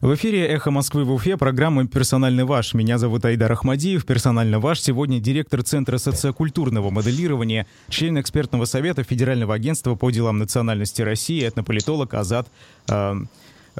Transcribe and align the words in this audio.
В 0.00 0.14
эфире 0.14 0.46
«Эхо 0.46 0.70
Москвы» 0.70 1.02
в 1.02 1.10
Уфе, 1.10 1.36
программа 1.36 1.84
«Персонально 1.88 2.46
ваш». 2.46 2.72
Меня 2.72 2.98
зовут 2.98 3.24
Айдар 3.24 3.50
Ахмадиев. 3.50 4.06
«Персонально 4.06 4.60
ваш» 4.60 4.80
сегодня 4.80 5.18
директор 5.18 5.64
Центра 5.64 5.98
социокультурного 5.98 6.90
моделирования, 6.90 7.66
член 7.88 8.20
экспертного 8.20 8.64
совета 8.64 9.02
Федерального 9.02 9.54
агентства 9.54 9.96
по 9.96 10.12
делам 10.12 10.38
национальности 10.38 11.02
России, 11.02 11.44
этнополитолог 11.44 12.14
Азат 12.14 12.46
э, 12.88 13.14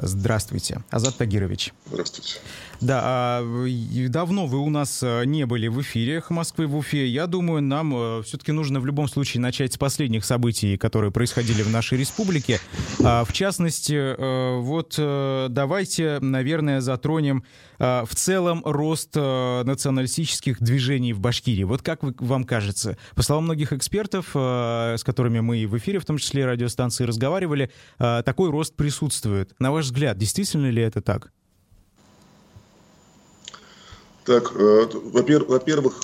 Здравствуйте, 0.01 0.81
Азат 0.89 1.17
Тагирович. 1.17 1.73
Здравствуйте. 1.87 2.39
Да, 2.81 3.01
а, 3.03 3.67
давно 4.07 4.47
вы 4.47 4.59
у 4.59 4.69
нас 4.69 5.03
э, 5.03 5.25
не 5.25 5.45
были 5.45 5.67
в 5.67 5.81
эфире 5.81 6.23
Москвы 6.29 6.65
в 6.65 6.77
Уфе. 6.77 7.07
Я 7.07 7.27
думаю, 7.27 7.61
нам 7.61 7.93
э, 7.93 8.21
все-таки 8.23 8.53
нужно 8.53 8.79
в 8.79 8.85
любом 8.85 9.09
случае 9.09 9.41
начать 9.41 9.73
с 9.73 9.77
последних 9.77 10.23
событий, 10.23 10.77
которые 10.77 11.11
происходили 11.11 11.61
в 11.61 11.69
нашей 11.69 11.97
республике. 11.97 12.61
А, 13.03 13.25
в 13.25 13.33
частности, 13.33 13.93
э, 13.93 14.59
вот 14.59 14.95
давайте, 14.97 16.19
наверное, 16.21 16.79
затронем 16.81 17.43
в 17.79 18.09
целом 18.13 18.61
рост 18.65 19.15
националистических 19.15 20.61
движений 20.61 21.13
в 21.13 21.21
Башкирии. 21.21 21.63
Вот 21.63 21.81
как 21.81 21.99
вам 22.01 22.43
кажется? 22.43 22.97
По 23.15 23.23
словам 23.23 23.45
многих 23.45 23.71
экспертов, 23.71 24.31
с 24.33 25.01
которыми 25.05 25.39
мы 25.39 25.65
в 25.65 25.77
эфире, 25.77 25.99
в 25.99 26.05
том 26.05 26.17
числе 26.17 26.45
радиостанции, 26.45 27.05
разговаривали, 27.05 27.71
такой 27.97 28.49
рост 28.49 28.75
присутствует. 28.75 29.53
На 29.59 29.71
ваш 29.71 29.88
взгляд, 29.89 30.17
действительно 30.17 30.69
ли 30.69 30.81
это 30.81 31.01
так? 31.01 31.31
Так, 34.25 34.53
э, 34.55 34.87
во-первых, 34.93 36.03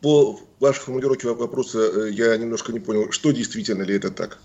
по 0.00 0.40
вашей 0.58 0.80
формулировке 0.80 1.28
вопроса 1.28 1.78
э, 1.78 2.10
я 2.10 2.36
немножко 2.38 2.72
не 2.72 2.80
понял, 2.80 3.12
что 3.12 3.32
действительно 3.32 3.82
ли 3.82 3.94
это 3.94 4.10
так? 4.10 4.38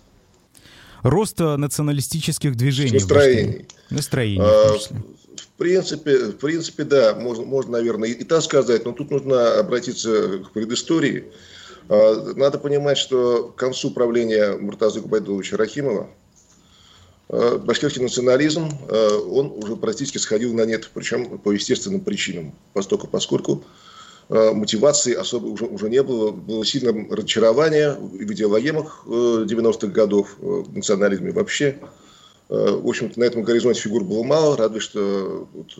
Рост 1.02 1.40
националистических 1.40 2.56
движений. 2.56 3.00
Настроений. 3.00 3.68
Настроений. 3.90 4.42
А, 4.42 4.74
в 4.74 5.58
принципе, 5.58 6.18
в 6.18 6.38
принципе, 6.38 6.84
да, 6.84 7.16
можно, 7.16 7.46
можно, 7.46 7.74
наверное, 7.74 8.10
и, 8.10 8.14
и 8.14 8.24
так 8.26 8.42
сказать, 8.42 8.84
но 8.86 8.92
тут 8.92 9.12
нужно 9.12 9.60
обратиться 9.60 10.40
к 10.40 10.52
предыстории. 10.52 11.26
А, 11.88 12.34
надо 12.36 12.58
понимать, 12.58 12.98
что 12.98 13.54
к 13.56 13.56
концу 13.56 13.92
правления 13.92 14.58
Муртаза 14.58 15.00
Губайдуловича 15.00 15.56
Рахимова 15.56 16.10
Э, 16.10 16.25
башкирский 17.30 18.02
национализм, 18.02 18.70
э, 18.88 19.10
он 19.30 19.52
уже 19.52 19.76
практически 19.76 20.18
сходил 20.20 20.54
на 20.54 20.66
нет, 20.66 20.90
причем 20.94 21.40
по 21.40 21.52
естественным 21.52 22.02
причинам, 22.02 22.54
поскольку, 22.74 23.08
поскольку 23.08 23.64
э, 24.30 24.52
мотивации 24.52 25.14
особо 25.14 25.48
уже, 25.48 25.66
уже 25.66 25.90
не 25.90 26.04
было, 26.04 26.32
было 26.32 26.64
сильное 26.64 27.08
разочарование 27.10 27.94
в 27.94 28.32
идеологемах 28.32 29.06
90-х 29.08 29.88
годов, 29.88 30.36
в 30.38 30.76
национализме 30.76 31.32
вообще. 31.32 31.80
В 32.48 32.88
общем-то, 32.88 33.20
на 33.20 33.24
этом 33.24 33.42
горизонте 33.42 33.82
фигур 33.82 34.04
было 34.04 34.22
мало, 34.22 34.56
разве 34.56 34.80
что, 34.80 35.48
вот, 35.52 35.76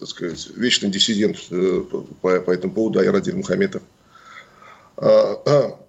так 0.00 0.08
сказать, 0.08 0.48
вечный 0.56 0.90
диссидент 0.90 1.36
по, 2.20 2.40
по 2.40 2.50
этому 2.50 2.72
поводу 2.72 2.98
Айрадиль 2.98 3.36
Мухаметов. 3.36 3.82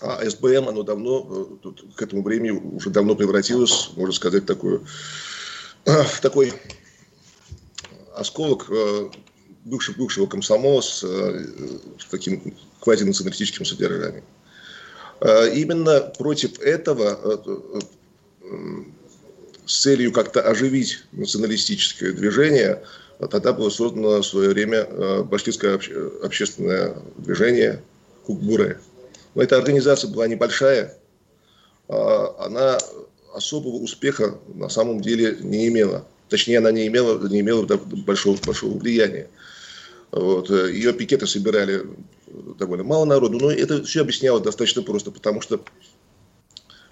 А, 0.00 0.28
СБМ, 0.28 0.68
оно 0.68 0.82
давно, 0.82 1.58
э, 1.62 1.68
к 1.94 2.02
этому 2.02 2.22
времени 2.22 2.50
уже 2.50 2.90
давно 2.90 3.14
превратилось, 3.14 3.90
можно 3.96 4.14
сказать, 4.14 4.46
такую, 4.46 4.86
э, 5.84 6.04
такой 6.22 6.54
осколок 8.14 8.66
э, 8.70 9.10
бывшего, 9.64 9.96
бывшего 9.96 10.26
комсомола 10.26 10.80
с, 10.80 11.02
с 11.02 12.04
таким 12.10 12.54
квазинационалистическим 12.80 13.64
содержанием. 13.64 14.24
Именно 15.22 16.00
против 16.16 16.58
этого 16.60 17.42
с 19.66 19.82
целью 19.82 20.12
как-то 20.12 20.40
оживить 20.40 21.04
националистическое 21.12 22.12
движение, 22.12 22.82
тогда 23.30 23.52
было 23.52 23.68
создано 23.68 24.22
в 24.22 24.26
свое 24.26 24.48
время 24.48 24.86
башкирское 25.24 25.78
общественное 26.22 26.96
движение 27.18 27.82
Кукбуре. 28.24 28.80
Но 29.34 29.42
эта 29.42 29.56
организация 29.56 30.10
была 30.10 30.26
небольшая, 30.26 30.96
а, 31.88 32.46
она 32.46 32.78
особого 33.34 33.76
успеха 33.76 34.38
на 34.54 34.68
самом 34.68 35.00
деле 35.00 35.36
не 35.40 35.68
имела. 35.68 36.04
Точнее, 36.28 36.58
она 36.58 36.70
не 36.70 36.86
имела, 36.86 37.18
не 37.28 37.40
имела 37.40 37.66
большого, 37.66 38.38
большого 38.44 38.78
влияния. 38.78 39.28
Вот. 40.10 40.50
Ее 40.50 40.92
пикеты 40.92 41.26
собирали 41.26 41.82
довольно 42.58 42.84
мало 42.84 43.04
народу, 43.04 43.38
но 43.38 43.50
это 43.50 43.82
все 43.84 44.02
объяснялось 44.02 44.42
достаточно 44.42 44.82
просто, 44.82 45.10
потому 45.10 45.40
что 45.40 45.60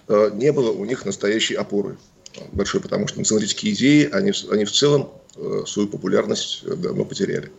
а, 0.07 0.29
не 0.29 0.51
было 0.51 0.71
у 0.71 0.85
них 0.85 1.05
настоящей 1.05 1.55
опоры 1.55 1.97
большой, 2.51 2.81
потому 2.81 3.07
что 3.07 3.19
националистические 3.19 3.73
идеи, 3.73 4.09
они, 4.11 4.31
они 4.51 4.65
в 4.65 4.71
целом 4.71 5.11
а, 5.35 5.63
свою 5.65 5.87
популярность 5.87 6.63
давно 6.65 7.05
потеряли. 7.05 7.51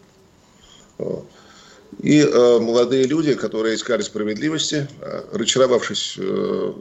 И 1.98 2.20
э, 2.20 2.58
молодые 2.60 3.04
люди, 3.04 3.34
которые 3.34 3.74
искали 3.74 4.02
справедливости, 4.02 4.88
э, 5.00 5.22
разочаровавшись 5.32 6.14
э, 6.18 6.72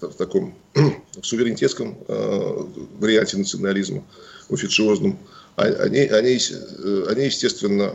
в 0.00 0.14
таком 0.14 0.56
в 0.74 0.94
суверенитетском 1.22 1.98
э, 2.06 2.64
варианте 2.98 3.36
национализма, 3.36 4.04
официозном, 4.50 5.18
а, 5.56 5.64
они, 5.64 6.00
они, 6.00 6.38
э, 6.38 7.04
они, 7.08 7.24
естественно, 7.24 7.94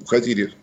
уходили 0.00 0.54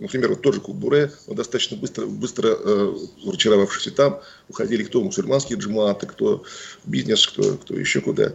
например, 0.00 0.30
вот 0.30 0.40
тоже 0.40 0.60
Кубуре, 0.60 1.12
он 1.26 1.36
достаточно 1.36 1.76
быстро, 1.76 2.06
быстро 2.06 2.48
э, 2.48 2.94
разочаровавшись 3.24 3.86
и 3.86 3.90
там, 3.90 4.20
уходили 4.48 4.82
кто 4.82 5.02
мусульманские 5.02 5.58
джиматы, 5.58 6.06
кто 6.06 6.42
бизнес, 6.84 7.26
кто, 7.26 7.56
кто 7.56 7.76
еще 7.76 8.00
куда. 8.00 8.32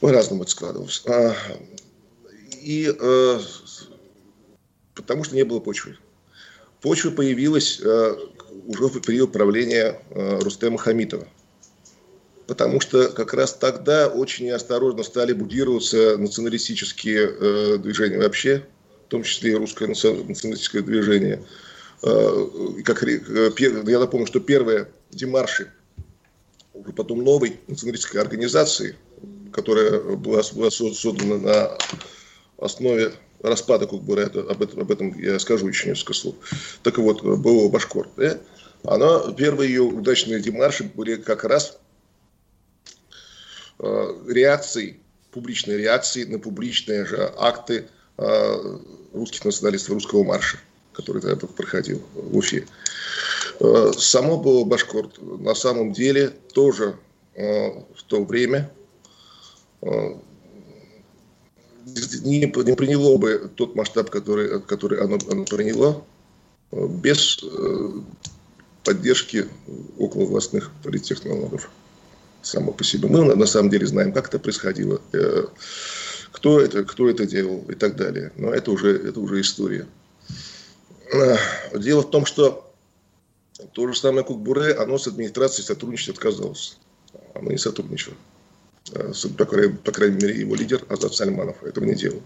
По-разному 0.00 0.42
это 0.42 0.50
складывалось. 0.50 1.02
А, 1.06 1.36
и 2.62 2.92
э, 2.98 3.40
потому 4.94 5.24
что 5.24 5.34
не 5.34 5.44
было 5.44 5.60
почвы. 5.60 5.96
Почва 6.80 7.10
появилась 7.10 7.80
э, 7.80 8.16
уже 8.66 8.86
в 8.86 9.00
период 9.00 9.32
правления 9.32 10.00
э, 10.10 10.38
Рустема 10.40 10.78
Хамитова. 10.78 11.28
Потому 12.46 12.80
что 12.80 13.08
как 13.10 13.34
раз 13.34 13.52
тогда 13.54 14.08
очень 14.08 14.46
неосторожно 14.46 15.02
стали 15.02 15.32
будироваться 15.32 16.16
националистические 16.16 17.30
э, 17.30 17.78
движения 17.78 18.18
вообще, 18.18 18.66
в 19.06 19.10
том 19.10 19.22
числе 19.22 19.52
и 19.52 19.54
русское 19.54 19.86
националистическое 19.86 20.82
движение. 20.82 21.44
Э, 22.02 22.46
как, 22.84 23.04
э, 23.04 23.52
я 23.58 23.98
напомню, 23.98 24.26
что 24.26 24.40
первые 24.40 24.88
демарши 25.10 25.70
уже 26.72 26.92
потом 26.92 27.22
новой 27.22 27.60
националистической 27.68 28.20
организации, 28.20 28.96
которая 29.52 30.00
была, 30.16 30.42
была 30.54 30.70
создана 30.70 31.36
на 31.36 31.78
основе 32.58 33.12
распада 33.42 33.86
Кукбура, 33.86 34.26
об 34.26 34.62
этом, 34.62 34.80
об 34.80 34.90
этом 34.90 35.18
я 35.18 35.38
скажу 35.38 35.68
еще 35.68 35.88
несколько 35.88 36.14
слов. 36.14 36.34
Так 36.82 36.98
вот, 36.98 37.22
БО 37.22 37.68
«Башкор», 37.68 38.08
да, 38.16 38.38
она, 38.84 39.32
первые 39.32 39.68
ее 39.68 39.82
удачные 39.82 40.40
демарши 40.40 40.84
были 40.84 41.16
как 41.16 41.44
раз 41.44 41.78
э, 43.78 44.14
реакцией, 44.28 45.00
публичной 45.32 45.76
реакцией 45.76 46.26
на 46.26 46.38
публичные 46.38 47.04
же 47.04 47.32
акты 47.38 47.88
э, 48.18 48.78
русских 49.12 49.44
националистов, 49.44 49.94
русского 49.94 50.24
марша, 50.24 50.58
который 50.92 51.22
тогда 51.22 51.46
проходил 51.46 52.02
в 52.14 52.36
Уфе. 52.36 52.66
Э, 53.60 53.92
само 53.96 54.38
БО 54.38 54.64
«Башкорт» 54.64 55.18
на 55.20 55.54
самом 55.54 55.92
деле 55.92 56.30
тоже 56.52 56.96
э, 57.34 57.68
в 57.94 58.02
то 58.06 58.24
время 58.24 58.70
э, 59.82 60.14
не, 61.86 62.38
не 62.40 62.46
приняло 62.46 63.16
бы 63.16 63.50
тот 63.54 63.74
масштаб, 63.74 64.10
который, 64.10 64.60
который 64.62 65.00
оно, 65.00 65.18
оно 65.30 65.44
приняло, 65.44 66.04
э, 66.72 66.86
без 66.86 67.40
э, 67.42 67.88
поддержки 68.84 69.46
околовластных 69.98 70.70
политтехнологов 70.82 71.70
само 72.42 72.72
по 72.72 72.84
себе. 72.84 73.08
Мы 73.08 73.34
на 73.34 73.46
самом 73.46 73.70
деле 73.70 73.86
знаем, 73.86 74.12
как 74.12 74.28
это 74.28 74.38
происходило, 74.38 75.00
э, 75.12 75.46
кто 76.32 76.60
это, 76.60 76.84
кто 76.84 77.08
это 77.08 77.26
делал 77.26 77.64
и 77.68 77.74
так 77.74 77.96
далее. 77.96 78.32
Но 78.36 78.50
это 78.50 78.70
уже, 78.70 78.96
это 78.96 79.20
уже 79.20 79.40
история. 79.40 79.86
Дело 81.74 82.02
в 82.02 82.10
том, 82.10 82.24
что 82.24 82.72
то 83.72 83.86
же 83.88 83.98
самое 83.98 84.24
Кукбуре, 84.24 84.74
оно 84.74 84.96
с 84.96 85.06
администрацией 85.08 85.66
сотрудничать 85.66 86.10
отказалось. 86.10 86.78
Оно 87.34 87.50
не 87.50 87.58
сотрудничало. 87.58 88.16
Э, 88.92 89.12
по 89.36 89.44
крайней, 89.92 90.16
мере, 90.16 90.40
его 90.40 90.54
лидер 90.54 90.84
Азат 90.88 91.14
Сальманов 91.14 91.62
этого 91.62 91.84
не 91.84 91.94
делал. 91.94 92.22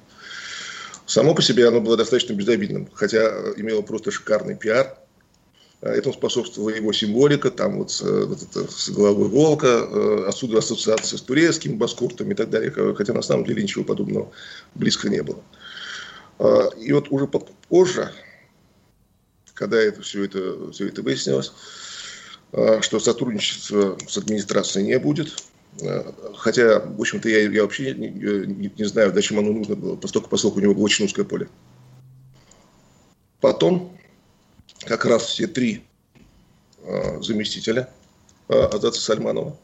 Само 1.07 1.35
по 1.35 1.43
себе 1.43 1.69
оно 1.69 1.81
было 1.81 1.97
достаточно 1.97 2.33
безобидным, 2.33 2.89
хотя 2.95 3.29
имело 3.57 3.83
просто 3.83 4.11
шикарный 4.11 4.57
пиар. 4.57 4.97
Э, 5.83 5.91
этому 5.91 6.15
способствовала 6.15 6.71
его 6.71 6.93
символика, 6.93 7.51
там 7.51 7.79
вот, 7.79 8.01
э, 8.03 8.25
вот 8.25 8.43
это, 8.43 8.71
с 8.71 8.89
головой 8.91 9.29
волка, 9.29 10.29
отсюда 10.29 10.59
ассоциация 10.59 11.19
с 11.19 11.23
турецким 11.23 11.77
баскуртом 11.77 12.31
и 12.31 12.35
так 12.35 12.51
далее, 12.51 12.71
хотя 12.95 13.13
на 13.13 13.23
самом 13.23 13.45
деле 13.45 13.63
ничего 13.63 13.85
подобного 13.85 14.31
близко 14.75 15.09
не 15.09 15.23
было. 15.23 15.43
И 16.81 16.93
вот 16.93 17.09
уже 17.11 17.29
позже, 17.69 18.13
когда 19.53 19.81
это, 19.81 20.03
все, 20.03 20.25
это, 20.25 20.73
все 20.73 20.89
это 20.89 21.03
выяснилось, 21.03 21.53
что 22.81 22.99
сотрудничества 22.99 23.97
с 24.09 24.19
администрацией 24.19 24.85
не 24.85 24.99
будет, 24.99 25.33
Хотя, 26.37 26.81
в 26.81 27.01
общем-то, 27.01 27.29
я, 27.29 27.49
я 27.51 27.63
вообще 27.63 27.95
не, 27.95 28.09
не, 28.09 28.73
не 28.77 28.85
знаю, 28.85 29.13
зачем 29.13 29.39
оно 29.39 29.53
нужно 29.53 29.75
было, 29.75 29.97
поскольку, 29.97 30.29
поскольку 30.29 30.59
у 30.59 30.63
него 30.63 30.75
было 30.75 30.85
очень 30.85 31.05
узкое 31.05 31.25
поле. 31.25 31.49
Потом 33.41 33.97
как 34.87 35.05
раз 35.05 35.25
все 35.25 35.47
три 35.47 35.85
э, 36.83 37.21
заместителя 37.21 37.89
э, 38.49 38.55
Азата 38.55 38.99
Сальманова, 38.99 39.57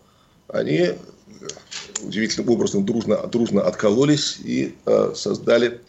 они 0.48 0.90
удивительным 2.02 2.50
образом 2.50 2.84
дружно, 2.84 3.26
дружно 3.26 3.62
откололись 3.62 4.38
и 4.40 4.74
э, 4.86 5.12
создали 5.14 5.80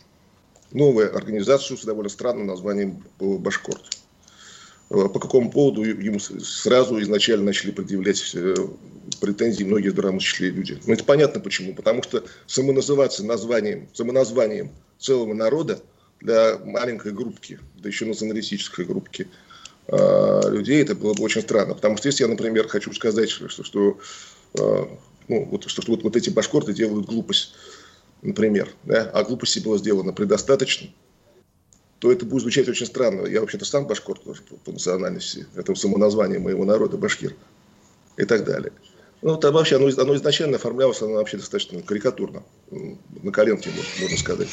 новую 0.72 1.16
организацию 1.16 1.78
с 1.78 1.84
довольно 1.84 2.10
странным 2.10 2.48
названием 2.48 3.04
«Башкорт». 3.20 4.01
Э, 4.92 5.08
по 5.08 5.20
какому 5.20 5.50
поводу 5.50 5.84
ему 5.84 6.20
сразу 6.20 7.02
изначально 7.02 7.46
начали 7.46 7.72
предъявлять 7.72 8.32
э, 8.36 8.56
претензии 9.22 9.64
многие 9.64 9.90
здравомыслящие 9.90 10.50
люди. 10.50 10.78
Ну, 10.86 10.94
это 10.94 11.06
понятно 11.06 11.40
почему. 11.40 11.74
Потому 11.74 12.04
что 12.04 12.26
самоназываться 12.46 13.24
названием, 13.24 13.88
самоназванием 13.94 14.72
целого 15.00 15.34
народа 15.34 15.80
для 16.20 16.58
маленькой 16.58 17.14
группки, 17.14 17.60
да 17.78 17.88
еще 17.88 18.06
националистической 18.06 18.84
группки 18.84 19.30
э, 19.88 20.42
людей, 20.50 20.82
это 20.82 20.94
было 20.94 21.14
бы 21.14 21.24
очень 21.24 21.42
странно. 21.42 21.74
Потому 21.74 21.96
что 21.96 22.10
если 22.10 22.24
я, 22.24 22.30
например, 22.30 22.68
хочу 22.68 22.92
сказать, 22.94 23.30
что, 23.30 23.48
что 23.48 23.98
ну, 25.30 25.46
вот, 25.46 25.70
что, 25.70 25.82
что 25.82 25.94
вот, 25.94 26.04
вот 26.04 26.18
эти 26.18 26.30
башкорты 26.30 26.74
делают 26.74 27.06
глупость, 27.06 27.54
например, 28.22 28.70
да, 28.84 29.10
а 29.14 29.24
глупости 29.24 29.60
было 29.60 29.78
сделано 29.78 30.12
предостаточно, 30.12 30.90
то 32.02 32.12
это 32.12 32.26
будет 32.26 32.42
звучать 32.42 32.68
очень 32.68 32.88
странно. 32.88 33.28
Я 33.28 33.42
вообще-то 33.42 33.64
сам 33.64 33.86
башкорт 33.86 34.24
тоже 34.24 34.42
по, 34.42 34.56
по 34.56 34.72
национальности, 34.72 35.46
это 35.54 35.76
самоназвание 35.76 36.40
моего 36.40 36.66
народа, 36.66 36.98
башкир 36.98 37.36
и 38.18 38.26
так 38.26 38.44
далее. 38.44 38.74
Ну, 39.22 39.38
там 39.38 39.54
вообще 39.54 39.76
оно, 39.76 39.88
оно 39.96 40.16
изначально 40.16 40.56
оформлялось, 40.56 41.00
оно 41.04 41.14
вообще 41.14 41.38
достаточно 41.38 41.80
карикатурно, 41.84 42.42
на 42.72 43.32
коленке, 43.32 43.70
можно 44.00 44.18
сказать. 44.18 44.48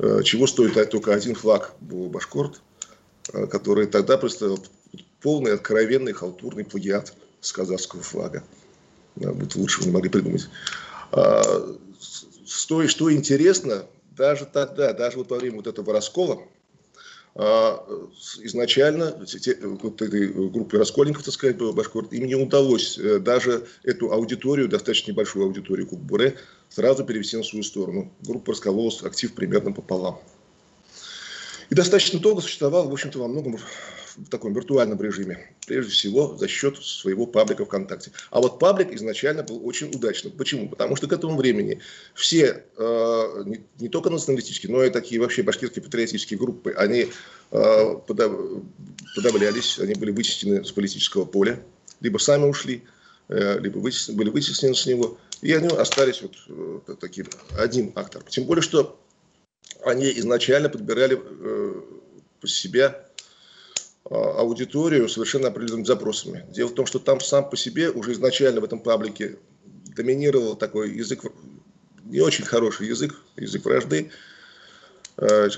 Э, 0.00 0.22
чего 0.24 0.48
стоит 0.48 0.90
только 0.90 1.14
один 1.14 1.36
флаг 1.36 1.72
был 1.80 2.08
башкорт, 2.08 2.60
э, 3.32 3.46
который 3.46 3.86
тогда 3.86 4.18
представлял 4.18 4.58
полный, 5.20 5.54
откровенный, 5.54 6.12
халтурный 6.12 6.64
плагиат 6.64 7.14
с 7.40 7.52
казахского 7.52 8.02
флага. 8.02 8.42
Вот 9.14 9.54
лучше 9.54 9.84
не 9.84 9.92
могли 9.92 10.10
придумать. 10.10 10.48
А, 11.12 11.44
что, 12.44 12.88
что 12.88 13.12
интересно, 13.12 13.86
даже 14.16 14.46
тогда, 14.46 14.92
даже 14.92 15.18
вот 15.18 15.30
во 15.30 15.36
время 15.36 15.58
вот 15.58 15.68
этого 15.68 15.92
раскола, 15.92 16.42
а, 16.42 16.61
изначально 17.34 19.16
вот 19.82 20.02
этой 20.02 20.28
группе 20.50 20.76
раскольников, 20.76 21.22
так 21.22 21.32
сказать, 21.32 21.56
Башкорт, 21.56 22.12
им 22.12 22.26
не 22.26 22.34
удалось 22.34 22.98
э, 22.98 23.20
даже 23.20 23.66
эту 23.84 24.12
аудиторию, 24.12 24.68
достаточно 24.68 25.12
небольшую 25.12 25.46
аудиторию 25.46 25.86
Кукбуре, 25.86 26.36
сразу 26.68 27.04
перевести 27.04 27.38
на 27.38 27.42
свою 27.42 27.62
сторону. 27.62 28.12
Группа 28.20 28.52
раскололась, 28.52 29.02
актив 29.02 29.32
примерно 29.34 29.72
пополам. 29.72 30.20
И 31.70 31.74
достаточно 31.74 32.18
долго 32.20 32.42
существовал, 32.42 32.90
в 32.90 32.92
общем-то, 32.92 33.18
во 33.18 33.28
многом 33.28 33.56
в 34.16 34.28
таком 34.28 34.52
виртуальном 34.52 35.00
режиме. 35.00 35.54
Прежде 35.66 35.92
всего, 35.92 36.36
за 36.36 36.48
счет 36.48 36.76
своего 36.76 37.26
паблика 37.26 37.64
ВКонтакте. 37.64 38.12
А 38.30 38.40
вот 38.40 38.58
паблик 38.58 38.92
изначально 38.92 39.42
был 39.42 39.66
очень 39.66 39.88
удачным. 39.88 40.32
Почему? 40.32 40.68
Потому 40.68 40.96
что 40.96 41.06
к 41.06 41.12
этому 41.12 41.36
времени 41.36 41.80
все, 42.14 42.64
э, 42.76 43.42
не, 43.46 43.60
не 43.78 43.88
только 43.88 44.10
националистические, 44.10 44.72
но 44.72 44.82
и 44.84 44.90
такие 44.90 45.20
вообще 45.20 45.42
башкирские 45.42 45.82
патриотические 45.82 46.38
группы, 46.38 46.72
они 46.76 47.08
э, 47.50 47.96
подав, 48.06 48.32
подавлялись, 49.14 49.78
они 49.78 49.94
были 49.94 50.10
вычищены 50.10 50.64
с 50.64 50.72
политического 50.72 51.24
поля, 51.24 51.62
либо 52.00 52.18
сами 52.18 52.44
ушли, 52.44 52.82
э, 53.28 53.58
либо 53.60 53.78
вычислен, 53.78 54.16
были 54.16 54.30
вычислены 54.30 54.74
с 54.74 54.86
него, 54.86 55.18
и 55.40 55.52
они 55.52 55.68
остались 55.68 56.22
вот 56.22 56.34
э, 56.48 56.94
таким 57.00 57.26
один 57.58 57.92
актор. 57.94 58.22
Тем 58.24 58.44
более, 58.44 58.62
что 58.62 58.98
они 59.84 60.10
изначально 60.18 60.68
подбирали 60.68 61.20
э, 61.20 61.82
по 62.40 62.48
себя 62.48 63.06
аудиторию 64.12 65.08
совершенно 65.08 65.48
определенными 65.48 65.84
запросами. 65.84 66.46
Дело 66.52 66.68
в 66.68 66.74
том, 66.74 66.86
что 66.86 66.98
там 66.98 67.20
сам 67.20 67.48
по 67.48 67.56
себе 67.56 67.90
уже 67.90 68.12
изначально 68.12 68.60
в 68.60 68.64
этом 68.64 68.80
паблике 68.80 69.38
доминировал 69.96 70.56
такой 70.56 70.94
язык, 70.94 71.24
не 72.04 72.20
очень 72.20 72.44
хороший 72.44 72.88
язык, 72.88 73.14
язык 73.36 73.64
вражды, 73.64 74.10
э, 75.16 75.48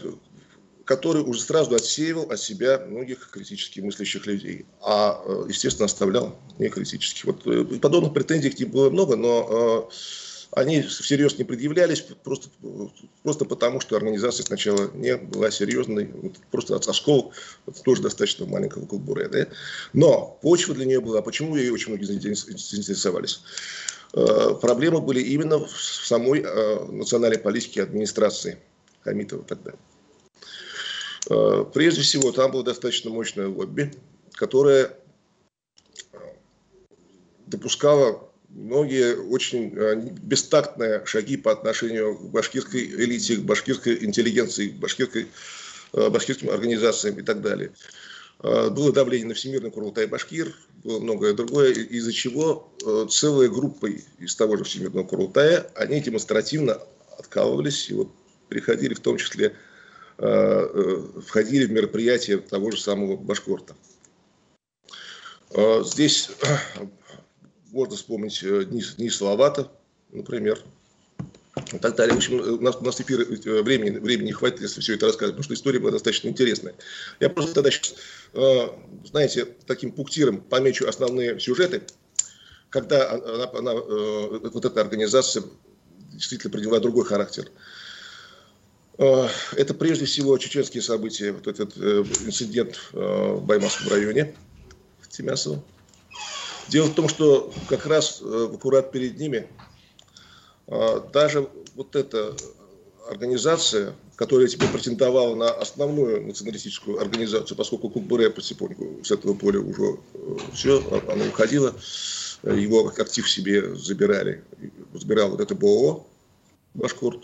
который 0.85 1.23
уже 1.23 1.41
сразу 1.41 1.75
отсеивал 1.75 2.31
от 2.31 2.41
себя 2.41 2.79
многих 2.87 3.31
критически 3.31 3.81
мыслящих 3.81 4.27
людей, 4.27 4.67
а, 4.83 5.23
естественно, 5.49 5.87
оставлял 5.87 6.39
не 6.59 6.69
критических. 6.69 7.25
Вот 7.25 7.47
э, 7.47 7.65
подобных 7.81 8.12
претензий 8.12 8.51
к 8.51 8.59
ним 8.59 8.71
было 8.71 8.91
много, 8.91 9.17
но 9.17 9.89
они 10.55 10.83
всерьез 10.83 11.37
не 11.39 11.45
предъявлялись, 11.45 12.01
просто, 12.23 12.49
просто 13.23 13.45
потому, 13.45 13.81
что 13.81 13.97
организация 13.97 14.45
сначала 14.45 14.91
не 14.95 15.17
была 15.17 15.51
серьезной, 15.51 16.12
просто 16.51 16.77
от 16.77 16.87
осколок 16.87 17.35
тоже 17.85 18.03
достаточно 18.03 18.47
маленького 18.47 18.87
кулбуре. 18.87 19.29
Да? 19.29 19.49
Но 19.93 20.39
почва 20.43 20.75
для 20.75 20.85
нее 20.85 21.01
была, 21.01 21.23
почему 21.23 21.56
ее 21.56 21.73
очень 21.73 21.89
многие 21.89 22.05
заинтересовались? 22.05 23.41
Э, 24.12 24.55
проблемы 24.61 25.01
были 25.01 25.21
именно 25.21 25.59
в 25.59 25.71
самой 25.71 26.43
э, 26.45 26.85
национальной 26.85 27.39
политике 27.39 27.83
администрации 27.83 28.59
Хамитова 29.03 29.43
тогда. 29.43 29.73
Э, 31.31 31.65
прежде 31.75 32.03
всего, 32.03 32.31
там 32.31 32.53
было 32.53 32.62
достаточно 32.62 33.11
мощное 33.11 33.49
лобби, 33.49 33.93
которое 34.35 34.97
допускало 37.47 38.31
многие 38.55 39.17
очень 39.17 39.73
э, 39.77 39.97
бестактные 40.23 41.05
шаги 41.05 41.37
по 41.37 41.53
отношению 41.53 42.17
к 42.17 42.31
башкирской 42.31 42.83
элите, 42.83 43.37
к 43.37 43.41
башкирской 43.41 44.05
интеллигенции, 44.05 44.69
к 44.69 44.75
башкирской, 44.77 45.27
э, 45.93 46.09
башкирским 46.09 46.51
организациям 46.51 47.19
и 47.19 47.23
так 47.23 47.43
далее. 47.43 47.73
Э, 48.43 48.71
было 48.71 48.93
давление 48.93 49.29
на 49.29 49.35
Всемирный 49.35 49.71
Курултай 49.71 50.06
Башкир, 50.06 50.55
было 50.85 51.01
многое 51.01 51.35
другое, 51.35 51.73
из-за 51.73 52.12
чего 52.12 52.71
целая 53.11 53.49
группа 53.49 53.87
из 53.87 54.37
того 54.37 54.56
же 54.56 54.65
Всемирного 54.65 55.06
Курултая, 55.06 55.67
они 55.75 56.01
демонстративно 56.01 56.79
откалывались 57.19 57.91
и 57.91 57.95
вот 57.95 58.11
приходили 58.49 58.93
в 58.93 59.01
том 59.01 59.17
числе, 59.17 59.56
входили 60.19 61.65
в 61.65 61.73
мероприятия 61.73 62.37
того 62.37 62.71
же 62.71 62.79
самого 62.79 63.17
Башкорта. 63.17 63.75
Здесь 65.85 66.31
можно 67.75 67.97
вспомнить 67.97 68.43
э, 68.43 68.65
Дни, 68.65 68.82
Дни 68.97 69.11
Салавата, 69.11 69.71
например, 70.12 70.62
и 71.73 71.79
так 71.79 71.97
далее. 71.97 72.15
В 72.15 72.19
общем, 72.19 72.41
у 72.41 72.61
нас, 72.61 72.76
у 72.76 72.85
нас 72.85 73.00
эфир, 73.00 73.20
э, 73.20 73.63
времени, 73.63 73.99
времени 73.99 74.27
не 74.27 74.32
хватит, 74.32 74.60
если 74.60 74.81
все 74.81 74.94
это 74.94 75.06
рассказывать, 75.06 75.34
потому 75.34 75.44
что 75.44 75.55
история 75.55 75.81
была 75.81 75.91
достаточно 75.91 76.29
интересная. 76.29 76.75
Я 77.20 77.29
просто 77.31 77.53
тогда 77.55 77.70
сейчас, 77.70 77.96
э, 78.32 78.69
знаете, 79.05 79.46
таким 79.67 79.91
пунктиром 79.91 80.41
помечу 80.41 80.87
основные 80.87 81.41
сюжеты, 81.41 81.82
когда 82.70 83.13
она, 83.13 83.51
она, 83.53 83.75
вот 83.75 84.65
эта 84.65 84.81
организация 84.81 85.44
действительно 86.13 86.53
приняла 86.53 86.81
другой 86.81 87.05
характер. 87.05 87.49
Это 88.96 89.75
прежде 89.79 90.06
всего 90.06 90.37
чеченские 90.39 90.82
события, 90.82 91.31
вот 91.32 91.46
этот 91.46 91.77
инцидент 91.77 92.81
в 92.93 93.44
Баймакском 93.44 93.91
районе, 93.91 94.34
в 95.01 95.08
Тимясово. 95.08 95.63
Дело 96.69 96.87
в 96.87 96.94
том, 96.94 97.09
что 97.09 97.53
как 97.69 97.87
раз 97.87 98.21
э, 98.23 98.49
аккурат 98.55 98.91
перед 98.91 99.19
ними 99.19 99.49
э, 100.67 101.01
даже 101.13 101.49
вот 101.75 101.94
эта 101.94 102.35
организация, 103.09 103.94
которая 104.17 104.47
теперь 104.47 104.69
претендовала 104.71 105.35
на 105.35 105.51
основную 105.51 106.27
националистическую 106.27 107.01
организацию, 107.01 107.56
поскольку 107.56 107.91
Кукбуре 107.91 108.31
потихоньку 108.31 109.05
с 109.05 109.11
этого 109.11 109.35
поля 109.35 109.61
уже 109.61 109.99
э, 110.15 110.37
все, 110.55 110.83
а, 110.91 111.13
она 111.13 111.27
уходила, 111.27 111.75
его 112.43 112.89
актив 112.89 113.29
себе 113.31 113.75
забирали, 113.75 114.43
забирал 114.94 115.31
вот 115.31 115.41
это 115.41 115.55
БОО, 115.55 116.06
Башкорт. 116.75 117.23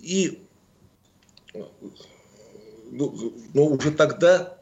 И 0.00 0.38
ну, 2.90 3.34
но 3.54 3.66
уже 3.66 3.92
тогда 3.92 4.58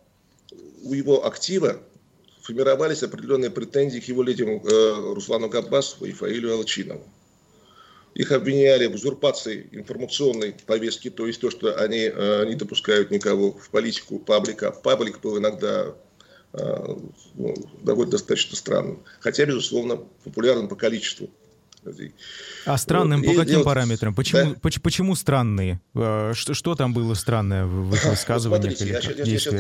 у 0.82 0.92
его 0.92 1.26
актива 1.26 1.80
формировались 2.48 3.02
определенные 3.02 3.50
претензии 3.50 4.00
к 4.00 4.04
его 4.04 4.22
лидеру 4.22 4.62
э, 4.64 5.12
Руслану 5.14 5.50
Габбасову 5.50 6.06
и 6.06 6.12
Фаилю 6.12 6.54
Алчинову. 6.54 7.04
Их 8.14 8.32
обвиняли 8.32 8.86
в 8.86 8.94
узурпации 8.94 9.68
информационной 9.70 10.56
повестки, 10.66 11.10
то 11.10 11.26
есть 11.26 11.42
то, 11.42 11.50
что 11.50 11.76
они 11.76 12.10
э, 12.10 12.46
не 12.46 12.54
допускают 12.54 13.10
никого 13.10 13.52
в 13.52 13.68
политику 13.68 14.18
паблика. 14.18 14.72
Паблик 14.72 15.20
был 15.20 15.36
иногда 15.36 15.94
э, 16.54 16.96
ну, 17.34 17.54
довольно 17.82 18.12
достаточно 18.12 18.56
странным, 18.56 19.02
хотя, 19.20 19.44
безусловно, 19.44 19.96
популярным 20.24 20.68
по 20.68 20.74
количеству. 20.74 21.28
А 22.64 22.78
странным 22.78 23.22
вот. 23.22 23.28
по 23.28 23.34
каким 23.34 23.50
делать... 23.50 23.64
параметрам? 23.64 24.14
Почему, 24.14 24.54
да? 24.54 24.56
почему, 24.60 24.82
почему 24.82 25.14
странные? 25.14 25.80
Э, 25.94 26.32
что, 26.34 26.54
что 26.54 26.74
там 26.74 26.92
было 26.92 27.14
странное 27.14 27.64
в 27.66 27.94
их 27.94 28.04
высказываниях? 28.04 28.76
Смотрите, 28.76 28.92
я, 28.92 29.24
я, 29.24 29.24
я, 29.24 29.58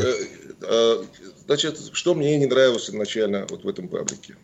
я, 0.60 0.98
Значит, 1.46 1.78
что 1.94 2.14
мне 2.14 2.36
не 2.36 2.44
нравилось 2.44 2.90
изначально 2.90 3.46
вот 3.48 3.64
в 3.64 3.68
этом 3.68 3.88
паблике? 3.88 4.36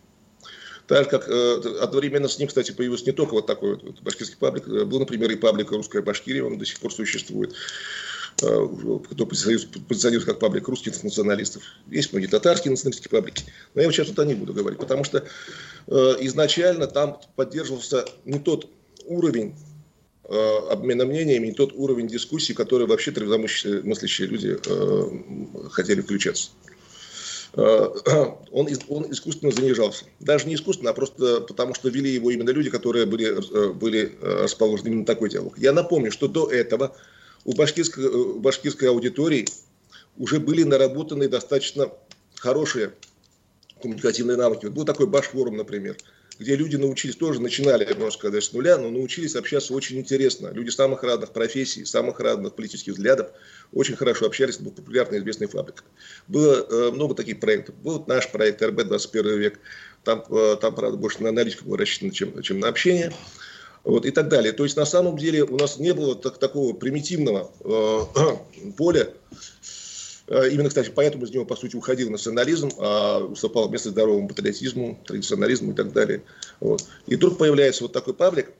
Так 0.87 1.09
как 1.09 1.27
э, 1.27 1.79
одновременно 1.81 2.27
с 2.27 2.37
ним, 2.37 2.47
кстати, 2.47 2.71
появился 2.71 3.05
не 3.05 3.11
только 3.11 3.33
вот 3.33 3.47
такой 3.47 3.75
вот 3.75 4.01
башкирский 4.01 4.37
паблик, 4.37 4.67
э, 4.67 4.85
был, 4.85 4.99
например, 4.99 5.31
и 5.31 5.35
паблик 5.35 5.71
«Русская 5.71 6.01
Башкирия», 6.01 6.43
он 6.43 6.57
до 6.57 6.65
сих 6.65 6.79
пор 6.79 6.93
существует, 6.93 7.53
э, 8.41 8.67
кто 9.11 9.25
позиционируется 9.25 10.25
как 10.25 10.39
паблик 10.39 10.67
русских 10.67 11.03
националистов. 11.03 11.63
Есть 11.89 12.11
многие 12.11 12.27
татарские 12.27 12.71
националистские 12.71 13.09
паблики, 13.09 13.45
но 13.73 13.81
я 13.81 13.87
вот 13.87 13.93
сейчас 13.93 14.07
туда 14.07 14.25
не 14.25 14.35
буду 14.35 14.53
говорить, 14.53 14.79
потому 14.79 15.03
что 15.03 15.25
изначально 15.87 16.87
там 16.87 17.19
поддерживался 17.35 18.05
не 18.25 18.39
тот 18.39 18.69
уровень 19.05 19.53
обмена 20.27 21.05
мнениями, 21.05 21.47
не 21.47 21.53
тот 21.53 21.73
уровень 21.75 22.07
дискуссии, 22.07 22.53
который 22.53 22.87
вообще 22.87 23.11
трезвомыслящие 23.11 24.27
люди 24.27 24.57
хотели 25.69 26.01
включаться. 26.01 26.49
Э, 27.55 27.87
он, 28.51 28.67
он 28.89 29.11
искусственно 29.11 29.51
занижался. 29.51 30.05
Даже 30.19 30.47
не 30.47 30.55
искусственно, 30.55 30.91
а 30.91 30.93
просто 30.93 31.41
потому, 31.41 31.73
что 31.73 31.89
вели 31.89 32.09
его 32.09 32.31
именно 32.31 32.49
люди, 32.49 32.69
которые 32.69 33.05
были, 33.05 33.27
э, 33.27 33.73
были 33.73 34.17
э, 34.19 34.43
расположены 34.43 34.89
именно 34.89 35.05
такой 35.05 35.29
диалог. 35.29 35.57
Я 35.57 35.71
напомню, 35.71 36.11
что 36.11 36.27
до 36.27 36.49
этого 36.49 36.95
у 37.45 37.53
башкирской, 37.53 38.39
башкирской 38.39 38.89
аудитории 38.89 39.47
уже 40.17 40.39
были 40.39 40.63
наработаны 40.63 41.27
достаточно 41.27 41.89
хорошие 42.35 42.93
коммуникативные 43.85 44.37
навыки. 44.37 44.65
Вот 44.65 44.73
был 44.73 44.85
такой 44.85 45.07
башфорум, 45.07 45.57
например– 45.57 45.97
где 46.39 46.55
люди 46.55 46.75
научились, 46.75 47.15
тоже 47.15 47.41
начинали, 47.41 47.85
можно 47.93 48.11
сказать, 48.11 48.43
с 48.43 48.51
нуля, 48.53 48.77
но 48.77 48.89
научились 48.89 49.35
общаться 49.35 49.73
очень 49.73 49.99
интересно. 49.99 50.49
Люди 50.51 50.69
самых 50.69 51.03
разных 51.03 51.31
профессий, 51.31 51.85
самых 51.85 52.19
разных 52.19 52.55
политических 52.55 52.93
взглядов 52.93 53.31
очень 53.71 53.95
хорошо 53.95 54.25
общались, 54.25 54.57
был 54.57 54.71
популярный 54.71 55.19
известный 55.19 55.47
фабрика. 55.47 55.83
Было 56.27 56.65
э, 56.69 56.91
много 56.91 57.15
таких 57.15 57.39
проектов. 57.39 57.75
Был 57.75 58.03
наш 58.07 58.29
проект 58.31 58.61
РБ-21 58.61 59.37
век. 59.37 59.59
Там, 60.03 60.23
э, 60.29 60.57
там, 60.59 60.75
правда, 60.75 60.97
больше 60.97 61.23
на 61.23 61.29
аналитику 61.29 61.65
было 61.65 61.77
рассчитано, 61.77 62.11
чем, 62.11 62.41
чем 62.41 62.59
на 62.59 62.67
общение. 62.67 63.13
Вот, 63.83 64.05
и 64.05 64.11
так 64.11 64.29
далее. 64.29 64.51
То 64.51 64.63
есть, 64.63 64.75
на 64.77 64.85
самом 64.85 65.15
деле, 65.15 65.43
у 65.43 65.57
нас 65.57 65.77
не 65.77 65.93
было 65.93 66.15
так, 66.15 66.39
такого 66.39 66.73
примитивного 66.73 67.51
э, 67.63 68.71
поля, 68.77 69.09
именно, 70.27 70.69
кстати, 70.69 70.91
поэтому 70.93 71.25
из 71.25 71.31
него, 71.31 71.45
по 71.45 71.55
сути, 71.55 71.75
уходил 71.75 72.09
национализм, 72.09 72.71
а 72.79 73.19
уступал 73.19 73.69
место 73.69 73.91
здоровому 73.91 74.27
патриотизму, 74.27 74.99
традиционализму 75.05 75.71
и 75.71 75.75
так 75.75 75.93
далее. 75.93 76.23
Вот. 76.59 76.85
И 77.05 77.15
вдруг 77.15 77.37
появляется 77.37 77.83
вот 77.83 77.93
такой 77.93 78.13
паблик, 78.13 78.51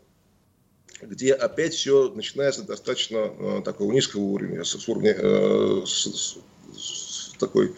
где 1.02 1.34
опять 1.34 1.74
все 1.74 2.10
начинается 2.10 2.64
достаточно 2.64 3.18
э, 3.18 3.62
такого 3.64 3.92
низкого 3.92 4.22
уровня, 4.22 4.64
с, 4.64 4.88
уровня, 4.88 5.16
э, 5.18 5.82
с, 5.86 6.06
с, 6.06 6.38
с 6.78 7.34
такой 7.40 7.74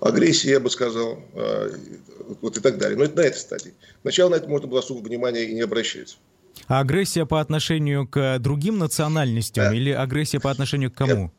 агрессии, 0.00 0.50
я 0.50 0.60
бы 0.60 0.70
сказал, 0.70 1.18
э, 1.34 1.72
вот 2.40 2.56
и 2.56 2.60
так 2.60 2.78
далее. 2.78 2.96
Но 2.96 3.04
это 3.04 3.16
на 3.16 3.22
этой 3.22 3.38
стадии. 3.38 3.74
Сначала 4.02 4.30
на 4.30 4.34
это 4.36 4.48
можно 4.48 4.68
было 4.68 4.80
особо 4.80 5.00
внимания 5.06 5.44
и 5.44 5.54
не 5.54 5.62
обращать. 5.62 6.18
А 6.68 6.80
агрессия 6.80 7.26
по 7.26 7.40
отношению 7.40 8.08
к 8.08 8.38
другим 8.38 8.78
национальностям 8.78 9.64
да. 9.64 9.74
или 9.74 9.90
агрессия 9.90 10.40
по 10.40 10.50
отношению 10.50 10.90
к 10.90 10.94
кому? 10.94 11.24
Нет 11.24 11.32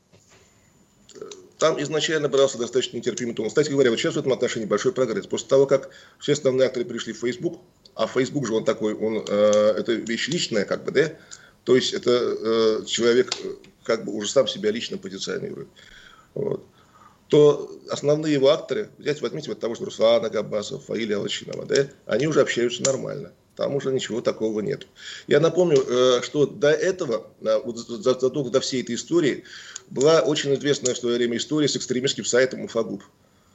там 1.58 1.82
изначально 1.82 2.30
брался 2.30 2.58
достаточно 2.58 2.98
нетерпимый 2.98 3.34
тон. 3.34 3.48
Кстати 3.48 3.70
говоря, 3.70 3.90
вот 3.90 3.98
сейчас 4.00 4.16
в 4.16 4.20
этом 4.20 4.34
отношении 4.34 4.66
большой 4.66 4.94
прогресс. 4.94 5.26
После 5.26 5.48
того, 5.48 5.66
как 5.66 5.90
все 6.20 6.34
основные 6.34 6.68
акторы 6.68 6.86
пришли 6.86 7.14
в 7.14 7.20
Facebook, 7.20 7.60
а 7.96 8.08
Facebook 8.08 8.46
же 8.46 8.54
он 8.54 8.64
такой, 8.64 8.94
он, 8.94 9.24
э, 9.28 9.74
это 9.78 9.94
вещь 9.94 10.28
личная, 10.28 10.66
как 10.66 10.84
бы, 10.84 10.92
да? 10.92 11.14
То 11.64 11.76
есть 11.76 11.94
это 11.94 12.12
э, 12.12 12.86
человек 12.86 13.34
как 13.84 14.06
бы 14.06 14.14
уже 14.14 14.30
сам 14.30 14.48
себя 14.48 14.72
лично 14.72 14.98
позиционирует. 14.98 15.68
Вот. 16.34 16.64
То 17.28 17.72
основные 17.90 18.34
его 18.34 18.50
акторы, 18.50 18.90
взять, 18.98 19.22
возьмите 19.22 19.50
вот 19.50 19.60
того 19.60 19.76
же 19.76 19.84
Руслана 19.84 20.30
Габасова, 20.30 20.80
Фаиля 20.80 21.18
Алачинова, 21.18 21.66
да, 21.66 21.88
они 22.06 22.28
уже 22.28 22.42
общаются 22.42 22.84
нормально. 22.84 23.34
Там 23.58 23.76
уже 23.76 23.92
ничего 23.92 24.22
такого 24.22 24.60
нет. 24.60 24.88
Я 25.26 25.40
напомню, 25.40 25.84
э, 25.86 26.22
что 26.22 26.46
до 26.46 26.70
этого, 26.70 27.28
э, 27.42 27.60
задолго 27.76 28.52
до 28.52 28.60
всей 28.62 28.84
этой 28.84 28.96
истории, 28.96 29.44
была 29.90 30.22
очень 30.22 30.54
известная 30.56 30.94
в 30.94 30.98
свое 30.98 31.18
время 31.18 31.38
история 31.38 31.68
с 31.68 31.76
экстремистским 31.76 32.26
сайтом 32.26 32.62
Уфагуб, 32.62 33.04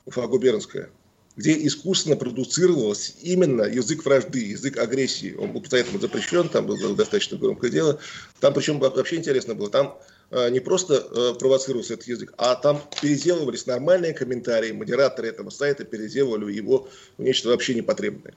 Уфагубернская, 0.07 0.91
где 1.37 1.67
искусственно 1.67 2.17
продуцировался 2.17 3.13
именно 3.23 3.63
язык 3.63 4.05
вражды, 4.05 4.45
язык 4.51 4.79
агрессии. 4.79 5.35
Он 5.35 5.53
был 5.53 5.65
поэтому 5.71 5.99
запрещен, 5.99 6.49
там 6.49 6.67
было 6.67 6.95
достаточно 6.95 7.39
громкое 7.39 7.71
дело. 7.71 8.01
Там 8.41 8.55
причем 8.55 8.79
вообще 8.79 9.17
интересно 9.17 9.55
было, 9.55 9.71
там 9.71 9.99
э, 10.31 10.51
не 10.51 10.61
просто 10.61 11.35
провоцировался 11.39 11.95
этот 11.95 12.07
язык, 12.09 12.35
а 12.37 12.55
там 12.55 12.81
переделывались 13.01 13.67
нормальные 13.67 14.13
комментарии, 14.13 14.73
модераторы 14.73 15.29
этого 15.29 15.51
сайта 15.51 15.85
переделывали 15.85 16.53
его 16.53 16.89
в 17.19 17.23
нечто 17.23 17.49
вообще 17.49 17.75
непотребное. 17.75 18.35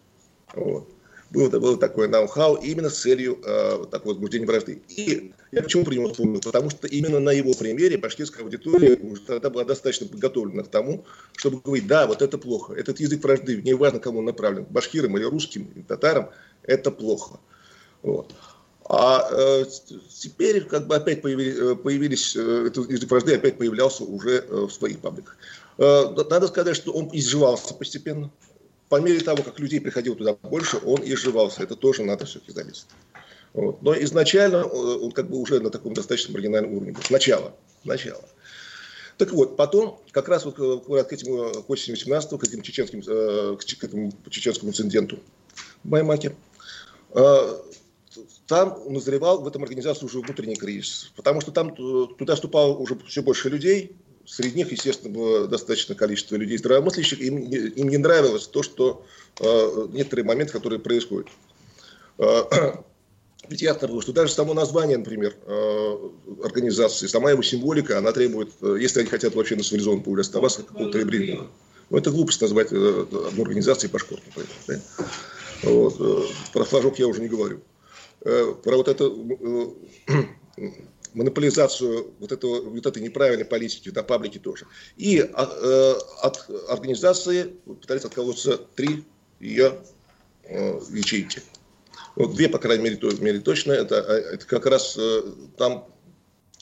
Вот 0.54 0.90
было, 1.32 1.50
было 1.50 1.78
такое 1.78 2.08
ноу-хау 2.08 2.56
именно 2.56 2.90
с 2.90 3.00
целью 3.00 3.40
э, 3.44 3.86
такого 3.92 4.14
возбуждения 4.14 4.46
вражды. 4.46 4.82
И 4.90 5.34
я 5.52 5.64
почему 5.64 5.90
него 5.92 6.10
вспомнил? 6.10 6.40
Потому 6.42 6.70
что 6.70 6.88
именно 6.88 7.20
на 7.20 7.32
его 7.32 7.54
примере 7.54 7.98
башкирская 7.98 8.44
аудитория 8.44 8.96
уже 8.96 9.22
тогда 9.22 9.50
была 9.50 9.64
достаточно 9.64 10.08
подготовлена 10.08 10.64
к 10.64 10.68
тому, 10.68 11.06
чтобы 11.36 11.62
говорить, 11.62 11.88
да, 11.88 12.08
вот 12.08 12.22
это 12.22 12.38
плохо, 12.38 12.74
этот 12.74 13.00
язык 13.00 13.24
вражды, 13.24 13.62
неважно 13.62 14.00
кому 14.00 14.20
он 14.20 14.26
направлен, 14.26 14.66
башкирам 14.70 15.18
или 15.18 15.24
русским, 15.24 15.72
или 15.76 15.84
татарам, 15.84 16.30
это 16.64 16.92
плохо. 16.92 17.40
Вот. 18.02 18.34
А 18.88 19.28
э, 19.32 19.66
теперь 20.10 20.64
как 20.66 20.86
бы 20.86 20.96
опять 20.96 21.24
появились, 21.24 21.58
э, 21.58 21.76
появились 21.76 22.36
э, 22.36 22.68
этот 22.68 22.90
язык 22.92 23.10
вражды 23.10 23.34
опять 23.34 23.58
появлялся 23.58 24.04
уже 24.04 24.46
э, 24.48 24.68
в 24.68 24.72
своих 24.72 25.00
пабликах. 25.00 25.38
Э, 25.80 26.04
надо 26.30 26.48
сказать, 26.48 26.76
что 26.76 26.92
он 26.92 27.10
изживался 27.12 27.74
постепенно 27.74 28.30
по 28.90 29.00
мере 29.00 29.20
того, 29.22 29.44
как 29.44 29.60
людей 29.60 29.82
приходило 29.82 30.16
туда 30.16 30.34
больше, 30.34 30.78
он 30.78 31.02
изживался. 31.04 31.64
Это 31.64 31.76
тоже 31.76 32.04
надо 32.04 32.26
все-таки 32.26 32.52
заметить. 32.52 32.86
Вот. 33.54 33.82
Но 33.82 33.98
изначально 34.02 34.58
э, 34.58 34.68
он 34.68 35.12
как 35.12 35.30
бы 35.30 35.38
уже 35.38 35.60
на 35.60 35.70
таком 35.70 35.94
достаточно 35.94 36.34
маргинальном 36.34 36.74
уровне 36.74 36.92
был. 36.92 37.02
Сначала. 37.04 37.56
Сначала. 37.84 38.24
Так 39.18 39.32
вот, 39.32 39.56
потом, 39.56 40.02
как 40.12 40.28
раз 40.28 40.44
вот 40.46 40.60
э, 40.60 41.04
к 41.04 41.14
этому, 41.14 41.64
к 41.64 41.70
осени 41.70 41.96
18 41.96 42.38
к 42.38 42.44
этим 42.44 42.62
чеченским, 42.62 43.02
э, 43.08 43.58
к 43.58 43.84
этому 43.84 44.12
чеченскому 44.30 44.72
инциденту 44.72 45.20
в 45.84 45.90
Баймаке, 45.90 46.36
там 48.48 48.82
назревал 48.92 49.42
в 49.42 49.48
этом 49.48 49.64
организации 49.64 50.06
уже 50.06 50.20
внутренний 50.20 50.58
кризис. 50.58 51.14
Потому 51.16 51.40
что 51.40 51.52
там 51.52 51.74
туда 51.76 52.36
вступало 52.36 52.76
уже 52.76 52.98
все 53.08 53.22
больше 53.22 53.50
людей, 53.50 53.96
Среди 54.26 54.58
них, 54.58 54.72
естественно, 54.72 55.14
было 55.14 55.48
достаточное 55.48 55.96
количество 55.96 56.36
людей 56.36 56.58
здравомыслящих. 56.58 57.22
Им, 57.22 57.38
им 57.38 57.90
не 57.90 57.98
нравилось 57.98 58.48
то, 58.48 58.64
что 58.64 59.06
э, 59.40 59.88
некоторые 59.92 60.26
моменты, 60.26 60.54
которые 60.54 60.80
происходят. 60.80 61.28
Э, 62.18 62.44
ведь 63.50 63.62
ясно 63.62 63.88
было, 63.88 64.02
что 64.02 64.14
даже 64.14 64.32
само 64.32 64.54
название, 64.54 64.98
например, 64.98 65.36
э, 65.46 66.10
организации, 66.44 67.08
сама 67.08 67.32
его 67.32 67.44
символика, 67.44 67.98
она 68.00 68.12
требует, 68.12 68.52
э, 68.62 68.78
если 68.80 69.02
они 69.02 69.10
хотят 69.10 69.36
вообще 69.36 69.56
на 69.56 69.64
цивилизованном 69.64 70.04
поле 70.04 70.22
оставаться, 70.22 70.64
какого-то 70.64 71.00
гибридного. 71.00 71.48
Ну, 71.92 71.98
это 71.98 72.10
глупость 72.10 72.42
назвать 72.42 72.72
одну 72.72 73.44
организацию 73.44 73.92
пашкорт, 73.92 74.24
например. 74.26 74.50
Да? 74.68 74.82
Вот. 75.70 76.32
Про 76.52 76.64
флажок 76.64 76.98
я 76.98 77.08
уже 77.08 77.22
не 77.22 77.28
говорю. 77.28 77.62
Про 78.22 78.78
вот 78.78 78.88
это 78.88 79.06
монополизацию 81.16 82.14
вот, 82.20 82.32
этого, 82.32 82.62
вот 82.62 82.86
этой 82.86 83.02
неправильной 83.02 83.46
политики 83.46 83.90
на 83.90 84.04
паблике 84.04 84.40
тоже. 84.40 84.68
И 84.98 85.20
э, 85.20 85.94
от 86.22 86.50
организации 86.70 87.56
пытались 87.66 88.04
отколоться 88.04 88.58
три 88.76 89.04
ее 89.40 89.80
э, 90.44 90.80
ячейки. 90.92 91.42
Вот 92.16 92.36
две, 92.36 92.50
по 92.50 92.60
крайней 92.60 92.84
мере, 92.84 92.98
то, 92.98 93.10
мере 93.12 93.40
точно. 93.40 93.72
Это, 93.72 93.96
э, 93.96 94.36
это 94.36 94.46
как 94.46 94.66
раз 94.66 94.96
э, 94.98 95.24
там 95.58 95.88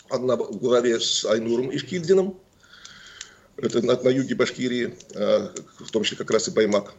одна 0.09 0.35
в 0.35 0.57
главе 0.59 0.99
с 0.99 1.25
Айнуром 1.25 1.75
Ишкильдином. 1.75 2.39
Это 3.57 3.85
на, 3.85 3.99
на 4.01 4.09
юге 4.09 4.35
Башкирии, 4.35 4.95
э, 5.15 5.49
в 5.79 5.91
том 5.91 6.03
числе 6.03 6.17
как 6.17 6.31
раз 6.31 6.47
и 6.47 6.51
Баймак. 6.51 6.93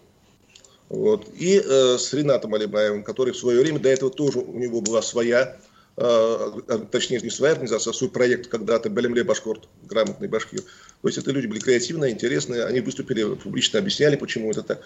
Вот. 0.88 1.28
И 1.34 1.62
э, 1.64 1.98
с 1.98 2.12
Ренатом 2.12 2.54
Алибаевым, 2.54 3.04
который 3.04 3.32
в 3.32 3.36
свое 3.36 3.60
время, 3.60 3.78
до 3.78 3.88
этого 3.88 4.10
тоже 4.10 4.40
у 4.40 4.58
него 4.58 4.80
была 4.80 5.02
своя 5.02 5.56
точнее, 5.96 7.20
не 7.20 7.30
своя 7.30 7.52
организация, 7.52 7.92
а 7.92 7.94
свой 7.94 8.10
проект 8.10 8.48
когда-то 8.48 8.88
Белемле 8.88 9.22
Башкорт, 9.22 9.68
грамотный 9.84 10.26
башкир. 10.26 10.60
То 10.60 11.08
есть 11.08 11.18
это 11.18 11.30
люди 11.30 11.46
были 11.46 11.60
креативные, 11.60 12.12
интересные, 12.12 12.64
они 12.64 12.80
выступили, 12.80 13.34
публично 13.36 13.78
объясняли, 13.78 14.16
почему 14.16 14.50
это 14.50 14.62
так. 14.62 14.80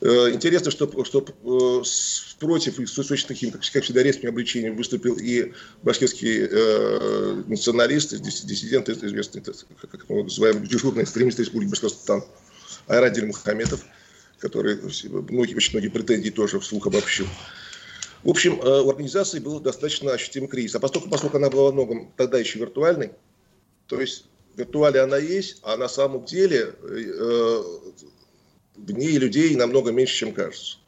Э, 0.00 0.30
интересно, 0.32 0.70
что, 0.70 1.04
что 1.04 1.20
против 2.38 2.80
и 2.80 2.86
таким, 3.26 3.50
как, 3.50 3.62
всегда, 3.62 4.02
резким 4.02 4.30
обличением 4.30 4.76
выступил 4.76 5.16
и 5.16 5.52
башкирский 5.82 6.46
э, 6.50 7.42
националист, 7.46 8.18
диссидент, 8.18 8.88
известный, 8.88 9.42
как 9.42 10.08
мы 10.08 10.22
называем, 10.22 10.64
дежурный 10.64 11.02
экстремист 11.02 11.40
Республики 11.40 11.70
Башкортостан, 11.70 12.24
Айрадиль 12.86 13.26
Мухаметов, 13.26 13.84
который 14.38 14.78
многие, 15.28 15.56
очень 15.56 15.72
многие 15.72 15.88
претензии 15.88 16.30
тоже 16.30 16.58
вслух 16.60 16.86
обобщил. 16.86 17.26
В 18.24 18.30
общем, 18.30 18.60
э, 18.60 18.80
у 18.80 18.90
организации 18.90 19.38
был 19.38 19.60
достаточно 19.60 20.12
ощутимый 20.12 20.48
кризис. 20.48 20.74
А 20.74 20.80
поскольку, 20.80 21.08
поскольку 21.08 21.36
она 21.36 21.50
была 21.50 21.64
во 21.64 21.72
многом 21.72 22.12
тогда 22.16 22.38
еще 22.38 22.58
виртуальной, 22.58 23.12
то 23.86 24.00
есть 24.00 24.26
в 24.54 24.58
виртуале 24.58 25.00
она 25.00 25.18
есть, 25.18 25.58
а 25.62 25.76
на 25.76 25.88
самом 25.88 26.24
деле 26.24 26.74
э, 26.82 27.62
в 28.76 28.90
ней 28.92 29.18
людей 29.18 29.54
намного 29.56 29.92
меньше, 29.92 30.16
чем 30.16 30.32
кажется. 30.32 30.78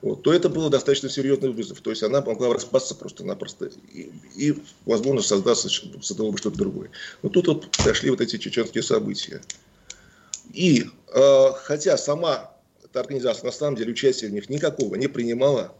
вот, 0.00 0.22
то 0.22 0.32
это 0.32 0.48
был 0.48 0.70
достаточно 0.70 1.08
серьезный 1.08 1.50
вызов. 1.50 1.80
То 1.80 1.90
есть 1.90 2.02
она 2.02 2.22
могла 2.22 2.52
распасться 2.52 2.94
просто-напросто 2.94 3.70
и, 3.92 4.10
и, 4.36 4.54
возможно, 4.86 5.22
создаться, 5.22 5.68
создало 5.68 6.30
бы 6.30 6.38
что-то 6.38 6.56
другое. 6.56 6.90
Но 7.22 7.28
тут 7.28 7.48
вот 7.48 7.70
прошли 7.78 8.10
вот 8.10 8.20
эти 8.20 8.38
чеченские 8.38 8.82
события. 8.82 9.42
И 10.52 10.86
э, 11.14 11.46
хотя 11.64 11.96
сама 11.98 12.54
эта 12.82 13.00
организация 13.00 13.46
на 13.46 13.52
самом 13.52 13.76
деле 13.76 13.92
участия 13.92 14.28
в 14.28 14.32
них 14.32 14.48
никакого 14.50 14.96
не 14.96 15.06
принимала, 15.06 15.74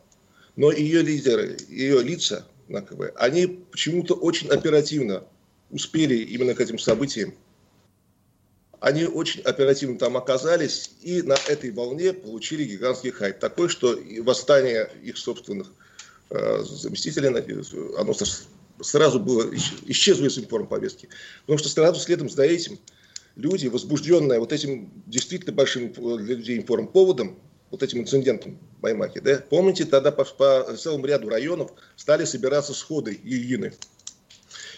но 0.56 0.70
ее 0.72 1.02
лидеры, 1.02 1.56
ее 1.68 2.02
лица, 2.02 2.46
они 3.16 3.46
почему-то 3.46 4.14
очень 4.14 4.48
оперативно 4.48 5.24
успели 5.70 6.16
именно 6.16 6.54
к 6.54 6.60
этим 6.60 6.78
событиям 6.78 7.34
они 8.82 9.04
очень 9.04 9.42
оперативно 9.42 9.96
там 9.96 10.16
оказались 10.16 10.90
и 11.02 11.22
на 11.22 11.36
этой 11.46 11.70
волне 11.70 12.12
получили 12.12 12.64
гигантский 12.64 13.12
хайп. 13.12 13.38
Такой, 13.38 13.68
что 13.68 13.96
восстание 14.22 14.90
их 15.04 15.16
собственных 15.18 15.68
э, 16.30 16.64
заместителей, 16.64 17.28
оно 17.96 18.12
сразу 18.80 19.20
было, 19.20 19.48
исчезло 19.86 20.26
из 20.26 20.36
информповестки. 20.36 21.08
Потому 21.42 21.58
что 21.60 21.68
сразу 21.68 22.00
следом 22.00 22.28
за 22.28 22.42
этим 22.42 22.76
люди, 23.36 23.68
возбужденные 23.68 24.40
вот 24.40 24.52
этим 24.52 24.90
действительно 25.06 25.52
большим 25.52 25.92
для 25.92 26.34
людей 26.34 26.58
информповодом, 26.58 27.38
вот 27.72 27.82
этим 27.82 28.00
инцидентом 28.00 28.58
в 28.78 28.80
Баймаке, 28.82 29.20
да, 29.20 29.42
помните, 29.48 29.86
тогда 29.86 30.12
по, 30.12 30.24
по 30.24 30.76
целому 30.76 31.06
ряду 31.06 31.28
районов 31.28 31.72
стали 31.96 32.24
собираться 32.24 32.74
сходы 32.74 33.18
Ильины. 33.24 33.72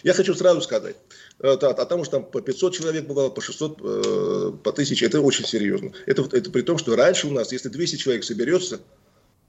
Я 0.01 0.13
хочу 0.13 0.33
сразу 0.33 0.61
сказать, 0.61 0.95
а, 1.39 1.53
а 1.53 1.85
там 1.85 1.99
уж 1.99 2.07
там 2.07 2.23
по 2.23 2.41
500 2.41 2.73
человек 2.73 3.05
бывало, 3.05 3.29
по 3.29 3.41
600, 3.41 3.79
э, 3.81 4.51
по 4.63 4.71
1000, 4.71 5.05
это 5.05 5.19
очень 5.19 5.45
серьезно. 5.45 5.91
Это, 6.05 6.23
это 6.31 6.49
при 6.49 6.61
том, 6.61 6.77
что 6.77 6.95
раньше 6.95 7.27
у 7.27 7.31
нас, 7.31 7.51
если 7.51 7.67
200 7.67 7.97
человек 7.97 8.23
соберется, 8.23 8.79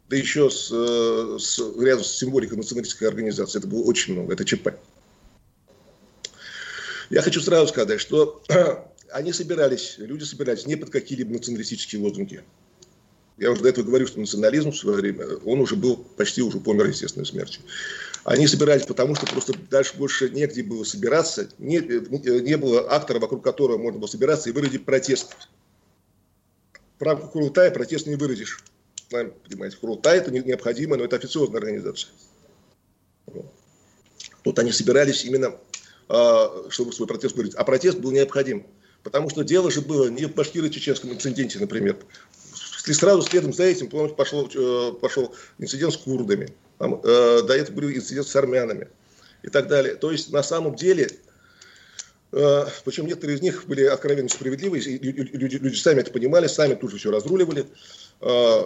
да 0.08 0.16
еще 0.16 0.50
с, 0.50 0.70
э, 0.72 1.38
с, 1.38 1.60
рядом 1.78 2.04
с 2.04 2.18
символикой 2.18 2.56
националистической 2.56 3.06
организации, 3.06 3.58
это 3.58 3.68
было 3.68 3.82
очень 3.84 4.14
много, 4.14 4.32
это 4.32 4.44
ЧП. 4.44 4.70
Я 7.10 7.22
хочу 7.22 7.40
сразу 7.40 7.68
сказать, 7.68 8.00
что 8.00 8.42
они 9.12 9.32
собирались, 9.32 9.94
люди 9.98 10.24
собирались 10.24 10.66
не 10.66 10.74
под 10.74 10.90
какие-либо 10.90 11.32
националистические 11.32 12.02
лозунги. 12.02 12.42
Я 13.38 13.50
уже 13.50 13.62
до 13.62 13.68
этого 13.68 13.84
говорил, 13.84 14.06
что 14.06 14.18
национализм 14.18 14.70
в 14.70 14.76
свое 14.76 14.96
время, 14.96 15.26
он 15.44 15.60
уже 15.60 15.76
был, 15.76 15.96
почти 15.96 16.40
уже 16.42 16.58
помер 16.58 16.86
естественной 16.86 17.26
смертью. 17.26 17.62
Они 18.24 18.46
собирались 18.46 18.86
потому, 18.86 19.14
что 19.14 19.26
просто 19.26 19.52
дальше 19.70 19.96
больше 19.96 20.30
негде 20.30 20.62
было 20.62 20.84
собираться, 20.84 21.48
не, 21.58 21.78
не 21.78 22.56
было 22.56 22.90
актора, 22.90 23.20
вокруг 23.20 23.44
которого 23.44 23.76
можно 23.76 24.00
было 24.00 24.08
собираться 24.08 24.48
и 24.48 24.52
выразить 24.52 24.86
протест. 24.86 25.36
Рамках 26.98 27.32
Курултая 27.32 27.70
протест 27.70 28.06
не 28.06 28.16
выразишь. 28.16 28.64
Понимаете, 29.10 29.76
Курултай 29.76 30.18
это 30.18 30.30
необходимо, 30.32 30.96
но 30.96 31.04
это 31.04 31.16
официозная 31.16 31.58
организация. 31.58 32.10
Тут 34.42 34.58
они 34.58 34.72
собирались 34.72 35.24
именно, 35.24 35.56
а, 36.08 36.66
чтобы 36.70 36.92
свой 36.92 37.06
протест 37.06 37.36
выразить. 37.36 37.56
А 37.56 37.64
протест 37.64 37.98
был 37.98 38.12
необходим. 38.12 38.66
Потому 39.02 39.30
что 39.30 39.44
дело 39.44 39.70
же 39.70 39.82
было 39.82 40.08
не 40.08 40.24
в 40.24 40.34
башкиро-чеченском 40.34 41.12
инциденте, 41.12 41.60
например. 41.60 41.96
И 42.86 42.92
сразу 42.92 43.22
следом 43.22 43.52
за 43.52 43.64
этим, 43.64 43.88
помните, 43.88 44.14
пошел, 44.14 44.48
э, 44.54 44.92
пошел 45.00 45.34
инцидент 45.58 45.92
с 45.92 45.96
курдами. 45.96 46.48
Там, 46.78 47.00
э, 47.02 47.42
до 47.42 47.54
этого 47.54 47.80
был 47.80 47.90
инцидент 47.90 48.26
с 48.26 48.36
армянами 48.36 48.88
и 49.42 49.48
так 49.48 49.66
далее. 49.66 49.96
То 49.96 50.12
есть, 50.12 50.32
на 50.32 50.42
самом 50.42 50.76
деле, 50.76 51.10
э, 52.32 52.64
причем 52.84 53.06
некоторые 53.06 53.38
из 53.38 53.42
них 53.42 53.66
были 53.66 53.84
откровенно 53.84 54.28
справедливы, 54.28 54.78
и 54.78 54.98
люди, 54.98 55.56
люди 55.56 55.76
сами 55.76 56.00
это 56.00 56.12
понимали, 56.12 56.46
сами 56.46 56.74
тут 56.74 56.92
же 56.92 56.98
все 56.98 57.10
разруливали. 57.10 57.66
Э, 58.20 58.64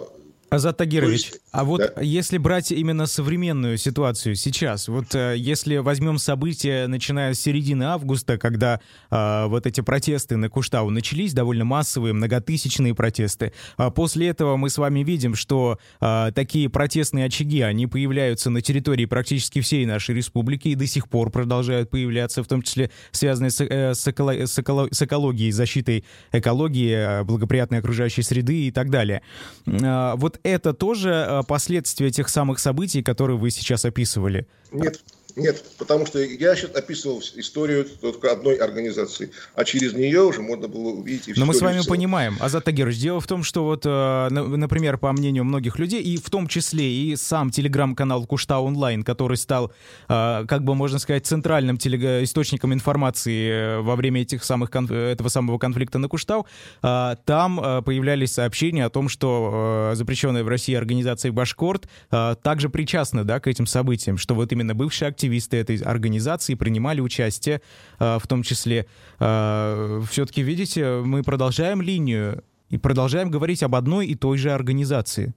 Азат 0.51 0.75
Тагирович, 0.75 1.27
есть, 1.27 1.41
а 1.53 1.63
вот 1.63 1.79
да. 1.79 2.01
если 2.01 2.37
брать 2.37 2.73
именно 2.73 3.05
современную 3.05 3.77
ситуацию 3.77 4.35
сейчас, 4.35 4.89
вот 4.89 5.15
э, 5.15 5.35
если 5.37 5.77
возьмем 5.77 6.17
события, 6.17 6.87
начиная 6.87 7.33
с 7.33 7.39
середины 7.39 7.85
августа, 7.85 8.37
когда 8.37 8.81
э, 9.09 9.45
вот 9.47 9.65
эти 9.65 9.79
протесты 9.79 10.35
на 10.35 10.49
Куштау 10.49 10.89
начались, 10.89 11.31
довольно 11.31 11.63
массовые, 11.63 12.11
многотысячные 12.11 12.93
протесты, 12.93 13.53
а 13.77 13.91
после 13.91 14.27
этого 14.27 14.57
мы 14.57 14.69
с 14.69 14.77
вами 14.77 15.05
видим, 15.05 15.35
что 15.35 15.79
э, 16.01 16.31
такие 16.35 16.69
протестные 16.69 17.27
очаги, 17.27 17.61
они 17.61 17.87
появляются 17.87 18.49
на 18.49 18.59
территории 18.59 19.05
практически 19.05 19.61
всей 19.61 19.85
нашей 19.85 20.15
республики 20.15 20.67
и 20.67 20.75
до 20.75 20.85
сих 20.85 21.07
пор 21.07 21.29
продолжают 21.29 21.89
появляться, 21.89 22.43
в 22.43 22.47
том 22.49 22.61
числе 22.61 22.91
связанные 23.11 23.51
с, 23.51 23.63
э, 23.63 23.93
с, 23.93 24.05
эколо, 24.05 24.33
с, 24.33 24.59
эколо, 24.59 24.89
с 24.91 25.01
экологией, 25.01 25.51
защитой 25.51 26.03
экологии, 26.33 26.91
э, 26.91 27.23
благоприятной 27.23 27.79
окружающей 27.79 28.21
среды 28.21 28.67
и 28.67 28.71
так 28.71 28.89
далее. 28.89 29.21
Э, 29.65 30.15
вот 30.17 30.40
это 30.43 30.73
тоже 30.73 31.09
э, 31.09 31.41
последствия 31.47 32.11
тех 32.11 32.29
самых 32.29 32.59
событий, 32.59 33.01
которые 33.01 33.37
вы 33.37 33.51
сейчас 33.51 33.85
описывали? 33.85 34.47
Нет, 34.71 35.01
нет, 35.35 35.63
потому 35.77 36.05
что 36.05 36.19
я 36.19 36.55
сейчас 36.55 36.75
описывал 36.75 37.21
историю 37.35 37.85
только 37.85 38.31
одной 38.31 38.55
организации, 38.55 39.31
а 39.55 39.63
через 39.63 39.93
нее 39.93 40.21
уже 40.21 40.41
можно 40.41 40.67
было 40.67 40.89
увидеть... 40.89 41.37
Но 41.37 41.45
мы 41.45 41.53
с 41.53 41.61
вами 41.61 41.81
понимаем, 41.87 42.37
Азат 42.39 42.65
Тагирович, 42.65 42.97
дело 42.99 43.19
в 43.19 43.27
том, 43.27 43.43
что 43.43 43.63
вот, 43.63 43.83
э, 43.85 44.29
например, 44.29 44.97
по 44.97 45.11
мнению 45.11 45.43
многих 45.43 45.79
людей, 45.79 46.01
и 46.01 46.17
в 46.17 46.29
том 46.29 46.47
числе 46.47 46.91
и 46.91 47.15
сам 47.15 47.51
телеграм-канал 47.51 48.25
Кушта 48.25 48.59
Онлайн, 48.59 49.03
который 49.03 49.37
стал, 49.37 49.71
э, 50.09 50.45
как 50.47 50.63
бы 50.63 50.75
можно 50.75 50.99
сказать, 50.99 51.25
центральным 51.25 51.77
источником 51.77 52.73
информации 52.73 53.49
э, 53.49 53.79
во 53.81 53.95
время 53.95 54.21
этих 54.21 54.43
самых, 54.43 54.69
этого 54.71 55.29
самого 55.29 55.57
конфликта 55.57 55.97
на 55.97 56.07
Куштау, 56.07 56.45
там 56.81 57.83
появлялись 57.83 58.33
сообщения 58.33 58.85
о 58.85 58.89
том, 58.89 59.09
что 59.09 59.91
запрещенная 59.95 60.43
в 60.43 60.47
России 60.47 60.73
организация 60.75 61.31
Башкорт 61.31 61.87
также 62.09 62.69
причастна 62.69 63.23
да, 63.23 63.39
к 63.39 63.47
этим 63.47 63.65
событиям, 63.65 64.17
что 64.17 64.35
вот 64.35 64.51
именно 64.51 64.73
бывшие 64.75 65.09
активисты 65.09 65.20
активисты 65.21 65.57
этой 65.57 65.77
организации 65.77 66.55
принимали 66.55 66.99
участие, 66.99 67.61
э, 67.99 68.17
в 68.17 68.27
том 68.27 68.41
числе. 68.41 68.87
Э, 69.19 70.01
Все-таки, 70.09 70.41
видите, 70.41 71.01
мы 71.05 71.21
продолжаем 71.21 71.81
линию 71.81 72.43
и 72.69 72.77
продолжаем 72.77 73.29
говорить 73.29 73.61
об 73.61 73.75
одной 73.75 74.07
и 74.07 74.15
той 74.15 74.37
же 74.37 74.51
организации. 74.51 75.33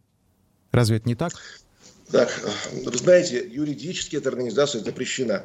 Разве 0.73 0.97
это 0.97 1.09
не 1.09 1.14
так? 1.14 1.33
Так, 2.11 2.31
вы 2.85 2.97
знаете, 2.97 3.47
юридически 3.47 4.16
эта 4.16 4.31
организация 4.31 4.83
запрещена. 4.83 5.44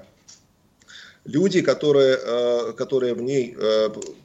Люди, 1.26 1.62
которые, 1.62 2.18
э, 2.22 2.74
которые 2.78 3.14
в 3.14 3.22
ней 3.22 3.58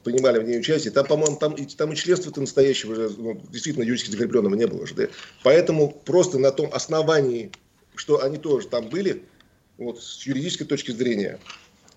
принимали 0.03 0.39
в 0.39 0.47
ней 0.47 0.59
участие, 0.59 0.93
там, 0.93 1.05
по-моему, 1.05 1.37
там, 1.37 1.55
там 1.77 1.91
и 1.91 1.95
членства-то 1.95 2.39
настоящего, 2.39 3.09
ну, 3.17 3.41
действительно 3.51 3.83
юридически 3.83 4.11
закрепленного 4.11 4.55
не 4.55 4.65
было 4.65 4.87
же. 4.87 4.95
Да? 4.95 5.07
Поэтому 5.43 5.91
просто 6.05 6.39
на 6.39 6.51
том 6.51 6.69
основании, 6.71 7.51
что 7.95 8.23
они 8.23 8.37
тоже 8.37 8.67
там 8.67 8.87
были, 8.87 9.23
вот, 9.77 10.01
с 10.01 10.25
юридической 10.25 10.65
точки 10.65 10.91
зрения 10.91 11.39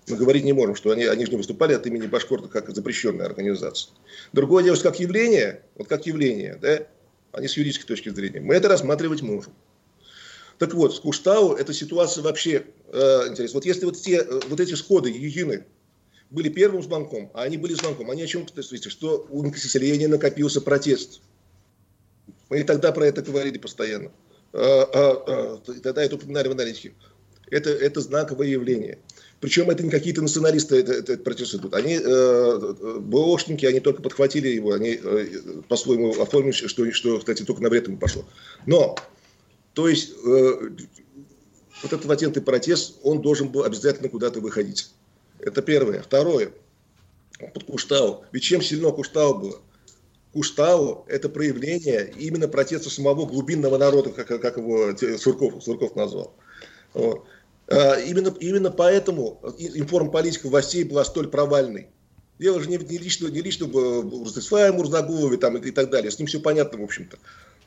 мы 0.07 0.17
говорить 0.17 0.43
не 0.43 0.53
можем, 0.53 0.75
что 0.75 0.91
они, 0.91 1.03
они 1.05 1.25
же 1.25 1.31
не 1.31 1.37
выступали 1.37 1.73
от 1.73 1.85
имени 1.85 2.07
Башкорта 2.07 2.47
как 2.47 2.69
запрещенная 2.69 3.25
организация. 3.25 3.93
Другое 4.33 4.63
дело, 4.63 4.75
как 4.75 4.99
явление, 4.99 5.63
вот 5.75 5.87
как 5.87 6.05
явление, 6.07 6.57
да, 6.61 6.87
не 7.39 7.47
с 7.47 7.55
юридической 7.55 7.85
точки 7.85 8.09
зрения, 8.09 8.39
мы 8.39 8.55
это 8.55 8.67
рассматривать 8.67 9.21
можем. 9.21 9.53
Так 10.57 10.73
вот, 10.73 10.93
с 10.93 10.99
Куштау 10.99 11.53
эта 11.53 11.73
ситуация 11.73 12.21
вообще 12.21 12.65
э, 12.91 13.27
интересна. 13.29 13.57
Вот 13.57 13.65
если 13.65 13.85
вот, 13.85 13.97
те, 13.97 14.17
э, 14.17 14.39
вот 14.49 14.59
эти 14.59 14.73
сходы 14.73 15.09
Егины 15.09 15.65
были 16.31 16.49
первым 16.49 16.83
звонком, 16.83 17.31
а 17.33 17.43
они 17.43 17.57
были 17.57 17.73
звонком, 17.73 18.11
они 18.11 18.23
о 18.23 18.27
чем 18.27 18.45
говорите, 18.45 18.89
что 18.89 19.25
у 19.29 19.43
населения 19.43 20.07
накопился 20.07 20.59
протест. 20.59 21.21
Мы 22.49 22.59
и 22.59 22.63
тогда 22.63 22.91
про 22.91 23.05
это 23.05 23.21
говорили 23.21 23.57
постоянно. 23.57 24.11
А, 24.51 24.89
а, 24.93 25.59
а, 25.65 25.73
тогда 25.81 26.03
это 26.03 26.15
упоминали 26.15 26.47
в 26.47 26.51
аналитике 26.51 26.93
это, 27.51 27.69
это 27.69 28.01
знаковое 28.01 28.47
явление. 28.47 28.99
Причем 29.39 29.69
это 29.69 29.83
не 29.83 29.89
какие-то 29.89 30.21
националисты 30.21 30.77
это, 30.77 30.93
это, 30.93 31.13
это 31.13 31.23
протест 31.23 31.55
идут. 31.55 31.73
Они, 31.73 31.97
э, 32.01 32.73
БОшники, 32.99 33.65
они 33.65 33.79
только 33.79 34.01
подхватили 34.01 34.49
его, 34.49 34.73
они 34.73 34.99
э, 35.01 35.27
по-своему 35.67 36.19
оформили, 36.21 36.51
что, 36.51 36.91
что, 36.91 37.19
кстати, 37.19 37.43
только 37.43 37.63
на 37.63 37.69
вред 37.69 37.87
ему 37.87 37.97
пошло. 37.97 38.25
Но, 38.65 38.97
то 39.73 39.87
есть, 39.87 40.11
э, 40.25 40.69
вот 41.81 41.93
этот 41.93 42.05
латентный 42.05 42.41
протест, 42.41 42.97
он 43.03 43.21
должен 43.21 43.47
был 43.49 43.63
обязательно 43.63 44.09
куда-то 44.09 44.41
выходить. 44.41 44.91
Это 45.39 45.61
первое. 45.61 46.01
Второе. 46.01 46.51
Под 47.53 47.63
Куштау. 47.63 48.25
Ведь 48.33 48.43
чем 48.43 48.61
сильно 48.61 48.91
Куштау 48.91 49.39
было? 49.39 49.61
Куштау– 50.33 51.05
это 51.07 51.29
проявление 51.29 52.13
именно 52.17 52.47
протеста 52.49 52.89
самого 52.89 53.25
глубинного 53.25 53.77
народа, 53.77 54.11
как, 54.11 54.27
как 54.27 54.57
его 54.57 54.95
Сурков, 55.17 55.63
Сурков 55.63 55.95
назвал. 55.95 56.35
Вот. 56.93 57.25
А, 57.69 57.99
именно, 57.99 58.33
именно 58.39 58.71
поэтому 58.71 59.39
информполитика 59.57 60.47
властей 60.47 60.83
была 60.83 61.05
столь 61.05 61.27
провальной. 61.27 61.87
Дело 62.39 62.61
же 62.61 62.69
не, 62.69 62.77
не 62.77 62.97
лично, 62.97 63.27
не 63.27 63.41
лично 63.41 63.67
в 63.67 64.23
Ростиславе 64.23 64.71
Мурзагулове 64.71 65.37
там, 65.37 65.57
и, 65.57 65.67
и 65.67 65.71
так 65.71 65.89
далее. 65.89 66.09
С 66.09 66.17
ним 66.17 66.27
все 66.27 66.39
понятно, 66.39 66.79
в 66.79 66.83
общем-то. 66.83 67.17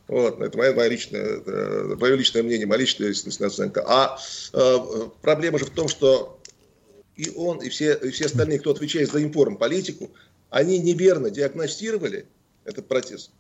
Вот, 0.08 0.40
это 0.40 0.58
мое, 0.58 0.74
мое, 0.74 0.88
личное, 0.88 1.40
мое 1.96 2.16
личное 2.16 2.42
мнение, 2.42 2.66
моя 2.66 2.80
личная 2.80 3.12
оценка. 3.46 3.84
А 3.86 4.18
э, 4.52 4.78
проблема 5.20 5.58
же 5.58 5.66
в 5.66 5.70
том, 5.70 5.88
что 5.88 6.40
и 7.16 7.30
он, 7.36 7.58
и 7.58 7.68
все, 7.68 7.94
и 7.94 8.10
все 8.10 8.26
остальные, 8.26 8.58
кто 8.58 8.72
отвечает 8.72 9.10
за 9.10 9.22
информполитику, 9.22 10.10
они 10.50 10.78
неверно 10.78 11.30
диагностировали 11.30 12.26
этот 12.64 12.88
протест. 12.88 13.30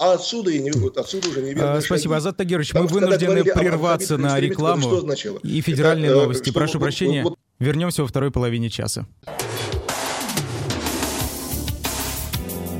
А 0.00 0.14
отсюда, 0.14 0.50
и 0.50 0.60
не, 0.60 0.70
отсюда 0.70 1.28
уже 1.28 1.42
неверные 1.42 1.76
а, 1.76 1.80
Спасибо, 1.82 2.16
Азат 2.16 2.38
Тагирович, 2.38 2.72
мы 2.72 2.86
вынуждены 2.86 3.44
прерваться 3.44 4.16
на 4.16 4.40
рекламу 4.40 4.88
и 5.42 5.60
федеральные 5.60 6.10
это, 6.10 6.20
новости. 6.22 6.50
Прошу 6.50 6.78
вот, 6.78 6.84
прощения, 6.84 7.22
вот, 7.22 7.30
вот, 7.30 7.38
вернемся 7.58 8.00
во 8.00 8.08
второй 8.08 8.30
половине 8.30 8.70
часа. 8.70 9.06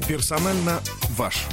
Персонально 0.08 0.80
ваш. 1.18 1.44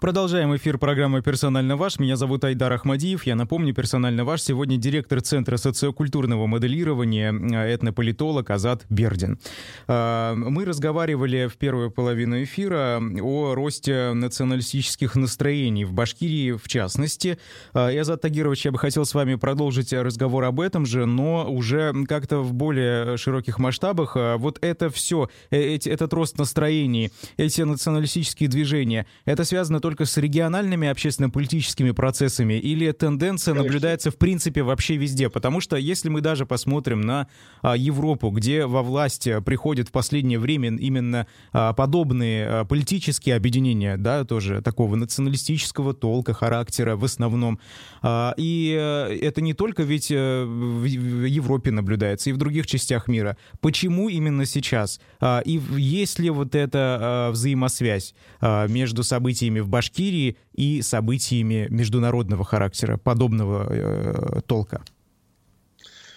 Продолжаем 0.00 0.56
эфир 0.56 0.78
программы 0.78 1.20
«Персонально 1.20 1.76
ваш». 1.76 1.98
Меня 1.98 2.16
зовут 2.16 2.42
Айдар 2.42 2.72
Ахмадиев. 2.72 3.26
Я 3.26 3.36
напомню, 3.36 3.74
«Персонально 3.74 4.24
ваш» 4.24 4.40
сегодня 4.40 4.78
директор 4.78 5.20
Центра 5.20 5.58
социокультурного 5.58 6.46
моделирования, 6.46 7.34
э, 7.34 7.74
этнополитолог 7.74 8.48
Азат 8.48 8.86
Бердин. 8.88 9.38
Э, 9.88 10.32
мы 10.34 10.64
разговаривали 10.64 11.48
в 11.48 11.58
первую 11.58 11.90
половину 11.90 12.42
эфира 12.42 12.98
о 13.20 13.54
росте 13.54 14.14
националистических 14.14 15.16
настроений 15.16 15.84
в 15.84 15.92
Башкирии 15.92 16.52
в 16.52 16.66
частности. 16.66 17.38
Э, 17.74 17.92
и, 17.92 17.98
Азат 17.98 18.22
Тагирович, 18.22 18.64
я 18.64 18.72
бы 18.72 18.78
хотел 18.78 19.04
с 19.04 19.12
вами 19.12 19.34
продолжить 19.34 19.92
разговор 19.92 20.44
об 20.44 20.60
этом 20.60 20.86
же, 20.86 21.04
но 21.04 21.44
уже 21.46 21.92
как-то 22.08 22.38
в 22.38 22.54
более 22.54 23.18
широких 23.18 23.58
масштабах. 23.58 24.16
Вот 24.16 24.56
это 24.62 24.88
все, 24.88 25.28
эти, 25.50 25.90
этот 25.90 26.14
рост 26.14 26.38
настроений, 26.38 27.10
эти 27.36 27.60
националистические 27.60 28.48
движения, 28.48 29.04
это 29.26 29.44
связано 29.44 29.80
только 29.80 29.89
только 29.90 30.04
с 30.04 30.16
региональными 30.18 30.86
общественно-политическими 30.86 31.90
процессами 31.90 32.54
или 32.54 32.92
тенденция 32.92 33.54
Конечно. 33.54 33.64
наблюдается 33.64 34.10
в 34.12 34.16
принципе 34.16 34.62
вообще 34.62 34.94
везде? 34.94 35.28
Потому 35.28 35.60
что 35.60 35.74
если 35.74 36.08
мы 36.08 36.20
даже 36.20 36.46
посмотрим 36.46 37.00
на 37.00 37.26
а, 37.60 37.76
Европу, 37.76 38.30
где 38.30 38.66
во 38.66 38.84
власть 38.84 39.28
приходят 39.44 39.88
в 39.88 39.90
последнее 39.90 40.38
время 40.38 40.76
именно 40.76 41.26
а, 41.52 41.72
подобные 41.72 42.46
а, 42.46 42.64
политические 42.64 43.34
объединения, 43.34 43.96
да, 43.96 44.24
тоже 44.24 44.62
такого 44.62 44.94
националистического 44.94 45.92
толка, 45.92 46.34
характера 46.34 46.94
в 46.94 47.04
основном, 47.04 47.58
а, 48.00 48.32
и 48.36 48.76
а, 48.78 49.08
это 49.08 49.40
не 49.40 49.54
только 49.54 49.82
ведь 49.82 50.12
а, 50.14 50.44
в, 50.44 50.82
в 50.82 51.24
Европе 51.24 51.72
наблюдается, 51.72 52.30
и 52.30 52.32
в 52.32 52.36
других 52.36 52.68
частях 52.68 53.08
мира. 53.08 53.36
Почему 53.60 54.08
именно 54.08 54.46
сейчас? 54.46 55.00
А, 55.18 55.40
и 55.44 55.60
есть 55.76 56.20
ли 56.20 56.30
вот 56.30 56.54
эта 56.54 56.98
а, 57.00 57.30
взаимосвязь 57.32 58.14
а, 58.40 58.68
между 58.68 59.02
событиями 59.02 59.58
в 59.58 59.68
Башкирии 59.68 59.79
Башкирии 59.80 60.36
и 60.52 60.82
событиями 60.82 61.66
международного 61.70 62.44
характера, 62.44 62.98
подобного 62.98 63.66
э, 63.70 64.40
толка? 64.46 64.84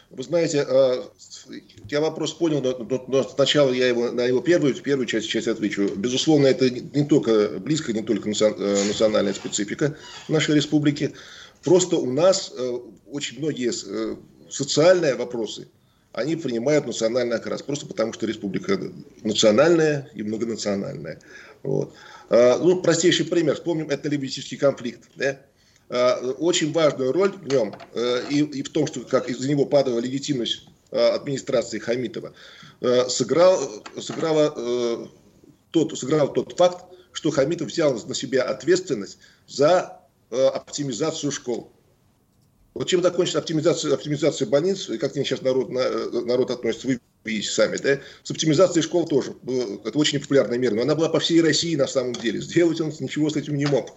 Вы 0.09 0.23
знаете, 0.23 0.65
э, 0.67 1.03
я 1.89 2.01
вопрос 2.01 2.33
понял, 2.33 2.61
но, 3.07 3.23
сначала 3.23 3.71
я 3.71 3.87
его, 3.87 4.11
на 4.11 4.25
его 4.25 4.41
первую, 4.41 4.75
первую 4.75 5.05
часть, 5.05 5.29
часть 5.29 5.47
отвечу. 5.47 5.95
Безусловно, 5.95 6.47
это 6.47 6.69
не 6.69 7.05
только 7.05 7.57
близко, 7.59 7.93
не 7.93 8.01
только 8.01 8.29
э, 8.29 8.87
национальная 8.87 9.33
специфика 9.33 9.95
нашей 10.27 10.55
республики. 10.55 11.13
Просто 11.63 11.95
у 11.95 12.11
нас 12.11 12.51
э, 12.53 12.79
очень 13.09 13.39
многие 13.39 13.71
социальные 14.51 15.15
вопросы, 15.15 15.69
они 16.11 16.35
принимают 16.35 16.85
национальный 16.85 17.37
окрас. 17.37 17.61
Просто 17.61 17.85
потому, 17.85 18.11
что 18.11 18.25
республика 18.25 18.77
национальная 19.23 20.09
и 20.13 20.21
многонациональная. 20.21 21.21
Вот. 21.63 21.93
А, 22.33 22.57
ну, 22.57 22.81
простейший 22.81 23.27
пример. 23.27 23.55
Вспомним 23.55 23.91
этнолингвистический 23.91 24.57
конфликт. 24.57 25.03
Да? 25.15 25.39
А, 25.89 26.19
очень 26.39 26.73
важную 26.73 27.11
роль 27.11 27.31
в 27.31 27.47
нем 27.47 27.75
э, 27.93 28.23
и, 28.31 28.39
и 28.39 28.63
в 28.63 28.69
том, 28.69 28.87
что 28.87 29.01
как 29.01 29.29
из-за 29.29 29.47
него 29.47 29.65
падала 29.65 29.99
легитимность 29.99 30.67
администрации 30.91 31.79
Хамитова, 31.79 32.33
э, 32.81 33.09
сыграл, 33.09 33.59
сыграла, 33.99 34.53
э, 34.55 35.07
тот, 35.71 35.97
сыграл 35.97 36.31
тот 36.31 36.55
факт, 36.55 36.85
что 37.11 37.31
Хамитов 37.31 37.67
взял 37.67 37.93
на 37.93 38.15
себя 38.15 38.43
ответственность 38.43 39.17
за 39.47 39.99
оптимизацию 40.29 41.31
школ. 41.31 41.71
Вот 42.73 42.87
чем 42.87 43.03
закончится 43.03 43.37
оптимизация, 43.37 43.93
оптимизация 43.93 44.47
больниц, 44.47 44.89
и 44.89 44.97
как 44.97 45.13
к 45.13 45.15
ней 45.15 45.23
сейчас 45.23 45.43
народ, 45.43 45.69
народ 45.69 46.49
относится, 46.49 46.87
вы 46.87 46.99
видите 47.23 47.49
сами, 47.49 47.77
да, 47.77 47.99
с 48.23 48.31
оптимизацией 48.31 48.83
школ 48.83 49.07
тоже. 49.07 49.35
Это 49.85 49.97
очень 49.97 50.19
популярная 50.19 50.57
мера, 50.57 50.75
но 50.75 50.81
она 50.81 50.95
была 50.95 51.09
по 51.09 51.19
всей 51.19 51.41
России 51.41 51.75
на 51.75 51.87
самом 51.87 52.13
деле. 52.13 52.41
Сделать 52.41 52.81
он 52.81 52.91
ничего 52.99 53.29
с 53.29 53.35
этим 53.35 53.55
не 53.55 53.65
мог. 53.65 53.91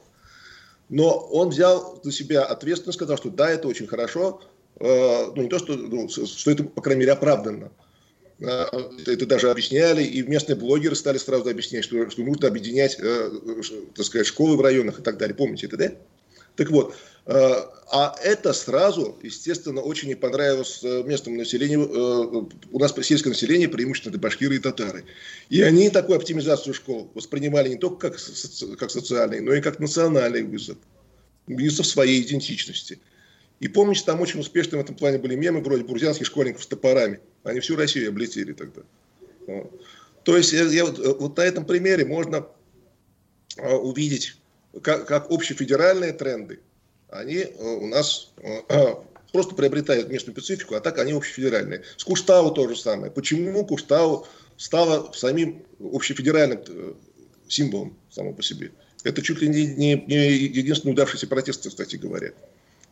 Но 0.89 1.19
он 1.19 1.49
взял 1.49 2.01
на 2.05 2.13
себя 2.13 2.45
ответственность, 2.45 2.99
сказал, 2.99 3.17
что 3.17 3.31
да, 3.31 3.51
это 3.51 3.67
очень 3.67 3.89
хорошо, 3.89 4.41
э, 4.79 5.33
ну 5.35 5.43
не 5.43 5.49
то, 5.49 5.59
что, 5.59 5.75
ну, 5.75 6.09
что 6.09 6.51
это, 6.51 6.63
по 6.65 6.81
крайней 6.81 7.01
мере, 7.01 7.13
оправданно. 7.13 7.73
Э, 8.39 8.67
это 9.07 9.27
даже 9.27 9.51
объясняли, 9.51 10.05
и 10.05 10.23
местные 10.23 10.55
блогеры 10.55 10.95
стали 10.95 11.19
сразу 11.19 11.49
объяснять, 11.49 11.85
что, 11.85 12.09
что 12.09 12.23
нужно 12.23 12.47
объединять, 12.47 12.97
э, 13.01 13.31
так 13.97 14.07
сказать, 14.07 14.27
школы 14.27 14.57
в 14.57 14.61
районах 14.61 15.01
и 15.01 15.03
так 15.03 15.19
далее. 15.19 15.35
Помните 15.35 15.67
это, 15.67 15.77
да? 15.77 15.93
Так 16.55 16.71
вот, 16.71 16.95
а 17.29 18.15
это 18.23 18.53
сразу, 18.53 19.19
естественно, 19.21 19.81
очень 19.81 20.09
не 20.09 20.15
понравилось 20.15 20.81
э, 20.83 21.03
местному 21.05 21.39
населению. 21.39 21.89
Э, 21.89 22.47
у 22.71 22.79
нас 22.79 22.95
сельское 23.03 23.31
население 23.31 23.69
преимущественно 23.69 24.13
это 24.13 24.21
башкиры 24.21 24.57
и 24.57 24.59
татары. 24.61 25.05
И 25.49 25.61
они 25.61 25.91
такую 25.91 26.19
оптимизацию 26.19 26.73
школ 26.73 27.11
воспринимали 27.15 27.69
не 27.71 27.77
только 27.77 28.11
как, 28.11 28.21
как 28.79 28.91
социальный, 28.93 29.41
но 29.41 29.55
и 29.55 29.61
как 29.61 29.81
национальный 29.81 30.45
вызов. 30.45 30.79
Вызов 31.49 31.87
своей 31.87 32.23
идентичности. 32.23 33.01
И 33.59 33.67
помните, 33.67 34.03
там 34.05 34.21
очень 34.21 34.39
успешны 34.39 34.79
в 34.79 34.81
этом 34.81 34.95
плане 34.95 35.19
были 35.19 35.35
мемы 35.35 35.61
вроде 35.61 35.83
бурзянских 35.83 36.27
школьников 36.27 36.63
с 36.63 36.67
топорами. 36.67 37.19
Они 37.43 37.59
всю 37.59 37.75
Россию 37.75 38.11
облетели 38.11 38.53
тогда. 38.53 38.83
То 40.23 40.37
есть 40.37 40.53
я, 40.53 40.85
вот, 40.85 40.99
вот 40.99 41.37
на 41.37 41.43
этом 41.43 41.65
примере 41.65 42.05
можно 42.05 42.47
увидеть, 43.57 44.37
как, 44.83 45.07
как 45.07 45.31
общефедеральные 45.31 46.13
тренды 46.13 46.61
они 47.11 47.37
э, 47.37 47.77
у 47.77 47.87
нас 47.87 48.33
э, 48.39 48.61
просто 49.33 49.55
приобретают 49.55 50.09
местную 50.09 50.35
специфику, 50.37 50.75
а 50.75 50.81
так 50.81 50.99
они 50.99 51.13
общефедеральные. 51.13 51.83
С 51.97 52.05
Куштау 52.05 52.53
то 52.53 52.69
же 52.69 52.77
самое. 52.77 53.11
Почему 53.13 53.65
Куштау 53.65 54.27
стало 54.57 55.13
самим 55.13 55.65
общефедеральным 55.81 56.61
э, 56.67 56.93
символом 57.49 57.97
само 58.11 58.33
по 58.33 58.43
себе? 58.43 58.73
Это 59.05 59.23
чуть 59.23 59.41
ли 59.41 59.49
не, 59.49 59.67
не, 59.67 59.95
не 59.95 60.33
единственный 60.33 60.93
удавшийся 60.93 61.29
протест, 61.29 61.69
кстати 61.69 61.95
говоря. 61.97 62.33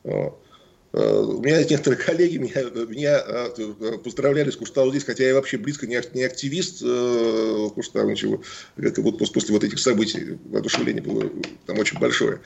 У 0.05 1.40
меня 1.42 1.64
некоторые 1.64 2.00
коллеги 2.05 2.37
меня, 2.37 2.62
меня 2.87 3.98
поздравляли 3.98 4.50
с 4.50 4.57
Куштау 4.57 4.90
здесь, 4.90 5.03
хотя 5.03 5.24
я 5.24 5.35
вообще 5.35 5.59
близко 5.59 5.88
не, 5.88 5.96
активист 5.96 6.83
в 6.83 7.70
Куштау, 7.70 8.09
ничего. 8.09 8.42
Как 8.77 8.98
вот 8.98 9.18
после 9.18 9.55
вот 9.55 9.64
этих 9.64 9.81
событий 9.81 10.38
воодушевление 10.44 11.03
было 11.03 11.29
там 11.66 11.81
очень 11.81 11.98
большое. 11.98 12.40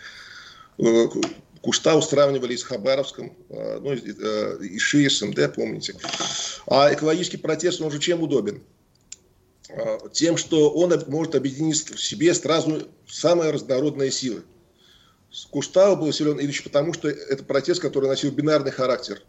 Куштау 1.62 2.02
сравнивали 2.02 2.56
с 2.56 2.62
Хабаровском, 2.62 3.36
а, 3.50 3.80
ну, 3.80 3.92
э, 3.92 4.64
и 4.64 4.78
Шиесом, 4.78 5.32
да, 5.32 5.48
помните. 5.48 5.94
А 6.66 6.92
экологический 6.92 7.36
протест, 7.36 7.80
он 7.80 7.90
же 7.90 7.98
чем 7.98 8.22
удобен? 8.22 8.62
А, 9.70 10.08
тем, 10.10 10.36
что 10.36 10.70
он 10.70 10.92
может 11.08 11.34
объединить 11.34 11.90
в 11.90 12.02
себе 12.02 12.34
сразу 12.34 12.88
самые 13.08 13.50
разнородные 13.50 14.10
силы. 14.10 14.42
Куштау 15.50 15.96
был 15.96 16.12
силен 16.12 16.38
еще 16.38 16.62
потому, 16.62 16.94
что 16.94 17.08
это 17.08 17.44
протест, 17.44 17.80
который 17.80 18.08
носил 18.08 18.30
бинарный 18.30 18.70
характер. 18.70 19.22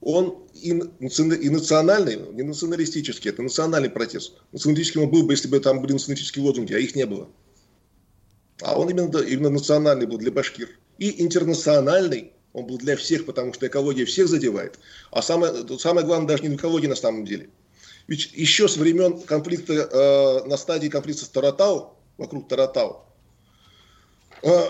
Он 0.00 0.46
и, 0.54 0.70
и 0.70 1.50
национальный, 1.50 2.16
не 2.32 2.42
националистический, 2.42 3.28
это 3.28 3.42
национальный 3.42 3.90
протест. 3.90 4.34
Националистическим 4.52 5.02
он 5.02 5.10
был 5.10 5.24
бы, 5.24 5.32
если 5.32 5.48
бы 5.48 5.60
там 5.60 5.80
были 5.80 5.92
националистические 5.92 6.44
лозунги, 6.44 6.72
а 6.72 6.78
их 6.78 6.94
не 6.94 7.06
было. 7.06 7.28
А 8.62 8.78
он 8.78 8.88
именно, 8.88 9.18
именно 9.18 9.50
национальный 9.50 10.06
был 10.06 10.18
для 10.18 10.30
башкир 10.30 10.70
и 11.00 11.20
интернациональный. 11.22 12.32
Он 12.52 12.66
был 12.66 12.78
для 12.78 12.96
всех, 12.96 13.26
потому 13.26 13.52
что 13.52 13.66
экология 13.66 14.04
всех 14.04 14.28
задевает. 14.28 14.78
А 15.10 15.22
самое, 15.22 15.52
самое 15.78 16.06
главное 16.06 16.28
даже 16.28 16.46
не 16.46 16.54
экология 16.54 16.88
на 16.88 16.94
самом 16.94 17.24
деле. 17.24 17.48
Ведь 18.06 18.32
еще 18.34 18.68
с 18.68 18.76
времен 18.76 19.20
конфликта, 19.20 19.72
э, 19.72 20.48
на 20.48 20.56
стадии 20.56 20.88
конфликта 20.88 21.24
с 21.24 21.28
Таратау, 21.28 21.94
вокруг 22.18 22.48
Таратау, 22.48 23.04
э, 24.42 24.64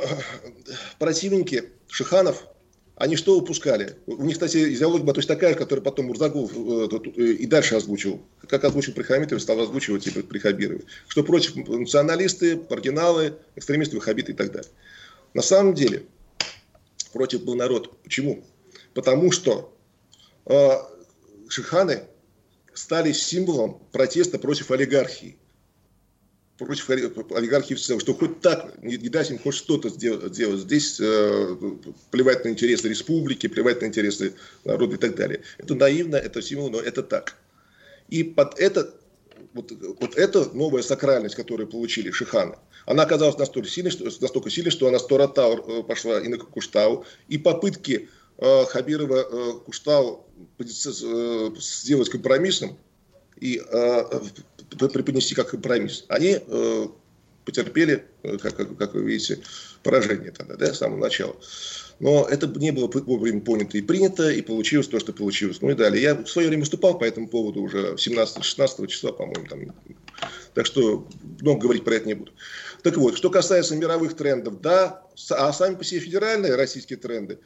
противники 0.99 1.71
Шиханов, 1.89 2.47
они 2.97 3.17
что 3.17 3.39
упускали? 3.39 3.97
У 4.07 4.23
них, 4.25 4.35
кстати, 4.35 4.75
идеология 4.75 5.05
была 5.05 5.15
точно 5.15 5.35
такая, 5.35 5.55
которую 5.55 5.83
потом 5.83 6.07
Мурзагулов 6.07 6.53
э, 6.55 6.89
э, 7.17 7.23
и 7.33 7.47
дальше 7.47 7.77
озвучил. 7.77 8.21
Как 8.47 8.63
озвучил 8.63 8.93
при 8.93 9.05
Хамитове, 9.05 9.41
стал 9.41 9.59
озвучивать 9.59 10.05
типа 10.05 10.21
при 10.21 10.39
Хабирове. 10.39 10.85
Что 11.09 11.25
против 11.25 11.57
националисты, 11.57 12.61
маргиналы, 12.69 13.37
экстремисты, 13.57 13.97
ваххабиты 13.97 14.33
и 14.33 14.35
так 14.35 14.53
далее. 14.53 14.71
На 15.33 15.41
самом 15.41 15.73
деле, 15.73 16.03
против 17.13 17.45
был 17.45 17.55
народ. 17.55 18.03
Почему? 18.03 18.45
Потому 18.95 19.33
что 19.33 19.75
э, 20.47 20.71
шиханы 21.49 22.05
стали 22.75 23.13
символом 23.13 23.83
протеста 23.93 24.39
против 24.39 24.71
олигархии. 24.71 25.37
Против 26.59 26.91
олигархии 26.91 27.75
в 27.75 27.81
целом. 27.81 28.01
Что 28.01 28.15
хоть 28.15 28.41
так, 28.41 28.83
не, 28.83 28.97
не 28.97 29.09
дать 29.09 29.31
им 29.31 29.39
хоть 29.39 29.55
что-то 29.55 29.89
сделать, 29.89 30.35
сделать. 30.35 30.61
Здесь 30.61 31.01
э, 31.01 31.57
плевать 32.11 32.45
на 32.45 32.51
интересы 32.51 32.89
республики, 32.89 33.47
плевать 33.47 33.81
на 33.81 33.87
интересы 33.87 34.35
народа 34.65 34.97
и 34.97 34.99
так 34.99 35.17
далее. 35.17 35.43
Это 35.59 35.75
наивно, 35.75 36.17
это 36.17 36.43
символ, 36.43 36.71
но 36.71 36.81
это 36.81 37.03
так. 37.03 37.37
И 38.09 38.25
под 38.25 38.59
это 38.59 38.95
вот, 39.55 39.73
вот 40.01 40.17
эта 40.17 40.45
новая 40.55 40.83
сакральность, 40.83 41.35
которую 41.35 41.69
получили 41.69 42.11
шиханы, 42.11 42.57
она 42.87 43.03
оказалась 43.03 43.39
настолько 43.39 43.69
сильной, 43.69 43.91
что, 43.91 44.05
настолько 44.05 44.51
сильной, 44.51 44.71
что 44.71 44.89
она 44.89 44.99
с 44.99 45.07
Торатау 45.07 45.59
э, 45.59 45.83
пошла 45.83 46.21
и 46.21 46.29
на 46.29 46.39
Куштау, 46.39 47.05
и 47.29 47.39
попытки 47.39 48.09
э, 48.39 48.65
Хабирова 48.67 49.27
э, 49.31 49.53
Куштау 49.65 50.27
э, 50.59 51.51
сделать 51.59 52.11
компромиссом 52.11 52.79
и 53.41 53.61
э, 53.65 54.03
преподнести 54.93 55.35
как 55.35 55.51
компромисс, 55.51 56.05
они 56.09 56.39
э, 56.41 56.87
потерпели, 57.45 58.05
э, 58.23 58.39
как, 58.39 58.57
как 58.77 58.95
вы 58.95 59.05
видите, 59.05 59.41
поражение 59.83 60.31
тогда, 60.31 60.57
да, 60.57 60.75
с 60.75 60.79
самого 60.79 60.99
начала. 60.99 61.37
Но 61.99 62.27
это 62.27 62.47
не 62.47 62.71
было 62.71 62.91
вовремя 62.93 63.41
понято 63.41 63.77
и 63.77 63.83
принято, 63.83 64.31
и 64.31 64.41
получилось 64.41 64.89
то, 64.89 64.99
что 64.99 65.13
получилось. 65.13 65.61
Ну 65.61 65.71
и 65.71 65.75
далее. 65.75 66.03
Я 66.03 66.15
в 66.15 66.27
свое 66.27 66.49
время 66.49 66.63
выступал 66.63 66.99
по 66.99 67.05
этому 67.05 67.29
поводу 67.29 67.61
уже 67.61 67.95
17-16 67.95 68.87
числа, 68.87 69.13
по-моему. 69.13 69.47
Там. 69.47 69.75
Так 70.55 70.65
что 70.65 71.07
много 71.41 71.61
говорить 71.61 71.85
про 71.85 71.97
это 71.97 72.07
не 72.07 72.15
буду. 72.15 72.33
Так 72.83 72.97
вот, 72.97 73.19
что 73.19 73.29
касается 73.29 73.77
мировых 73.77 74.17
трендов, 74.17 74.63
да, 74.63 75.03
а 75.31 75.53
сами 75.53 75.75
по 75.75 75.85
себе 75.85 76.01
федеральные 76.01 76.55
российские 76.55 76.99
тренды, 76.99 77.39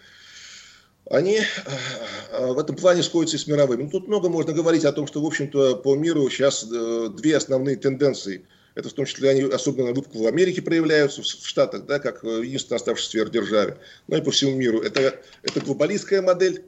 они 1.10 1.40
э, 1.40 2.52
в 2.52 2.58
этом 2.58 2.76
плане 2.76 3.02
сходятся 3.02 3.38
с 3.38 3.48
мировыми. 3.48 3.82
Ну, 3.82 3.90
тут 3.90 4.06
много 4.06 4.28
можно 4.28 4.52
говорить 4.52 4.84
о 4.84 4.92
том, 4.92 5.08
что, 5.08 5.20
в 5.20 5.26
общем-то, 5.26 5.76
по 5.76 5.96
миру 5.96 6.30
сейчас 6.30 6.64
э, 6.72 7.08
две 7.10 7.36
основные 7.36 7.76
тенденции– 7.76 8.46
это 8.74 8.88
в 8.88 8.92
том 8.92 9.04
числе 9.04 9.30
они 9.30 9.42
особенно 9.42 9.92
выпукло 9.92 10.24
в 10.24 10.26
Америке 10.26 10.62
проявляются, 10.62 11.22
в 11.22 11.26
Штатах, 11.26 11.86
да, 11.86 11.98
как 11.98 12.24
э, 12.24 12.42
единственная 12.44 12.78
оставшаяся 12.78 13.10
сверхдержаве, 13.10 13.78
но 14.08 14.16
и 14.16 14.22
по 14.22 14.30
всему 14.30 14.56
миру. 14.56 14.80
Это, 14.80 15.20
это 15.42 15.60
глобалистская 15.60 16.22
модель, 16.22 16.64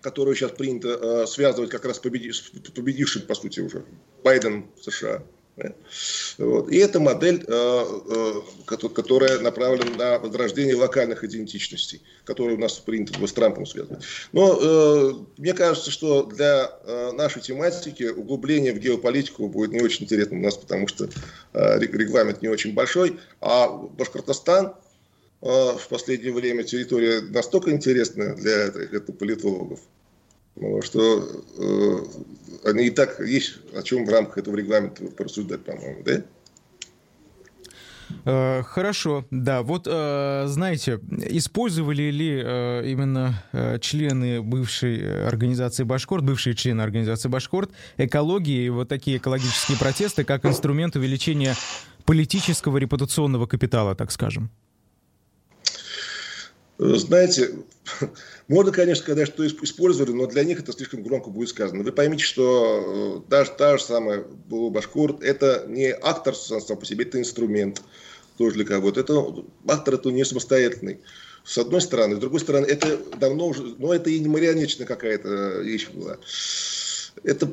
которую 0.00 0.36
сейчас 0.36 0.52
принято 0.52 0.88
э, 0.88 1.26
связывать 1.26 1.70
как 1.70 1.84
раз 1.84 1.98
победи, 1.98 2.30
с 2.30 2.40
победившим, 2.74 3.22
по 3.22 3.34
сути, 3.34 3.60
уже 3.60 3.84
Байден 4.22 4.66
США. 4.80 5.24
Вот. 6.38 6.70
И 6.70 6.76
это 6.76 7.00
модель, 7.00 7.44
э, 7.46 7.84
э, 8.10 8.32
которая 8.66 9.38
направлена 9.40 9.96
на 9.96 10.18
возрождение 10.18 10.76
локальных 10.76 11.24
идентичностей, 11.24 12.02
которые 12.24 12.56
у 12.56 12.60
нас 12.60 12.74
принято 12.74 13.26
с 13.26 13.32
Трампом 13.32 13.66
связывать. 13.66 14.04
Но 14.32 14.58
э, 14.60 15.12
мне 15.38 15.54
кажется, 15.54 15.90
что 15.90 16.24
для 16.24 16.70
нашей 17.12 17.42
тематики 17.42 18.04
углубление 18.04 18.72
в 18.72 18.78
геополитику 18.78 19.48
будет 19.48 19.72
не 19.72 19.80
очень 19.80 20.04
интересно 20.04 20.38
у 20.38 20.42
нас, 20.42 20.56
потому 20.56 20.86
что 20.86 21.08
регламент 21.52 22.42
не 22.42 22.48
очень 22.48 22.74
большой, 22.74 23.18
а 23.40 23.68
Башкортостан 23.68 24.74
в 25.40 25.82
последнее 25.88 26.32
время 26.32 26.64
территория 26.64 27.20
настолько 27.20 27.70
интересная 27.70 28.34
для, 28.34 28.70
для 28.70 29.00
политологов, 29.00 29.80
что 30.82 31.28
и 32.76 32.90
так 32.90 33.20
есть 33.20 33.58
о 33.74 33.82
чем 33.82 34.04
в 34.04 34.08
рамках 34.08 34.38
этого 34.38 34.56
регламента 34.56 35.04
порассуждать, 35.04 35.64
по-моему, 35.64 36.02
да? 36.04 36.22
Э, 38.24 38.62
хорошо, 38.62 39.24
да. 39.30 39.62
Вот, 39.62 39.86
э, 39.86 40.44
знаете, 40.46 41.00
использовали 41.26 42.10
ли 42.10 42.42
э, 42.44 42.84
именно 42.86 43.42
члены 43.80 44.42
бывшей 44.42 45.26
организации 45.26 45.84
Башкорт, 45.84 46.24
бывшие 46.24 46.54
члены 46.54 46.82
организации 46.82 47.28
Башкорт, 47.28 47.70
экологии 47.96 48.64
и 48.64 48.70
вот 48.70 48.88
такие 48.88 49.18
экологические 49.18 49.78
протесты 49.78 50.24
как 50.24 50.44
инструмент 50.44 50.96
увеличения 50.96 51.54
политического 52.04 52.78
репутационного 52.78 53.46
капитала, 53.46 53.94
так 53.94 54.10
скажем? 54.10 54.50
Знаете, 56.78 57.56
можно, 58.48 58.70
конечно, 58.70 59.02
сказать, 59.02 59.26
что 59.26 59.44
использовали, 59.46 60.12
но 60.12 60.26
для 60.26 60.44
них 60.44 60.60
это 60.60 60.72
слишком 60.72 61.02
громко 61.02 61.28
будет 61.28 61.48
сказано. 61.48 61.82
Вы 61.82 61.90
поймите, 61.90 62.22
что 62.22 63.24
э, 63.26 63.28
даже 63.28 63.50
та 63.58 63.78
же 63.78 63.82
самая 63.84 64.24
Башкорт, 64.48 65.22
это 65.22 65.64
не 65.66 65.90
актор 65.90 66.36
сам 66.36 66.60
по 66.78 66.86
себе, 66.86 67.04
это 67.04 67.18
инструмент 67.18 67.82
тоже 68.36 68.54
для 68.54 68.64
кого-то. 68.64 69.00
Это, 69.00 69.44
актор 69.66 69.94
это 69.94 70.10
не 70.10 70.24
самостоятельный. 70.24 71.00
С 71.44 71.58
одной 71.58 71.80
стороны. 71.80 72.14
С 72.14 72.18
другой 72.18 72.40
стороны, 72.40 72.66
это 72.66 72.98
давно 73.16 73.48
уже, 73.48 73.74
но 73.78 73.92
это 73.92 74.10
и 74.10 74.18
не 74.20 74.28
марионеточная 74.28 74.86
какая-то 74.86 75.60
вещь 75.60 75.88
была. 75.88 76.18
Это, 77.24 77.52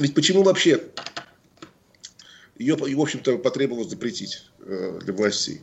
ведь 0.00 0.14
почему 0.14 0.42
вообще 0.42 0.80
ее, 2.56 2.76
в 2.76 3.00
общем-то, 3.00 3.36
потребовалось 3.38 3.90
запретить 3.90 4.44
э, 4.60 5.00
для 5.02 5.12
властей? 5.12 5.60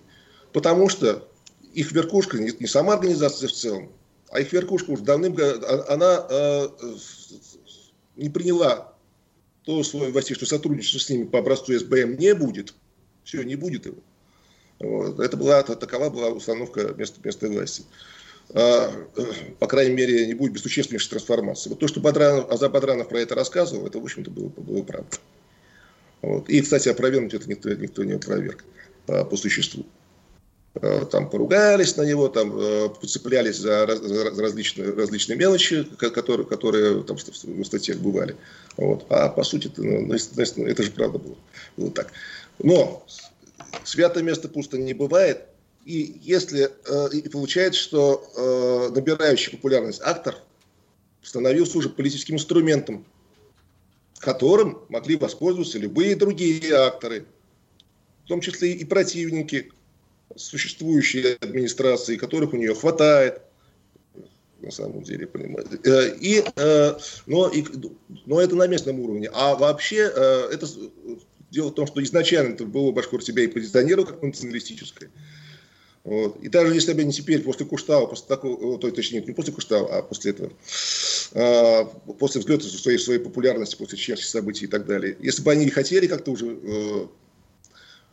Потому 0.54 0.90
что 0.90 1.28
их 1.74 1.92
верхушка, 1.92 2.38
не, 2.38 2.68
сама 2.68 2.94
организация 2.94 3.48
в 3.48 3.54
целом, 3.54 3.92
а 4.30 4.40
их 4.40 4.52
верхушка 4.54 4.92
уже 4.92 5.04
давным 5.04 5.36
а, 5.40 5.86
она 5.90 6.26
э, 6.30 6.68
не 8.16 8.30
приняла 8.30 8.94
то 9.64 9.78
условие 9.78 10.12
власти, 10.12 10.34
что 10.34 10.46
сотрудничество 10.46 11.00
с 11.00 11.10
ними 11.10 11.26
по 11.26 11.40
образцу 11.40 11.78
СБМ 11.78 12.18
не 12.18 12.34
будет. 12.34 12.74
Все, 13.24 13.44
не 13.44 13.56
будет 13.56 13.86
его. 13.86 13.98
Вот. 14.80 15.20
Это 15.20 15.38
была, 15.38 15.62
такова 15.62 16.10
была 16.10 16.30
установка 16.30 16.94
места, 16.98 17.22
места 17.24 17.48
власти. 17.48 17.84
А, 18.54 18.92
по 19.60 19.68
крайней 19.68 19.94
мере, 19.94 20.26
не 20.26 20.34
будет 20.34 20.54
без 20.54 20.62
существеннейшей 20.62 21.12
трансформации. 21.12 21.70
Вот 21.70 21.80
то, 21.80 21.88
что 21.88 22.00
Бадранов, 22.00 22.50
Азар 22.52 22.72
Бадранов 22.72 23.08
про 23.08 23.20
это 23.20 23.36
рассказывал, 23.36 23.86
это, 23.86 24.00
в 24.00 24.04
общем-то, 24.04 24.32
было, 24.32 24.48
было 24.48 24.84
правда. 24.84 25.18
Вот. 26.22 26.50
И, 26.50 26.62
кстати, 26.62 26.90
опровергнуть 26.90 27.34
это 27.34 27.48
никто, 27.50 27.70
никто 27.74 28.04
не 28.04 28.14
опроверг 28.14 28.66
а, 29.08 29.24
по 29.24 29.38
существу. 29.38 29.86
Э, 30.76 31.06
там 31.06 31.30
поругались 31.30 31.98
на 31.98 32.04
него, 32.04 32.30
там 32.30 32.58
э, 32.58 32.90
поцеплялись 32.90 33.58
за, 33.58 33.88
за 33.94 34.42
различные, 34.42 34.92
различные 34.94 35.38
мелочи, 35.38 35.84
которые, 35.98 36.48
которые 36.48 37.04
там 37.04 37.18
в 37.18 37.64
статьях 37.66 37.98
бывали. 37.98 38.38
Вот. 38.78 39.06
А 39.10 39.28
по 39.28 39.44
сути, 39.44 39.68
это, 39.68 39.84
ну, 39.84 40.08
ну 40.08 40.14
это 40.14 40.84
же 40.84 40.92
правда 40.92 41.20
было. 41.20 41.36
было 41.76 41.92
так. 41.92 42.14
Но 42.60 43.06
святое 43.84 44.24
место 44.24 44.48
пусто 44.48 44.78
не 44.78 44.94
бывает. 44.94 45.42
И 45.84 46.20
если 46.22 46.72
э, 46.88 47.10
и 47.18 47.28
получается, 47.28 47.82
что 47.82 48.90
набирающий 48.96 49.52
популярность 49.52 50.02
актор 50.02 50.36
становился 51.22 51.80
уже 51.80 51.90
политическим 51.90 52.36
инструментом, 52.36 53.06
которым 54.20 54.80
могли 54.88 55.18
воспользоваться 55.18 55.80
любые 55.80 56.16
другие 56.16 56.74
акторы, 56.76 57.26
в 58.24 58.28
том 58.30 58.40
числе 58.40 58.72
и 58.72 58.86
противники 58.86 59.72
существующей 60.36 61.38
администрации, 61.40 62.18
которых 62.18 62.54
у 62.54 62.58
нее 62.58 62.76
хватает, 62.76 63.42
на 64.62 64.72
самом 64.72 65.04
деле, 65.04 65.28
понимаете. 65.28 65.80
Э, 65.84 66.16
и, 66.20 66.44
э, 66.56 66.94
но, 67.26 67.50
и, 67.50 67.64
но 68.26 68.40
это 68.40 68.56
на 68.56 68.68
местном 68.68 69.00
уровне. 69.00 69.30
А 69.34 69.56
вообще, 69.56 70.12
э, 70.14 70.50
это 70.52 70.68
дело 71.50 71.70
в 71.70 71.74
том, 71.74 71.88
что 71.88 72.02
изначально 72.04 72.54
это 72.54 72.66
было 72.66 72.92
Башкор 72.92 73.24
себя 73.24 73.44
и 73.44 73.48
позиционировал 73.48 74.08
как 74.08 74.22
националистическое. 74.22 75.10
Вот. 76.04 76.42
И 76.42 76.50
даже 76.50 76.74
если 76.74 76.94
бы 76.94 77.02
они 77.02 77.12
теперь, 77.12 77.44
после 77.44 77.66
Куштау, 77.66 78.08
после 78.08 78.28
такого, 78.28 78.80
то, 78.80 78.90
точнее, 78.90 79.22
не 79.22 79.34
после 79.34 79.54
Куштау, 79.54 79.86
а 79.86 80.02
после 80.02 80.32
этого, 80.32 80.52
после 82.18 82.42
взлета 82.42 82.64
своей, 82.68 82.98
своей 82.98 83.20
популярности, 83.20 83.76
после 83.76 84.00
чеченских 84.00 84.28
событий 84.28 84.66
и 84.66 84.68
так 84.68 84.88
далее, 84.88 85.16
если 85.20 85.44
бы 85.44 85.52
они 85.52 85.70
хотели 85.70 86.08
как-то 86.08 86.32
уже 86.32 87.08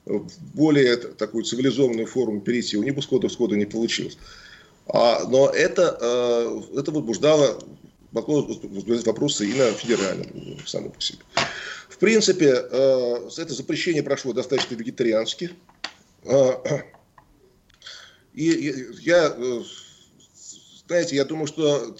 в 0.09 0.27
более 0.55 0.97
такую 0.97 1.45
цивилизованную 1.45 2.07
форму 2.07 2.41
перейти, 2.41 2.77
у 2.77 2.83
них 2.83 2.95
бы 2.95 3.03
сходу 3.03 3.55
не 3.55 3.67
получилось. 3.67 4.19
А, 4.87 5.25
но 5.29 5.49
это, 5.51 5.99
э, 6.01 6.79
это 6.79 6.91
возбуждало 6.91 7.63
вопросы 8.13 9.47
и 9.47 9.55
на 9.55 9.71
федеральном 9.73 10.59
само 10.67 10.89
по 10.91 11.01
себе. 11.01 11.19
В 11.89 11.99
принципе, 11.99 12.55
э, 12.71 13.29
это 13.37 13.53
запрещение 13.53 14.03
прошло 14.03 14.33
достаточно 14.33 14.75
вегетариански. 14.75 15.51
Э, 16.25 16.53
и 18.33 18.87
я, 19.01 19.37
знаете, 20.87 21.17
я 21.17 21.25
думаю, 21.25 21.49
что 21.49 21.95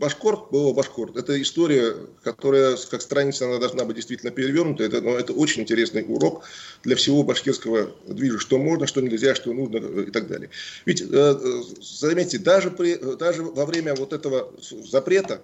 Башкорт, 0.00 0.50
было 0.50 0.72
Башкорт. 0.72 1.14
Это 1.18 1.40
история, 1.42 1.94
которая, 2.22 2.78
как 2.90 3.02
страница, 3.02 3.44
она 3.44 3.58
должна 3.58 3.84
быть 3.84 3.96
действительно 3.96 4.32
перевернута. 4.32 4.82
Это, 4.82 5.02
но 5.02 5.10
это 5.10 5.34
очень 5.34 5.60
интересный 5.60 6.02
урок 6.08 6.44
для 6.82 6.96
всего 6.96 7.22
башкирского 7.22 7.94
движа. 8.06 8.38
Что 8.38 8.56
можно, 8.56 8.86
что 8.86 9.02
нельзя, 9.02 9.34
что 9.34 9.52
нужно 9.52 9.76
и 9.76 10.10
так 10.10 10.26
далее. 10.26 10.48
Ведь, 10.86 11.02
э, 11.02 11.62
заметьте, 11.82 12.38
даже, 12.38 12.70
при, 12.70 12.94
даже 13.16 13.42
во 13.42 13.66
время 13.66 13.94
вот 13.94 14.14
этого 14.14 14.54
запрета 14.90 15.42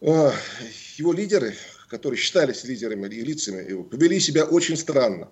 э, 0.00 0.30
его 0.96 1.12
лидеры, 1.12 1.54
которые 1.90 2.18
считались 2.18 2.64
лидерами 2.64 3.06
и 3.08 3.20
лицами, 3.20 3.82
повели 3.82 4.18
себя 4.18 4.46
очень 4.46 4.78
странно. 4.78 5.28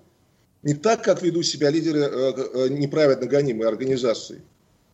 Не 0.62 0.74
так, 0.74 1.02
как 1.02 1.22
ведут 1.22 1.46
себя 1.46 1.70
лидеры 1.70 2.00
э, 2.00 2.68
неправедно 2.68 3.26
гонимой 3.26 3.66
организации 3.66 4.42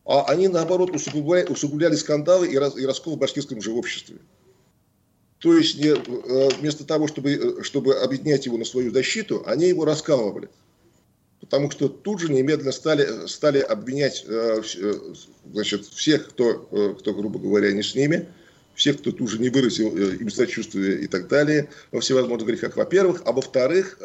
а 0.09 0.23
они, 0.23 0.47
наоборот, 0.47 0.89
усугубляли, 0.89 1.45
усугубляли 1.45 1.93
скандалы 1.93 2.47
и, 2.47 2.53
и 2.55 2.85
раскол 2.85 3.15
в 3.15 3.19
башкирском 3.19 3.61
же 3.61 3.71
обществе. 3.71 4.17
То 5.37 5.53
есть 5.53 5.79
э, 5.85 5.95
вместо 6.59 6.83
того, 6.83 7.07
чтобы, 7.07 7.31
э, 7.31 7.61
чтобы 7.61 7.93
объединять 7.93 8.47
его 8.47 8.57
на 8.57 8.65
свою 8.65 8.91
защиту, 8.91 9.43
они 9.45 9.67
его 9.67 9.85
раскалывали. 9.85 10.49
Потому 11.39 11.69
что 11.69 11.87
тут 11.89 12.21
же 12.21 12.33
немедленно 12.33 12.71
стали, 12.71 13.27
стали 13.27 13.59
обвинять 13.59 14.25
э, 14.27 14.63
значит, 15.53 15.85
всех, 15.85 16.29
кто, 16.29 16.95
кто, 16.99 17.13
грубо 17.13 17.37
говоря, 17.37 17.71
не 17.71 17.83
с 17.83 17.93
ними, 17.93 18.27
всех, 18.73 18.97
кто 18.97 19.11
тут 19.11 19.29
же 19.29 19.37
не 19.37 19.49
выразил 19.49 19.95
им 19.95 20.31
сочувствие 20.31 21.01
и 21.01 21.07
так 21.07 21.27
далее 21.27 21.69
во 21.91 21.99
всевозможных 22.01 22.47
грехах, 22.47 22.75
во-первых. 22.77 23.21
А 23.25 23.31
во-вторых, 23.31 23.99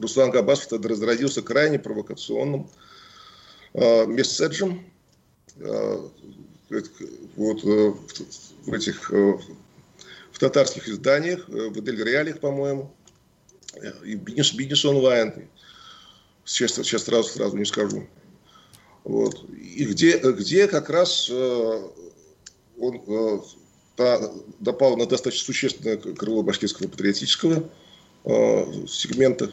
Руслан 0.00 0.30
Габасов 0.30 0.84
разразился 0.84 1.42
крайне 1.42 1.78
провокационным 1.78 2.68
месседжем 3.74 4.84
вот, 7.36 7.62
в 7.62 8.72
этих 8.72 9.10
в 9.10 10.38
татарских 10.38 10.88
изданиях, 10.88 11.48
в 11.48 11.78
Эдельреалиях, 11.78 12.40
по-моему, 12.40 12.94
и 14.04 14.14
Бизнес 14.14 14.84
онлайн. 14.84 15.48
Сейчас, 16.44 16.74
сейчас 16.74 17.04
сразу, 17.04 17.28
сразу 17.28 17.56
не 17.56 17.64
скажу. 17.64 18.06
Вот. 19.04 19.44
И 19.50 19.84
где, 19.84 20.18
где 20.18 20.66
как 20.66 20.90
раз 20.90 21.30
он 22.80 23.02
э, 23.06 24.18
допал 24.58 24.96
на 24.96 25.06
достаточно 25.06 25.44
существенное 25.44 25.96
крыло 25.96 26.42
башкирского 26.42 26.88
патриотического 26.88 27.70
э, 28.24 28.86
сегмента 28.88 29.52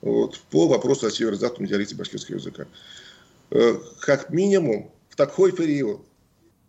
вот, 0.00 0.38
по 0.50 0.68
вопросу 0.68 1.06
о 1.06 1.10
северо-западном 1.10 1.68
диалекте 1.68 1.96
башкирского 1.96 2.36
языка. 2.36 2.66
Э, 3.54 3.78
как 4.00 4.30
минимум, 4.30 4.90
в 5.10 5.16
такой 5.16 5.52
период 5.52 6.00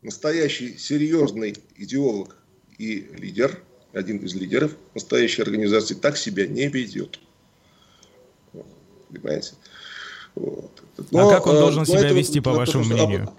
настоящий 0.02 0.78
серьезный 0.78 1.56
идеолог 1.78 2.36
и 2.78 3.08
лидер, 3.17 3.63
один 3.93 4.17
из 4.17 4.36
лидеров 4.36 4.76
настоящей 4.93 5.43
организации, 5.43 5.93
так 5.93 6.17
себя 6.17 6.46
не 6.46 6.67
ведет. 6.67 7.19
Понимаете? 9.10 9.54
Вот. 10.36 10.84
Но, 11.12 11.30
а 11.30 11.32
как 11.32 11.48
он 11.48 11.56
должен 11.56 11.86
себя 11.86 12.00
это, 12.00 12.13
вести, 12.13 12.41
по 12.41 12.52
вашему 12.52 12.84
мнению? 12.84 13.34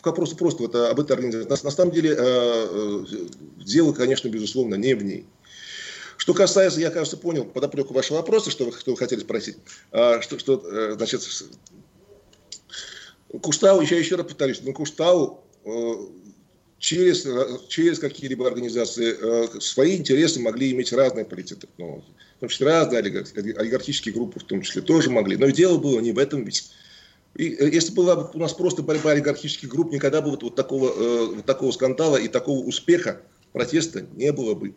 к 0.00 0.06
вопросу 0.06 0.36
просто 0.36 0.62
вот 0.62 0.74
об 0.74 1.00
этой 1.00 1.12
организации. 1.16 1.48
На, 1.48 1.56
на 1.56 1.70
самом 1.70 1.92
деле, 1.92 2.10
э, 2.10 2.16
э, 2.18 3.04
дело, 3.64 3.92
конечно, 3.92 4.28
безусловно, 4.28 4.74
не 4.74 4.94
в 4.94 5.02
ней. 5.02 5.26
Что 6.18 6.34
касается, 6.34 6.78
я, 6.78 6.90
кажется, 6.90 7.16
понял 7.16 7.46
подоплеку 7.46 7.94
вашего 7.94 8.18
вопроса, 8.18 8.50
что 8.50 8.66
вы, 8.66 8.72
что 8.72 8.92
вы 8.92 8.98
хотели 8.98 9.20
спросить. 9.20 9.56
А, 9.92 10.20
что, 10.20 10.38
что, 10.38 10.62
э, 10.62 10.94
значит, 10.96 11.22
Куштау, 13.40 13.80
еще, 13.80 13.98
еще 13.98 14.16
раз 14.16 14.26
повторюсь, 14.26 14.62
на 14.62 14.72
Куштау 14.72 15.44
через, 16.78 17.26
через 17.68 17.98
какие-либо 17.98 18.46
организации 18.46 19.58
свои 19.60 19.96
интересы 19.96 20.40
могли 20.40 20.72
иметь 20.72 20.92
разные 20.92 21.24
политики. 21.24 21.66
Ну, 21.78 22.04
в 22.36 22.40
том 22.40 22.48
числе 22.48 22.66
разные 22.66 23.00
олигархические 23.00 24.14
группы 24.14 24.40
в 24.40 24.44
том 24.44 24.62
числе 24.62 24.82
тоже 24.82 25.10
могли. 25.10 25.36
Но 25.36 25.48
дело 25.50 25.78
было 25.78 26.00
не 26.00 26.12
в 26.12 26.18
этом 26.18 26.44
ведь. 26.44 26.70
И 27.34 27.54
э, 27.54 27.70
если 27.70 27.92
была 27.92 28.16
бы 28.16 28.30
у 28.32 28.38
нас 28.38 28.52
просто 28.52 28.82
борьба 28.82 29.12
олигархических 29.12 29.68
групп, 29.68 29.92
никогда 29.92 30.20
бы 30.20 30.30
вот, 30.30 30.42
вот, 30.42 30.54
такого, 30.54 30.90
э, 30.90 31.26
вот 31.36 31.44
такого 31.44 31.72
скандала 31.72 32.16
и 32.16 32.28
такого 32.28 32.64
успеха 32.64 33.20
протеста 33.52 34.06
не 34.14 34.32
было 34.32 34.54
бы. 34.54 34.74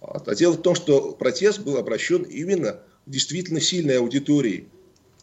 А 0.00 0.34
дело 0.34 0.52
в 0.52 0.62
том, 0.62 0.74
что 0.74 1.12
протест 1.12 1.60
был 1.60 1.76
обращен 1.76 2.22
именно 2.22 2.80
к 3.06 3.10
действительно 3.10 3.60
сильной 3.60 3.98
аудитории. 3.98 4.68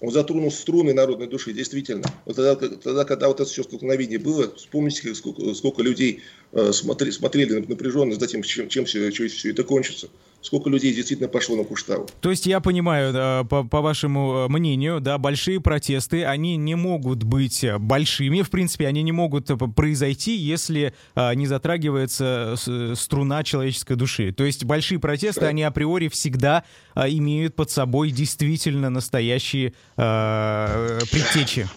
Он 0.04 0.12
затронул 0.12 0.52
струны 0.52 0.94
народной 0.94 1.28
души, 1.28 1.54
действительно. 1.54 2.04
Вот 2.26 2.36
тогда, 2.36 2.56
тогда, 2.56 3.06
когда 3.06 3.30
вот 3.30 3.40
это 3.40 3.50
все 3.50 3.64
столкновение 3.64 4.20
было, 4.20 4.54
вспомните, 4.54 5.16
сколько, 5.16 5.54
сколько 5.54 5.82
людей 5.82 6.22
э, 6.54 6.72
смотрели, 6.72 7.12
смотрели 7.12 7.66
напряженно 7.68 8.16
за 8.16 8.28
тем, 8.28 8.44
чем, 8.44 8.70
чем 8.70 8.86
все, 8.86 9.12
чем 9.12 9.28
все 9.28 9.52
это 9.52 9.64
кончится 9.64 10.10
сколько 10.44 10.70
людей 10.70 10.94
действительно 10.94 11.30
пошло 11.30 11.56
на 11.56 11.64
Куштау. 11.64 12.08
То 12.22 12.30
есть 12.30 12.46
я 12.46 12.60
понимаю, 12.60 13.46
по, 13.46 13.64
по 13.64 13.82
вашему 13.82 14.46
э, 14.46 14.48
мнению, 14.50 15.00
да, 15.00 15.18
большие 15.18 15.62
протесты, 15.62 16.26
они 16.26 16.58
не 16.58 16.76
могут 16.76 17.24
быть 17.24 17.66
большими, 17.80 18.42
в 18.42 18.50
принципе, 18.50 18.88
они 18.88 19.04
не 19.04 19.14
могут 19.14 19.50
э, 19.50 19.56
произойти, 19.56 20.36
если 20.36 20.94
не 21.16 21.48
затрагивается 21.48 22.56
струна 22.58 23.44
человеческой 23.44 23.96
души. 23.96 24.34
То 24.34 24.44
есть 24.44 24.66
большие 24.66 25.00
протесты, 25.00 25.42
да. 25.42 25.48
они 25.48 25.64
априори 25.64 26.10
всегда 26.10 26.66
имеют 26.96 27.56
под 27.56 27.72
собой 27.72 28.12
действительно 28.12 28.90
настоящие 28.90 29.74
а, 29.96 31.00
предтечи 31.10 31.70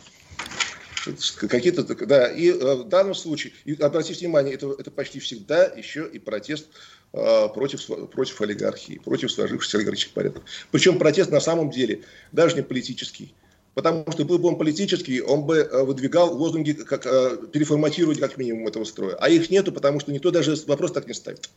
какие-то, 1.49 1.83
да, 2.07 2.31
и 2.31 2.51
в 2.51 2.85
данном 2.85 3.15
случае, 3.15 3.53
и 3.65 3.75
обратите 3.75 4.21
внимание, 4.21 4.55
это, 4.55 4.75
это 4.79 4.91
почти 4.91 5.21
всегда 5.21 5.65
еще 5.65 6.09
и 6.13 6.19
протест 6.19 6.67
Э, 7.13 7.49
против, 7.49 7.87
против 8.11 8.41
олигархии, 8.43 9.01
против 9.03 9.33
сложившихся 9.33 9.79
олигархических 9.79 10.13
порядков. 10.13 10.43
Причем 10.71 10.99
протест 10.99 11.31
на 11.31 11.41
самом 11.41 11.71
деле 11.71 12.03
даже 12.31 12.57
не 12.57 12.63
политический. 12.63 13.33
Потому 13.73 14.05
что 14.13 14.27
был 14.27 14.39
бы 14.39 14.49
он 14.49 14.59
политический, 14.59 15.23
он 15.23 15.45
бы 15.45 15.57
э, 15.57 15.83
выдвигал 15.83 16.37
лозунги, 16.37 16.73
как 16.73 17.07
э, 17.07 17.39
переформатировать 17.51 18.21
как 18.21 18.37
минимум 18.37 18.67
этого 18.67 18.85
строя. 18.85 19.17
А 19.19 19.31
их 19.31 19.49
нету, 19.49 19.73
потому 19.73 19.99
что 19.99 20.13
никто 20.13 20.31
даже 20.31 20.57
вопрос 20.67 20.93
так 20.93 21.07
не 21.07 21.15
ставит. 21.15 21.49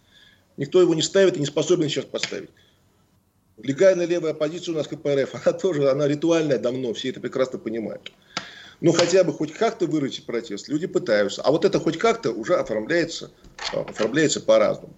Никто 0.55 0.79
его 0.79 0.95
не 0.95 1.01
ставит 1.01 1.35
и 1.35 1.41
не 1.41 1.45
способен 1.45 1.89
сейчас 1.89 2.05
поставить. 2.05 2.49
Легальная 3.57 4.05
левая 4.05 4.31
оппозиция 4.31 4.73
у 4.73 4.77
нас 4.77 4.87
КПРФ, 4.87 5.35
она 5.45 5.57
тоже, 5.57 5.89
она 5.89 6.07
ритуальная 6.07 6.57
давно, 6.59 6.93
все 6.93 7.09
это 7.09 7.19
прекрасно 7.19 7.59
понимают. 7.59 8.13
Но 8.81 8.93
хотя 8.93 9.23
бы 9.23 9.33
хоть 9.33 9.53
как-то 9.53 9.87
выразить 9.87 10.25
протест, 10.25 10.69
люди 10.69 10.87
пытаются. 10.87 11.41
А 11.41 11.51
вот 11.51 11.65
это 11.65 11.79
хоть 11.79 11.97
как-то 11.97 12.31
уже 12.31 12.55
оформляется, 12.55 13.31
оформляется 13.73 14.39
по-разному. 14.39 14.95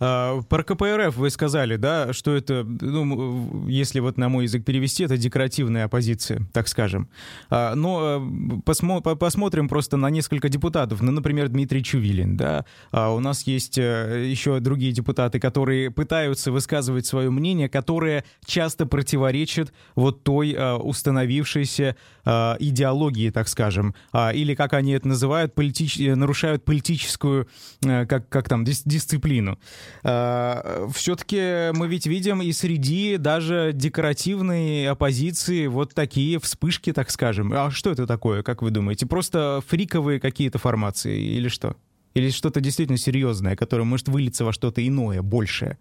А, 0.00 0.40
про 0.42 0.64
КПРФ 0.64 1.16
вы 1.16 1.30
сказали, 1.30 1.76
да, 1.76 2.12
что 2.12 2.34
это, 2.34 2.64
ну, 2.64 3.66
если 3.68 4.00
вот 4.00 4.16
на 4.16 4.28
мой 4.30 4.44
язык 4.44 4.64
перевести, 4.64 5.04
это 5.04 5.18
декоративная 5.18 5.84
оппозиция, 5.84 6.42
так 6.52 6.68
скажем. 6.68 7.08
А, 7.50 7.74
но 7.74 8.26
э, 8.56 8.60
посмо 8.64 9.00
посмотрим 9.00 9.68
просто 9.68 9.98
на 9.98 10.08
несколько 10.08 10.48
депутатов. 10.48 11.02
Ну, 11.02 11.12
например, 11.12 11.48
Дмитрий 11.48 11.84
Чувилин, 11.84 12.36
да. 12.36 12.64
А 12.90 13.10
у 13.10 13.20
нас 13.20 13.46
есть 13.46 13.76
э, 13.76 14.26
еще 14.26 14.58
другие 14.60 14.92
депутаты, 14.92 15.38
которые 15.38 15.90
пытаются 15.90 16.50
высказывать 16.50 17.04
свое 17.04 17.30
мнение, 17.30 17.68
которое 17.68 18.24
часто 18.46 18.86
противоречит 18.86 19.72
вот 19.94 20.22
той 20.22 20.52
э, 20.52 20.74
установившейся 20.74 21.96
идеологии, 22.26 23.30
так 23.30 23.48
скажем. 23.48 23.94
Или, 24.34 24.54
как 24.54 24.74
они 24.74 24.92
это 24.92 25.08
называют, 25.08 25.54
политич... 25.54 25.98
нарушают 25.98 26.64
политическую, 26.64 27.48
как, 27.80 28.28
как 28.28 28.48
там, 28.48 28.62
дис 28.62 28.82
дисциплину. 28.84 29.58
Э, 30.02 30.86
все-таки 30.94 31.70
мы 31.72 31.88
ведь 31.88 32.06
видим 32.06 32.42
и 32.42 32.52
среди 32.52 33.16
даже 33.16 33.72
декоративной 33.74 34.88
оппозиции 34.88 35.66
вот 35.66 35.94
такие 35.94 36.38
вспышки, 36.38 36.92
так 36.92 37.10
скажем. 37.10 37.52
А 37.52 37.70
что 37.70 37.90
это 37.90 38.06
такое, 38.06 38.42
как 38.42 38.62
вы 38.62 38.70
думаете? 38.70 39.06
Просто 39.06 39.62
фриковые 39.66 40.20
какие-то 40.20 40.58
формации 40.58 41.20
или 41.20 41.48
что? 41.48 41.76
Или 42.14 42.30
что-то 42.30 42.60
действительно 42.60 42.98
серьезное, 42.98 43.56
которое 43.56 43.84
может 43.84 44.08
вылиться 44.08 44.44
во 44.44 44.52
что-то 44.52 44.86
иное, 44.86 45.22
большее? 45.22 45.78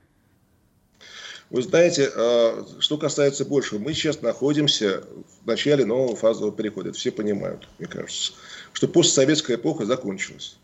Вы 1.50 1.64
знаете, 1.64 2.12
э, 2.14 2.64
что 2.80 2.98
касается 2.98 3.44
большего, 3.44 3.80
мы 3.80 3.94
сейчас 3.94 4.22
находимся 4.22 5.04
в 5.44 5.48
начале 5.48 5.84
нового 5.84 6.16
фазового 6.16 6.52
перехода. 6.52 6.90
Это 6.90 6.98
все 6.98 7.12
понимают, 7.12 7.68
мне 7.80 7.88
кажется, 7.88 8.34
что 8.72 8.88
постсоветская 8.88 9.58
эпоха 9.58 9.86
закончилась. 9.86 10.58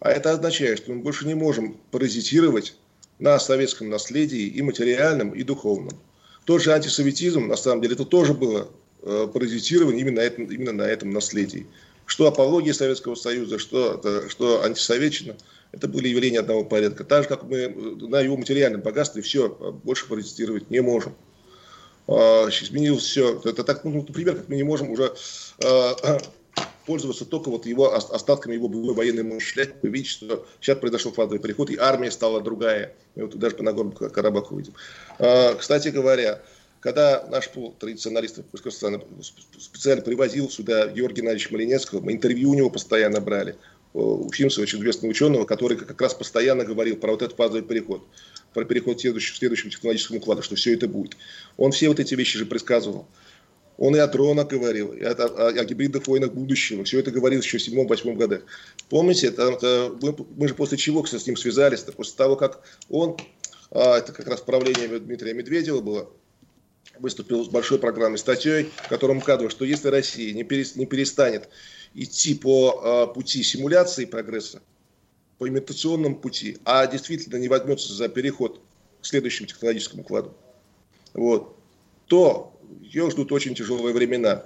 А 0.00 0.10
это 0.10 0.32
означает, 0.32 0.78
что 0.78 0.92
мы 0.92 1.00
больше 1.00 1.26
не 1.26 1.34
можем 1.34 1.76
паразитировать 1.90 2.76
на 3.18 3.38
советском 3.38 3.88
наследии 3.88 4.46
и 4.46 4.62
материальном, 4.62 5.30
и 5.30 5.42
духовном. 5.42 5.98
Тот 6.44 6.62
же 6.62 6.72
антисоветизм, 6.72 7.48
на 7.48 7.56
самом 7.56 7.82
деле, 7.82 7.94
это 7.94 8.04
тоже 8.04 8.34
было 8.34 8.68
э, 9.02 9.28
паразитирование 9.32 10.02
именно 10.02 10.20
этом, 10.20 10.44
именно 10.44 10.72
на 10.72 10.82
этом 10.82 11.10
наследии. 11.10 11.66
Что 12.04 12.28
апология 12.28 12.72
Советского 12.72 13.16
Союза, 13.16 13.58
что, 13.58 14.00
что 14.28 14.62
антисоветчина, 14.62 15.36
это 15.72 15.88
были 15.88 16.08
явления 16.08 16.40
одного 16.40 16.64
порядка. 16.64 17.04
Так 17.04 17.24
же, 17.24 17.28
как 17.28 17.42
мы 17.44 17.56
э, 17.56 17.70
на 17.70 18.20
его 18.20 18.36
материальном 18.36 18.82
богатстве 18.82 19.22
все, 19.22 19.48
больше 19.82 20.06
паразитировать 20.06 20.70
не 20.70 20.80
можем. 20.80 21.14
Э, 22.06 22.48
изменилось 22.48 23.04
все. 23.04 23.40
Это 23.44 23.64
так, 23.64 23.84
ну, 23.84 24.04
например, 24.06 24.36
как 24.36 24.48
мы 24.48 24.56
не 24.56 24.62
можем 24.62 24.90
уже 24.90 25.14
э, 25.58 26.18
пользоваться 26.86 27.24
только 27.24 27.50
вот 27.50 27.66
его 27.66 27.94
остатками 27.94 28.54
его 28.54 28.68
боевой 28.68 28.94
военной. 28.94 29.22
Вы 29.22 29.88
видите, 29.88 30.10
что 30.10 30.46
сейчас 30.60 30.78
произошел 30.78 31.12
фазовый 31.12 31.40
переход, 31.40 31.70
и 31.70 31.76
армия 31.76 32.10
стала 32.10 32.40
другая. 32.40 32.94
Мы 33.14 33.26
вот 33.26 33.36
даже 33.36 33.56
по 33.56 33.62
Нагорному 33.62 33.96
Карабаху 33.96 34.56
видим. 34.56 34.74
А, 35.18 35.54
кстати 35.54 35.88
говоря, 35.88 36.42
когда 36.80 37.26
наш 37.30 37.50
пол 37.50 37.74
традиционалистов 37.78 38.46
специально 38.52 40.02
привозил 40.02 40.48
сюда 40.48 40.86
Георгия 40.88 41.22
Геннадьевича 41.22 41.52
Малинецкого, 41.52 42.00
мы 42.00 42.12
интервью 42.12 42.50
у 42.50 42.54
него 42.54 42.70
постоянно 42.70 43.20
брали, 43.20 43.56
учимся 43.92 44.60
очень 44.60 44.78
известного 44.78 45.10
ученого, 45.10 45.44
который 45.46 45.76
как 45.76 46.00
раз 46.00 46.14
постоянно 46.14 46.64
говорил 46.64 46.96
про 46.96 47.12
вот 47.12 47.22
этот 47.22 47.36
фазовый 47.36 47.62
переход, 47.62 48.06
про 48.52 48.64
переход 48.64 48.98
к 48.98 49.00
следующему, 49.00 49.36
следующему 49.36 49.70
технологическому 49.70 50.20
укладу, 50.20 50.42
что 50.42 50.54
все 50.54 50.74
это 50.74 50.86
будет. 50.86 51.16
Он 51.56 51.72
все 51.72 51.88
вот 51.88 51.98
эти 51.98 52.14
вещи 52.14 52.38
же 52.38 52.46
предсказывал. 52.46 53.06
Он 53.78 53.94
и 53.94 53.98
о 53.98 54.06
дронах 54.06 54.48
говорил, 54.48 54.92
и 54.92 55.02
о, 55.02 55.12
о, 55.12 55.48
о 55.48 55.64
гибридных 55.64 56.06
войнах 56.06 56.32
будущего. 56.32 56.84
Все 56.84 57.00
это 57.00 57.10
говорил 57.10 57.40
еще 57.40 57.58
в 57.58 57.62
седьмом-восьмом 57.62 58.16
годах. 58.16 58.42
Помните, 58.88 59.28
это, 59.28 59.50
это, 59.50 59.94
мы, 60.00 60.16
мы 60.36 60.48
же 60.48 60.54
после 60.54 60.78
чего, 60.78 61.02
кстати, 61.02 61.22
с 61.22 61.26
ним 61.26 61.36
связались? 61.36 61.80
-то? 61.80 61.92
После 61.92 62.16
того, 62.16 62.36
как 62.36 62.62
он, 62.88 63.16
а, 63.70 63.98
это 63.98 64.12
как 64.12 64.28
раз 64.28 64.40
правление 64.40 64.98
Дмитрия 64.98 65.34
Медведева 65.34 65.80
было, 65.80 66.10
выступил 66.98 67.44
с 67.44 67.48
большой 67.48 67.78
программой 67.78 68.18
статьей, 68.18 68.70
в 68.84 68.88
котором 68.88 69.18
указывал, 69.18 69.50
что 69.50 69.66
если 69.66 69.88
Россия 69.88 70.32
не, 70.32 70.44
перестанет 70.44 71.50
идти 71.94 72.34
по 72.34 73.06
пути 73.08 73.42
симуляции 73.42 74.06
прогресса, 74.06 74.62
по 75.38 75.46
имитационному 75.46 76.16
пути, 76.16 76.56
а 76.64 76.86
действительно 76.86 77.36
не 77.36 77.48
возьмется 77.48 77.92
за 77.92 78.08
переход 78.08 78.60
к 79.02 79.06
следующему 79.06 79.48
технологическому 79.48 80.02
кладу, 80.02 80.34
вот, 81.12 81.56
то 82.06 82.55
ее 82.82 83.10
ждут 83.10 83.32
очень 83.32 83.54
тяжелые 83.54 83.94
времена. 83.94 84.44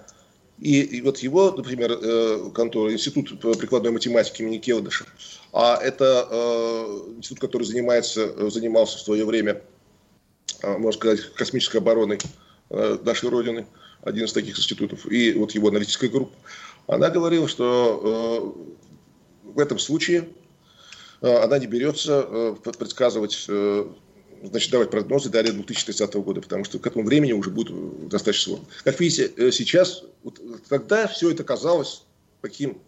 И, 0.59 0.83
и 0.83 1.01
вот 1.01 1.19
его, 1.19 1.53
например, 1.53 1.93
э, 1.93 2.51
контора, 2.55 2.93
Институт 2.93 3.41
прикладной 3.59 3.93
математики 3.93 4.43
имени 4.43 4.59
Келдыша, 4.59 5.07
а 5.53 5.79
это 5.81 6.29
э, 6.31 7.15
институт, 7.17 7.41
который 7.41 7.63
занимается, 7.63 8.51
занимался 8.51 8.99
в 8.99 9.01
свое 9.01 9.25
время, 9.25 9.63
э, 10.63 10.77
можно 10.77 10.93
сказать, 10.93 11.21
космической 11.35 11.79
обороной 11.79 12.19
э, 12.69 12.99
нашей 13.03 13.31
Родины, 13.31 13.67
один 14.03 14.27
из 14.27 14.35
таких 14.35 14.59
институтов, 14.59 15.11
и 15.11 15.33
вот 15.33 15.53
его 15.53 15.69
аналитическая 15.69 16.09
группа, 16.09 16.35
она 16.87 17.09
говорила, 17.09 17.49
что 17.49 18.55
э, 19.47 19.51
в 19.55 19.59
этом 19.59 19.79
случае 19.79 20.29
э, 21.23 21.37
она 21.43 21.59
не 21.59 21.67
берется 21.67 22.27
э, 22.29 22.57
предсказывать 22.77 23.47
э, 23.49 23.87
значит, 24.43 24.71
давать 24.71 24.91
прогнозы 24.91 25.31
далее 25.31 25.53
2030 25.53 26.15
года, 26.15 26.41
потому 26.41 26.65
что 26.65 26.79
к 26.79 26.87
этому 26.87 27.05
времени 27.05 27.33
уже 27.33 27.51
будет 27.51 28.09
достаточно 28.09 28.55
сложно. 28.55 28.67
Как 28.85 28.99
видите, 29.01 29.33
э, 29.37 29.51
сейчас, 29.51 30.05
вот, 30.23 30.41
тогда 30.69 31.07
все 31.09 31.31
это 31.31 31.45
казалось 31.45 32.05
таким 32.41 32.81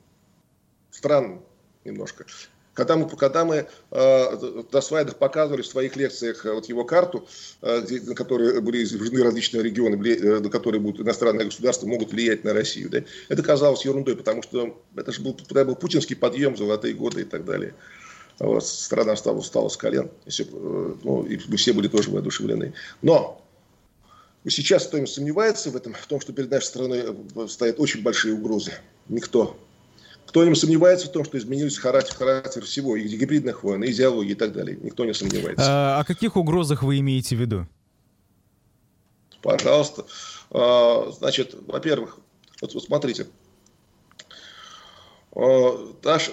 странным 0.90 1.42
немножко. 1.84 2.26
Когда 2.74 2.96
мы, 2.96 3.06
когда 3.06 3.44
мы 3.44 3.66
э, 3.90 4.62
на 4.72 4.80
слайдах 4.80 5.18
показывали 5.18 5.60
в 5.60 5.66
своих 5.66 5.94
лекциях 5.96 6.46
э, 6.46 6.52
вот 6.52 6.66
его 6.70 6.84
карту, 6.84 7.28
э, 7.60 7.82
на 8.06 8.14
которой 8.14 8.62
были 8.62 8.82
изображены 8.82 9.22
различные 9.22 9.62
регионы, 9.62 10.02
э, 10.08 10.38
на 10.40 10.48
которые 10.48 10.80
будут 10.80 11.04
иностранные 11.04 11.44
государства, 11.44 11.86
могут 11.86 12.12
влиять 12.12 12.44
на 12.44 12.54
Россию, 12.54 12.88
да, 12.88 13.02
это 13.28 13.42
казалось 13.42 13.84
ерундой, 13.84 14.16
потому 14.16 14.42
что 14.42 14.80
это 14.96 15.12
же 15.12 15.20
был, 15.20 15.34
тогда 15.34 15.66
был 15.66 15.76
путинский 15.76 16.16
подъем, 16.16 16.56
золотые 16.56 16.94
годы 16.94 17.22
и 17.22 17.24
так 17.24 17.44
далее. 17.44 17.74
Страна 18.60 19.16
стала, 19.16 19.40
встала 19.40 19.68
с 19.68 19.76
колен, 19.76 20.10
и, 20.24 20.30
все, 20.30 20.44
э, 20.44 20.94
ну, 21.04 21.22
и 21.22 21.38
мы 21.46 21.56
все 21.56 21.72
были 21.72 21.88
тоже 21.88 22.10
воодушевлены. 22.10 22.74
Но 23.00 23.42
сейчас 24.48 24.86
кто-нибудь 24.86 25.10
сомневается 25.10 25.70
в 25.70 25.76
этом, 25.76 25.94
в 25.94 26.06
том, 26.06 26.20
что 26.20 26.32
перед 26.32 26.50
нашей 26.50 26.66
страной 26.66 27.04
э, 27.34 27.48
стоят 27.48 27.78
очень 27.78 28.02
большие 28.02 28.34
угрозы? 28.34 28.72
Никто. 29.08 29.56
Кто-нибудь 30.26 30.58
сомневается 30.58 31.08
в 31.08 31.12
том, 31.12 31.24
что 31.24 31.36
изменился 31.36 31.80
характер, 31.80 32.14
характер 32.14 32.64
всего, 32.64 32.96
и 32.96 33.06
гибридных 33.06 33.62
войн, 33.64 33.84
и 33.84 33.90
идеологии 33.90 34.32
и 34.32 34.34
так 34.34 34.52
далее? 34.52 34.78
Никто 34.80 35.04
не 35.04 35.12
сомневается. 35.12 35.64
А, 35.68 36.00
о 36.00 36.04
каких 36.04 36.36
угрозах 36.36 36.82
вы 36.82 36.98
имеете 37.00 37.36
в 37.36 37.40
виду? 37.40 37.66
Пожалуйста. 39.42 40.06
А, 40.50 41.12
значит, 41.18 41.54
во-первых, 41.66 42.18
вот, 42.60 42.72
вот 42.72 42.82
смотрите. 42.82 43.26
А, 45.34 45.94
наша, 46.02 46.32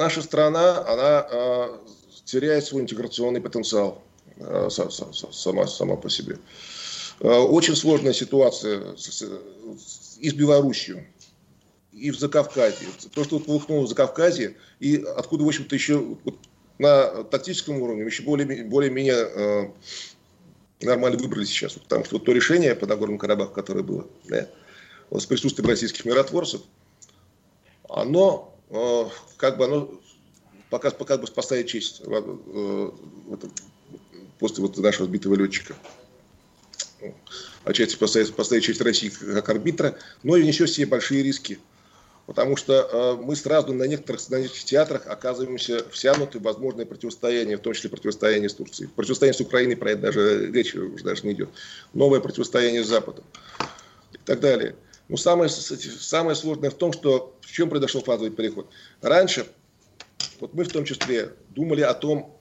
наша 0.00 0.22
страна, 0.22 0.84
она 0.88 1.26
э, 1.30 1.78
теряет 2.24 2.64
свой 2.64 2.82
интеграционный 2.82 3.40
потенциал 3.40 4.02
э, 4.36 4.68
сама, 4.70 5.66
сама 5.66 5.96
по 5.96 6.08
себе. 6.08 6.38
Э, 7.20 7.38
очень 7.38 7.76
сложная 7.76 8.14
ситуация 8.14 8.96
с, 8.96 9.22
и 10.18 10.30
с 10.30 10.34
Белоруссией, 10.34 11.06
и 11.92 12.10
в 12.10 12.18
Закавказье. 12.18 12.88
То, 13.14 13.24
что 13.24 13.38
полыхнуло 13.38 13.84
в 13.84 13.88
Закавказье, 13.88 14.56
и 14.80 14.96
откуда, 14.96 15.44
в 15.44 15.48
общем-то, 15.48 15.74
еще 15.74 15.98
вот, 16.24 16.34
на 16.78 17.24
тактическом 17.24 17.82
уровне 17.82 18.04
еще 18.04 18.22
более, 18.22 18.64
более-менее 18.64 19.14
э, 19.14 19.70
нормально 20.80 21.18
выбрали 21.18 21.44
сейчас. 21.44 21.74
Потому 21.74 22.06
что 22.06 22.16
вот 22.16 22.24
то 22.24 22.32
решение 22.32 22.74
по 22.74 22.86
Нагорному 22.86 23.18
Карабаху, 23.18 23.52
которое 23.52 23.82
было, 23.82 24.06
да, 24.24 24.48
с 25.10 25.26
присутствием 25.26 25.68
российских 25.68 26.06
миротворцев, 26.06 26.62
оно 27.86 28.49
как 29.36 29.58
бы 29.58 29.64
оно 29.64 30.00
пока, 30.70 30.90
пока 30.90 31.18
бы 31.18 31.26
спасает 31.26 31.66
честь 31.66 32.02
э, 32.06 32.90
после 34.38 34.62
вот 34.62 34.78
нашего 34.78 35.06
сбитого 35.06 35.34
летчика. 35.34 35.74
Отчасти 37.64 37.94
спасает, 37.94 38.28
спасает 38.28 38.62
честь 38.62 38.80
России 38.80 39.08
как 39.08 39.48
арбитра, 39.48 39.96
но 40.22 40.36
и 40.36 40.46
несет 40.46 40.70
себе 40.70 40.86
большие 40.86 41.22
риски. 41.22 41.58
Потому 42.26 42.56
что 42.56 42.74
э, 42.74 43.22
мы 43.22 43.34
сразу 43.34 43.72
на 43.72 43.84
некоторых, 43.84 44.20
на 44.30 44.36
некоторых 44.36 44.64
театрах 44.64 45.06
оказываемся 45.06 45.84
втянуты 45.90 46.38
в 46.38 46.42
возможное 46.42 46.86
противостояние, 46.86 47.56
в 47.56 47.60
том 47.60 47.72
числе 47.72 47.90
противостояние 47.90 48.48
с 48.48 48.54
Турцией. 48.54 48.88
Противостояние 48.94 49.36
с 49.36 49.40
Украиной, 49.40 49.76
про 49.76 49.92
это 49.92 50.02
даже 50.02 50.50
речи 50.52 50.76
уже 50.76 51.02
даже 51.02 51.26
не 51.26 51.32
идет. 51.32 51.48
Новое 51.92 52.20
противостояние 52.20 52.84
с 52.84 52.86
Западом 52.86 53.24
и 54.12 54.18
так 54.24 54.38
далее. 54.38 54.76
Но 55.10 55.16
самое, 55.16 55.50
самое 55.50 56.36
сложное 56.36 56.70
в 56.70 56.74
том, 56.74 56.92
что 56.92 57.36
в 57.40 57.50
чем 57.50 57.68
произошел 57.68 58.00
фазовый 58.00 58.30
переход. 58.30 58.70
Раньше, 59.02 59.44
вот 60.38 60.54
мы 60.54 60.62
в 60.62 60.68
том 60.68 60.84
числе 60.84 61.32
думали 61.48 61.80
о 61.80 61.94
том, 61.94 62.38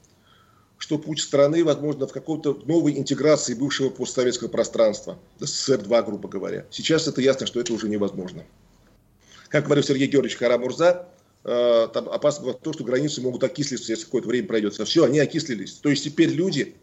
что 0.78 1.00
путь 1.00 1.20
страны, 1.20 1.64
возможно, 1.64 2.06
в 2.06 2.14
какой-то 2.14 2.54
новой 2.66 2.96
интеграции 2.98 3.56
бывшего 3.56 3.90
постсоветского 3.90 4.50
пространства, 4.50 5.18
СССР-2, 5.40 6.06
грубо 6.06 6.30
говоря. 6.30 6.68
Сейчас 6.70 7.08
это 7.08 7.22
ясно, 7.22 7.48
что 7.48 7.60
это 7.60 7.74
уже 7.74 7.90
невозможно. 7.90 8.46
Как 9.48 9.66
говорил 9.66 9.84
Сергей 9.84 10.08
Георгиевич 10.08 10.38
Карамурза, 10.38 11.08
э, 11.46 11.88
там 11.92 12.08
опасно 12.08 12.54
то, 12.54 12.72
что 12.72 12.84
границы 12.84 13.22
могут 13.22 13.44
окислиться, 13.44 13.92
если 13.92 14.06
какое-то 14.06 14.28
время 14.28 14.48
пройдет. 14.48 14.76
Все, 14.76 15.04
они 15.04 15.20
окислились. 15.20 15.74
То 15.74 15.90
есть 15.90 16.04
теперь 16.04 16.30
люди 16.30 16.76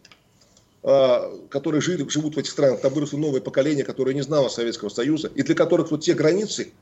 которые 0.87 1.81
жили, 1.81 2.09
живут 2.09 2.37
в 2.37 2.39
этих 2.39 2.53
странах, 2.53 2.81
там 2.81 2.95
выросло 2.95 3.19
новое 3.19 3.41
поколение, 3.41 3.85
которое 3.85 4.15
не 4.15 4.23
знало 4.23 4.49
Советского 4.49 4.89
Союза, 4.89 5.27
и 5.35 5.43
для 5.43 5.57
которых 5.57 5.91
вот 5.91 6.03
те 6.03 6.15
границы, 6.15 6.73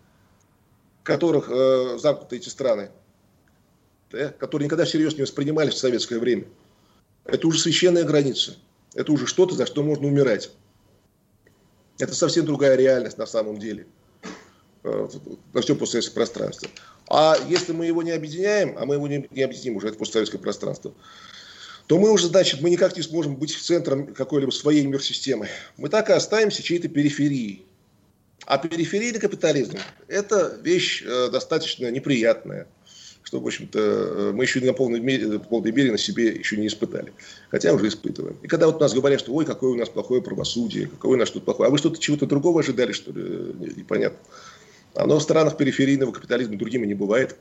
которых 1.02 1.48
э, 1.48 1.96
замкнуты 1.98 2.36
эти 2.36 2.50
страны, 2.50 2.90
да, 4.10 4.28
которые 4.28 4.66
никогда 4.66 4.84
всерьез 4.84 5.16
не 5.16 5.22
воспринимались 5.22 5.74
в 5.74 5.78
советское 5.78 6.18
время, 6.18 6.44
это 7.24 7.46
уже 7.46 7.58
священная 7.58 8.04
граница. 8.04 8.56
Это 8.94 9.10
уже 9.10 9.26
что-то, 9.26 9.54
за 9.54 9.64
что 9.64 9.82
можно 9.82 10.06
умирать. 10.06 10.50
Это 11.98 12.14
совсем 12.14 12.44
другая 12.44 12.76
реальность 12.76 13.16
на 13.16 13.26
самом 13.26 13.58
деле 13.58 13.86
э, 14.82 15.08
на 15.54 15.60
всем 15.62 15.78
постсоветском 15.78 16.14
пространстве. 16.14 16.68
А 17.08 17.38
если 17.48 17.72
мы 17.72 17.86
его 17.86 18.02
не 18.02 18.10
объединяем, 18.10 18.76
а 18.76 18.84
мы 18.84 18.96
его 18.96 19.08
не, 19.08 19.26
не 19.30 19.42
объединим 19.42 19.76
уже, 19.76 19.88
это 19.88 19.96
постсоветское 19.96 20.38
пространство, 20.38 20.92
то 21.86 21.98
мы 21.98 22.10
уже, 22.10 22.28
значит, 22.28 22.60
мы 22.60 22.70
никак 22.70 22.96
не 22.96 23.02
сможем 23.02 23.36
быть 23.36 23.52
центром 23.54 24.14
какой-либо 24.14 24.50
своей 24.50 24.86
мир-системы. 24.86 25.48
Мы 25.76 25.88
так 25.88 26.08
и 26.10 26.12
останемся 26.12 26.62
чьей-то 26.62 26.88
периферией. 26.88 27.66
А 28.46 28.58
периферийный 28.58 29.20
капитализм– 29.20 29.78
это 30.08 30.58
вещь 30.62 31.02
э, 31.06 31.28
достаточно 31.30 31.90
неприятная, 31.90 32.66
что, 33.22 33.40
в 33.40 33.46
общем-то, 33.46 33.78
э, 33.78 34.32
мы 34.34 34.44
еще 34.44 34.60
на 34.60 34.74
полной 34.74 35.00
мере, 35.00 35.38
полной 35.38 35.72
мере 35.72 35.92
на 35.92 35.98
себе 35.98 36.28
еще 36.28 36.56
не 36.56 36.66
испытали. 36.66 37.12
Хотя 37.50 37.72
уже 37.72 37.88
испытываем. 37.88 38.36
И 38.42 38.48
когда 38.48 38.66
вот 38.66 38.80
нас 38.80 38.92
говорят, 38.92 39.20
что 39.20 39.32
ой, 39.32 39.46
какое 39.46 39.72
у 39.72 39.76
нас 39.76 39.88
плохое 39.88 40.20
правосудие, 40.20 40.88
какое 40.88 41.16
у 41.16 41.18
нас 41.18 41.28
что-то 41.28 41.46
плохое. 41.46 41.68
А 41.68 41.70
вы 41.70 41.78
что-то 41.78 41.98
чего-то 41.98 42.26
другого 42.26 42.60
ожидали, 42.60 42.92
что 42.92 43.12
ли? 43.12 43.54
Непонятно. 43.76 44.18
Оно 44.94 45.18
в 45.18 45.22
странах 45.22 45.56
периферийного 45.56 46.12
капитализма 46.12 46.56
другими 46.56 46.86
не 46.86 46.94
бывает. 46.94 47.36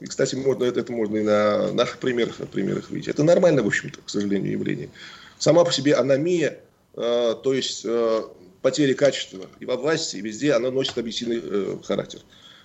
И, 0.00 0.06
кстати, 0.06 0.34
можно, 0.34 0.64
это, 0.64 0.80
это 0.80 0.92
можно 0.92 1.16
и 1.16 1.22
на 1.22 1.72
наших 1.72 1.98
примерах, 1.98 2.38
на 2.38 2.46
примерах 2.46 2.90
видеть. 2.90 3.08
Это 3.08 3.22
нормально, 3.22 3.62
в 3.62 3.66
общем-то, 3.66 4.00
к 4.00 4.10
сожалению, 4.10 4.52
явление. 4.52 4.90
Сама 5.38 5.64
по 5.64 5.72
себе 5.72 5.94
аномия, 5.94 6.58
э, 6.94 7.34
то 7.42 7.54
есть 7.54 7.82
э, 7.84 8.22
потери 8.60 8.94
качества 8.94 9.46
и 9.60 9.66
во 9.66 9.76
власти, 9.76 10.16
и 10.16 10.20
везде, 10.20 10.52
она 10.52 10.70
носит 10.70 10.98
объективный 10.98 11.40
э, 11.42 11.76
характер. 11.84 12.20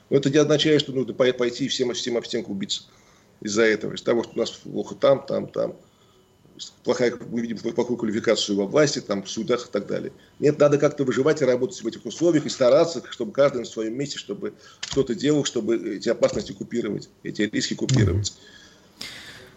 Но 0.10 0.18
это 0.18 0.30
не 0.30 0.38
означает, 0.38 0.82
что 0.82 0.92
нужно 0.92 1.14
пойти 1.14 1.68
всем, 1.68 1.94
всем 1.94 2.18
об 2.18 2.26
стенку 2.26 2.52
убиться 2.52 2.84
из-за 3.42 3.64
этого, 3.64 3.94
из-за 3.94 4.06
того, 4.06 4.24
что 4.24 4.34
у 4.36 4.40
нас 4.40 4.52
плохо 4.52 4.96
там, 4.96 5.26
там, 5.26 5.48
там 5.48 5.76
плохая, 6.84 7.14
мы 7.30 7.42
видим 7.42 7.58
плохую 7.58 7.98
квалификацию 7.98 8.58
во 8.58 8.66
власти, 8.66 9.00
там, 9.00 9.24
в 9.24 9.30
судах 9.30 9.68
и 9.68 9.72
так 9.72 9.88
далее. 9.88 10.12
Нет, 10.40 10.60
надо 10.60 10.78
как-то 10.78 11.04
выживать 11.04 11.42
и 11.42 11.46
работать 11.46 11.82
в 11.82 11.88
этих 11.88 12.06
условиях 12.06 12.46
и 12.46 12.50
стараться, 12.50 13.04
чтобы 13.10 13.32
каждый 13.32 13.60
на 13.60 13.66
своем 13.66 13.98
месте, 13.98 14.18
чтобы 14.18 14.54
кто-то 14.82 15.16
делал, 15.16 15.44
чтобы 15.46 15.96
эти 15.96 16.10
опасности 16.10 16.52
купировать, 16.52 17.10
эти 17.24 17.44
риски 17.44 17.74
купировать. 17.74 18.34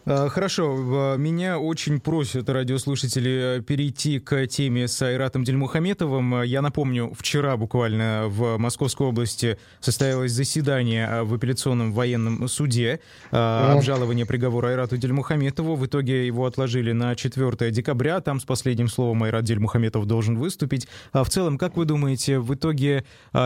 А, 0.04 0.28
хорошо, 0.28 1.16
меня 1.16 1.60
очень 1.60 2.00
просят 2.00 2.48
радиослушатели 2.48 3.58
э, 3.58 3.62
перейти 3.62 4.18
к 4.18 4.46
теме 4.48 4.88
с 4.88 5.00
Айратом 5.00 5.44
Дельмухаметовым. 5.44 6.42
Я 6.42 6.60
напомню, 6.60 7.12
вчера 7.16 7.56
буквально 7.56 8.24
в 8.26 8.58
Московской 8.58 9.06
области 9.06 9.58
состоялось 9.78 10.32
заседание 10.32 11.06
э, 11.08 11.22
в 11.22 11.34
апелляционном 11.34 11.92
военном 11.92 12.48
суде. 12.48 12.98
Обжалование 13.30 14.26
приговора 14.26 14.70
Айрату 14.70 14.96
Дельмухаметову. 14.96 15.76
В 15.76 15.86
итоге 15.86 16.26
его 16.26 16.46
отложили 16.46 16.90
на 16.90 17.14
4 17.14 17.70
декабря. 17.70 18.20
Там 18.20 18.40
с 18.40 18.44
последним 18.44 18.88
словом 18.88 19.22
Айрат 19.22 19.44
Дельмухаметов 19.44 20.06
должен 20.06 20.36
выступить. 20.36 20.88
А 21.12 21.22
в 21.22 21.30
целом, 21.30 21.58
как 21.58 21.76
вы 21.76 21.84
думаете, 21.84 22.40
в 22.40 22.52
итоге 22.54 23.04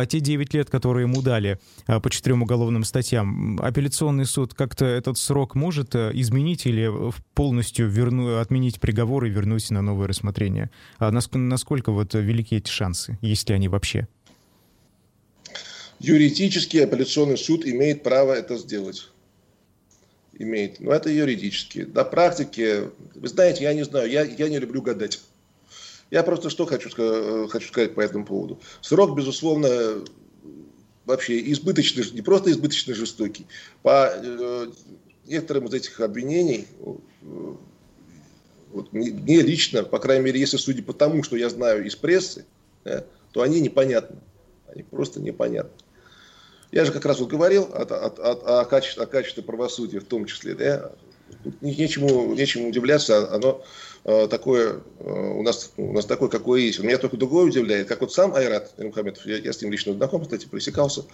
те 0.08 0.20
9 0.20 0.54
лет, 0.54 0.70
которые 0.70 1.06
ему 1.06 1.20
дали 1.20 1.58
по 1.86 2.08
четырем 2.10 2.42
уголовным 2.42 2.84
статьям, 2.84 3.60
апелляционный 3.60 4.24
суд 4.24 4.54
как-то 4.54 4.86
этот 4.86 5.18
срок 5.18 5.54
может 5.54 5.94
изменить? 5.94 6.45
Изменить 6.46 6.66
или 6.66 6.90
полностью 7.34 7.88
верну, 7.88 8.38
отменить 8.38 8.80
приговор 8.80 9.24
и 9.24 9.30
вернуть 9.30 9.70
на 9.70 9.82
новое 9.82 10.06
рассмотрение? 10.06 10.70
А 10.98 11.10
насколько, 11.10 11.92
вот 11.92 12.14
велики 12.14 12.54
эти 12.54 12.70
шансы, 12.70 13.18
есть 13.22 13.48
ли 13.48 13.54
они 13.54 13.68
вообще? 13.68 14.06
Юридически 15.98 16.78
апелляционный 16.78 17.38
суд 17.38 17.66
имеет 17.66 18.02
право 18.02 18.32
это 18.32 18.56
сделать. 18.58 19.08
Имеет. 20.38 20.80
Но 20.80 20.92
это 20.92 21.08
юридически. 21.08 21.88
На 21.94 22.04
практике, 22.04 22.90
вы 23.14 23.28
знаете, 23.28 23.64
я 23.64 23.72
не 23.72 23.84
знаю, 23.84 24.10
я, 24.10 24.22
я 24.22 24.48
не 24.48 24.58
люблю 24.58 24.82
гадать. 24.82 25.20
Я 26.10 26.22
просто 26.22 26.50
что 26.50 26.66
хочу, 26.66 26.90
хочу 27.48 27.68
сказать 27.68 27.94
по 27.94 28.00
этому 28.00 28.26
поводу. 28.26 28.60
Срок, 28.82 29.16
безусловно, 29.16 30.04
вообще 31.06 31.50
избыточно, 31.50 32.04
не 32.12 32.20
просто 32.20 32.50
избыточно 32.50 32.94
жестокий. 32.94 33.46
По 33.82 34.12
э, 34.14 34.66
некоторым 35.26 35.66
из 35.66 35.74
этих 35.74 36.00
обвинений, 36.00 36.66
э, 36.80 37.54
вот, 38.72 38.92
мне 38.92 39.40
лично, 39.42 39.84
по 39.84 39.98
крайней 39.98 40.24
мере, 40.24 40.40
если 40.40 40.56
судя 40.56 40.82
по 40.82 40.92
тому, 40.92 41.22
что 41.22 41.36
я 41.36 41.48
знаю 41.48 41.84
из 41.86 41.96
прессы, 41.96 42.44
да, 42.84 43.04
то 43.32 43.42
они 43.42 43.60
непонятны. 43.60 44.18
Они 44.68 44.82
просто 44.82 45.20
непонятны. 45.20 45.72
Я 46.72 46.84
же 46.84 46.92
как 46.92 47.04
раз 47.06 47.20
вот 47.20 47.28
говорил 47.28 47.68
о, 47.72 47.82
о, 47.82 48.08
о, 48.08 48.60
о, 48.60 48.64
качестве, 48.64 49.04
о 49.04 49.06
качестве 49.06 49.42
правосудия 49.42 50.00
в 50.00 50.04
том 50.04 50.26
числе. 50.26 50.54
Да? 50.54 50.92
Нечему, 51.60 52.34
нечему 52.34 52.68
удивляться, 52.68 53.32
оно 53.32 53.64
э, 54.04 54.26
такое, 54.28 54.80
э, 54.98 55.10
у, 55.10 55.42
нас, 55.42 55.72
у 55.76 55.92
нас 55.92 56.04
такое, 56.04 56.28
какое 56.28 56.60
есть. 56.60 56.80
Меня 56.80 56.98
только 56.98 57.16
другое 57.16 57.46
удивляет, 57.46 57.88
как 57.88 58.00
вот 58.00 58.12
сам 58.12 58.34
Айрат 58.34 58.76
Мухаммедов, 58.78 59.24
я, 59.26 59.38
я 59.38 59.52
с 59.52 59.62
ним 59.62 59.72
лично 59.72 59.92
знаком, 59.92 60.22
кстати, 60.22 60.46
пресекался. 60.46 61.04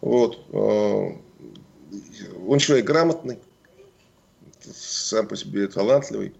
Вот, 0.00 0.38
э, 0.52 1.10
он 2.46 2.58
человек 2.58 2.86
грамотный, 2.86 3.38
сам 4.60 5.26
по 5.26 5.36
себе 5.36 5.66
талантливый. 5.68 6.34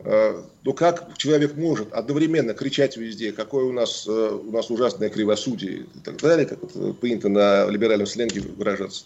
Э, 0.00 0.42
но 0.64 0.72
как 0.72 1.16
человек 1.16 1.54
может 1.56 1.92
одновременно 1.92 2.54
кричать 2.54 2.96
везде, 2.96 3.32
какое 3.32 3.64
у 3.64 3.72
нас, 3.72 4.06
э, 4.08 4.10
у 4.10 4.50
нас 4.50 4.70
ужасное 4.70 5.10
кривосудие 5.10 5.86
и 5.94 6.00
так 6.04 6.20
далее, 6.20 6.46
как 6.46 6.62
это 6.62 6.92
принято 6.92 7.28
на 7.28 7.66
либеральном 7.66 8.06
сленге 8.06 8.40
выражаться. 8.40 9.04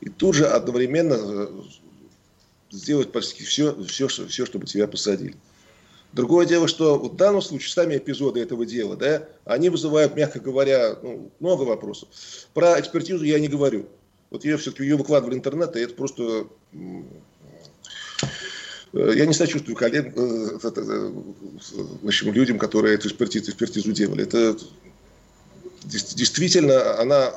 И 0.00 0.08
тут 0.10 0.34
же 0.34 0.46
одновременно 0.46 1.16
э, 1.18 1.48
сделать 2.70 3.12
почти 3.12 3.44
все, 3.44 3.74
все, 3.84 4.08
все, 4.08 4.46
чтобы 4.46 4.66
тебя 4.66 4.86
посадили. 4.86 5.34
Другое 6.12 6.46
дело, 6.46 6.68
что 6.68 6.98
в 6.98 7.16
данном 7.16 7.42
случае 7.42 7.70
сами 7.70 7.96
эпизоды 7.96 8.40
этого 8.40 8.64
дела, 8.64 8.96
да, 8.96 9.28
они 9.44 9.68
вызывают, 9.68 10.16
мягко 10.16 10.40
говоря, 10.40 10.96
ну, 11.02 11.30
много 11.38 11.62
вопросов. 11.62 12.08
Про 12.54 12.80
экспертизу 12.80 13.24
я 13.24 13.38
не 13.38 13.48
говорю. 13.48 13.86
Вот 14.30 14.44
я 14.44 14.56
все-таки 14.56 14.82
ее 14.82 14.96
выкладывал 14.96 15.32
в 15.32 15.36
интернет, 15.36 15.76
и 15.76 15.80
это 15.80 15.94
просто 15.94 16.46
Э, 18.92 19.12
я 19.14 19.26
не 19.26 19.34
сочувствую 19.34 19.76
коллег, 19.76 20.12
э, 20.16 20.58
э, 20.62 21.12
в 22.02 22.06
общем, 22.06 22.32
людям, 22.32 22.58
которые 22.58 22.94
эту 22.94 23.08
экспертизу, 23.08 23.50
экспертизу 23.50 23.92
делали. 23.92 24.24
Это 24.24 24.56
действительно 25.84 26.98
она 26.98 27.32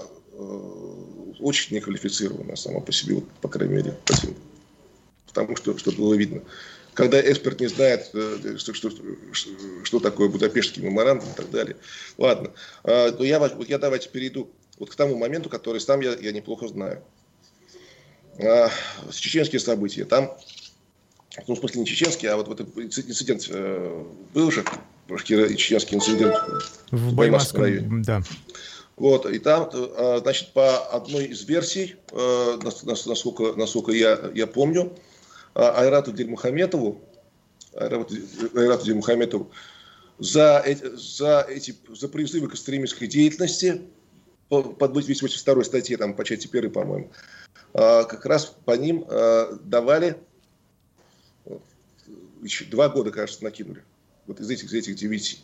очень 1.40 1.76
неквалифицирована 1.76 2.56
сама 2.56 2.80
по 2.80 2.92
себе, 2.92 3.22
по 3.42 3.48
крайней 3.48 3.76
мере, 3.76 3.98
потому 5.28 5.56
что, 5.56 5.78
что 5.78 5.92
было 5.92 6.14
видно. 6.16 6.42
Когда 6.94 7.22
эксперт 7.22 7.60
не 7.62 7.68
знает, 7.68 8.12
что, 8.58 8.74
что, 8.74 8.92
что 9.84 10.00
такое 10.00 10.28
Будапештский 10.28 10.82
меморандум 10.84 11.30
и 11.30 11.36
так 11.36 11.50
далее. 11.50 11.78
Ладно, 12.18 12.52
то 12.84 13.24
я, 13.24 13.40
вот 13.40 13.70
я 13.70 13.78
давайте 13.78 14.10
перейду 14.10 14.50
вот 14.82 14.90
к 14.90 14.96
тому 14.96 15.16
моменту, 15.16 15.48
который 15.48 15.80
сам 15.80 16.02
я, 16.02 16.16
я 16.16 16.32
неплохо 16.32 16.68
знаю. 16.68 17.04
Чеченские 19.12 19.60
события. 19.60 20.06
Там 20.06 20.36
ну, 21.48 21.54
в 21.54 21.60
смысле 21.60 21.82
не 21.82 21.86
чеченский, 21.86 22.28
а 22.28 22.36
вот, 22.36 22.48
вот 22.48 22.62
инцидент 22.62 23.48
э, 23.52 24.04
был 24.34 24.50
же, 24.50 24.66
чеченский 25.24 25.96
инцидент 25.96 26.36
в, 26.90 27.14
Баймакском 27.14 27.62
районе. 27.62 28.04
Да. 28.04 28.24
Вот, 28.98 29.28
и 29.28 29.38
там, 29.38 29.70
э, 29.72 30.20
значит, 30.24 30.52
по 30.54 30.80
одной 30.88 31.26
из 31.26 31.44
версий, 31.44 31.98
э, 32.12 32.60
насколько, 32.84 33.54
насколько 33.54 33.92
я, 33.92 34.32
я 34.34 34.48
помню, 34.48 34.98
Айрату 35.54 36.12
Дельмухаметову, 36.12 37.02
Айрату, 37.76 38.16
Айрату 38.56 38.86
Дельмухаметову 38.86 39.52
за, 40.18 40.64
эти, 40.66 40.96
за, 40.96 41.46
эти, 41.48 41.76
за 41.88 42.08
призывы 42.08 42.48
к 42.50 42.54
экстремистской 42.56 43.08
деятельности, 43.08 43.82
по, 44.52 44.64
по 44.64 44.90
282 44.90 45.64
статье, 45.64 45.96
там, 45.96 46.14
по 46.14 46.26
части 46.26 46.50
1, 46.52 46.72
по-моему, 46.72 47.10
как 47.72 48.26
раз 48.26 48.48
по 48.66 48.74
ним 48.74 49.06
давали 49.64 50.20
еще 52.42 52.66
два 52.66 52.90
года, 52.90 53.12
кажется, 53.12 53.44
накинули. 53.44 53.84
Вот 54.28 54.40
из 54.40 54.50
этих, 54.50 54.66
из 54.66 54.74
этих 54.74 54.96
девяти. 54.96 55.38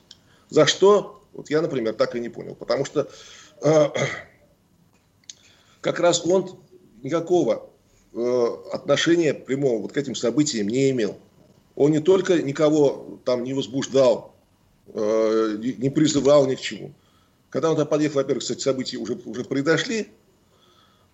За 0.50 0.66
что? 0.66 1.24
Вот 1.34 1.50
я, 1.50 1.62
например, 1.62 1.94
так 1.94 2.16
и 2.16 2.20
не 2.20 2.30
понял. 2.30 2.56
Потому 2.56 2.86
что 2.86 3.10
э, 3.62 3.86
как 5.82 6.00
раз 6.00 6.26
он 6.26 6.60
никакого 7.04 7.70
э, 8.14 8.48
отношения 8.74 9.34
прямого 9.34 9.82
вот 9.82 9.94
к 9.94 9.98
этим 9.98 10.16
событиям 10.16 10.68
не 10.68 10.90
имел. 10.90 11.18
Он 11.76 11.92
не 11.92 12.00
только 12.00 12.42
никого 12.42 13.20
там 13.24 13.44
не 13.44 13.54
возбуждал, 13.54 14.36
э, 14.88 15.58
не 15.60 15.90
призывал 15.90 16.48
ни 16.48 16.56
к 16.56 16.60
чему. 16.60 16.94
Когда 17.50 17.72
он 17.72 17.78
там 17.78 17.88
подъехал, 17.88 18.16
во-первых, 18.18 18.44
кстати, 18.44 18.62
события 18.62 18.98
уже, 18.98 19.16
уже 19.26 19.44
произошли, 19.44 20.08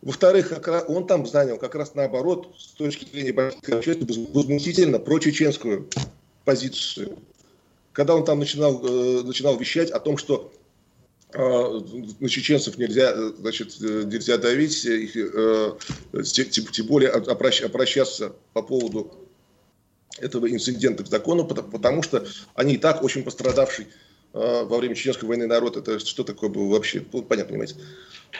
во-вторых, 0.02 0.52
он 0.88 1.08
там 1.08 1.26
занял 1.26 1.58
как 1.58 1.76
раз 1.76 1.96
наоборот, 1.96 2.54
с 2.58 2.74
точки 2.74 3.08
зрения 3.10 3.32
общественности, 3.32 4.28
возмутительно 4.34 5.00
прочеченскую 5.00 5.88
позицию. 6.44 7.20
Когда 7.94 8.16
он 8.16 8.26
там 8.26 8.40
начинал, 8.40 8.84
э, 8.84 9.22
начинал 9.24 9.58
вещать 9.58 9.92
о 9.92 10.00
том, 10.00 10.18
что 10.18 10.52
э, 11.32 11.40
на 11.40 12.28
чеченцев 12.28 12.78
нельзя, 12.78 13.16
значит, 13.38 13.80
нельзя 13.80 14.38
давить, 14.38 14.84
их, 14.84 15.16
э, 15.16 15.78
тем, 16.24 16.66
тем 16.66 16.86
более 16.88 17.12
обращаться 17.12 18.36
по 18.52 18.62
поводу 18.62 19.14
этого 20.20 20.52
инцидента 20.52 21.04
к 21.04 21.08
закону, 21.08 21.46
потому 21.46 22.04
что 22.04 22.26
они 22.56 22.74
и 22.74 22.78
так 22.78 23.04
очень 23.04 23.24
пострадавший 23.24 23.88
во 24.34 24.78
время 24.78 24.96
чеченской 24.96 25.28
войны 25.28 25.48
народ. 25.48 25.78
Это 25.78 26.00
что 26.00 26.24
такое 26.24 26.50
было 26.50 26.74
вообще? 26.74 27.06
Ну, 27.14 27.22
понятно, 27.22 27.52
понимаете. 27.52 27.76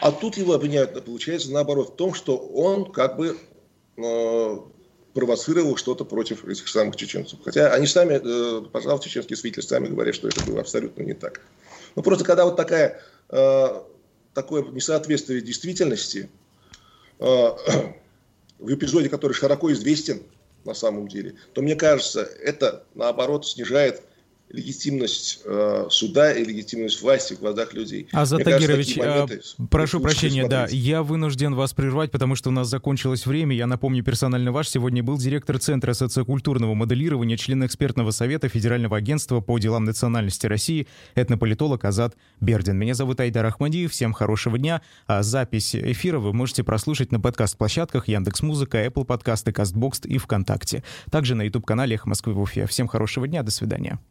А 0.00 0.10
тут 0.10 0.36
его 0.36 0.54
обвиняют, 0.54 1.02
получается, 1.04 1.52
наоборот, 1.52 1.90
в 1.90 1.96
том, 1.96 2.14
что 2.14 2.36
он 2.36 2.90
как 2.90 3.16
бы 3.16 3.38
э, 3.96 4.58
провоцировал 5.14 5.76
что-то 5.76 6.04
против 6.04 6.44
этих 6.44 6.68
самых 6.68 6.96
чеченцев. 6.96 7.38
Хотя 7.44 7.72
они 7.72 7.86
сами, 7.86 8.20
э, 8.22 8.66
пожалуйста, 8.70 9.08
чеченские 9.08 9.36
свидетели 9.36 9.64
сами 9.64 9.86
говорят, 9.86 10.14
что 10.14 10.28
это 10.28 10.40
было 10.44 10.60
абсолютно 10.60 11.02
не 11.02 11.14
так. 11.14 11.40
Ну 11.94 12.02
просто 12.02 12.24
когда 12.24 12.44
вот 12.44 12.56
такая, 12.56 13.00
э, 13.30 13.82
такое 14.34 14.64
несоответствие 14.64 15.40
действительности 15.40 16.28
э, 17.20 17.24
в 18.58 18.74
эпизоде, 18.74 19.08
который 19.08 19.32
широко 19.32 19.72
известен 19.72 20.24
на 20.64 20.74
самом 20.74 21.06
деле, 21.06 21.36
то 21.52 21.62
мне 21.62 21.76
кажется, 21.76 22.22
это 22.22 22.84
наоборот 22.94 23.46
снижает 23.46 24.02
легитимность 24.50 25.40
э, 25.44 25.86
суда 25.90 26.32
и 26.32 26.44
легитимность 26.44 27.02
власти 27.02 27.34
в 27.34 27.40
глазах 27.40 27.74
людей. 27.74 28.08
Азат 28.12 28.44
Тагирович, 28.44 28.98
а, 28.98 29.26
прошу 29.70 30.00
прощения, 30.00 30.46
да, 30.46 30.66
я 30.70 31.02
вынужден 31.02 31.54
вас 31.54 31.72
прервать, 31.72 32.10
потому 32.10 32.36
что 32.36 32.50
у 32.50 32.52
нас 32.52 32.68
закончилось 32.68 33.26
время. 33.26 33.56
Я 33.56 33.66
напомню, 33.66 34.04
персонально 34.04 34.52
ваш 34.52 34.68
сегодня 34.68 35.02
был 35.02 35.18
директор 35.18 35.58
Центра 35.58 35.92
социокультурного 35.92 36.74
моделирования, 36.74 37.36
член 37.36 37.64
экспертного 37.66 38.10
совета 38.10 38.48
Федерального 38.48 38.96
агентства 38.96 39.40
по 39.40 39.58
делам 39.58 39.84
национальности 39.84 40.46
России, 40.46 40.86
этнополитолог 41.14 41.84
Азат 41.84 42.14
Бердин. 42.40 42.78
Меня 42.78 42.94
зовут 42.94 43.20
Айдар 43.20 43.44
Ахмадиев, 43.46 43.92
всем 43.92 44.12
хорошего 44.12 44.58
дня. 44.58 44.82
А 45.06 45.22
запись 45.22 45.74
эфира 45.74 46.18
вы 46.18 46.32
можете 46.32 46.62
прослушать 46.62 47.12
на 47.12 47.20
подкаст-площадках 47.20 48.08
Яндекс.Музыка, 48.08 48.84
Apple 48.84 49.04
подкасты, 49.04 49.52
Кастбокс 49.52 50.00
и 50.04 50.18
ВКонтакте. 50.18 50.84
Также 51.10 51.34
на 51.34 51.42
YouTube-канале 51.42 51.96
«Эхо 51.96 52.08
Москвы 52.08 52.34
в 52.34 52.40
Уфе». 52.40 52.66
Всем 52.66 52.86
хорошего 52.88 53.26
дня, 53.26 53.42
до 53.42 53.50
свидания. 53.50 53.98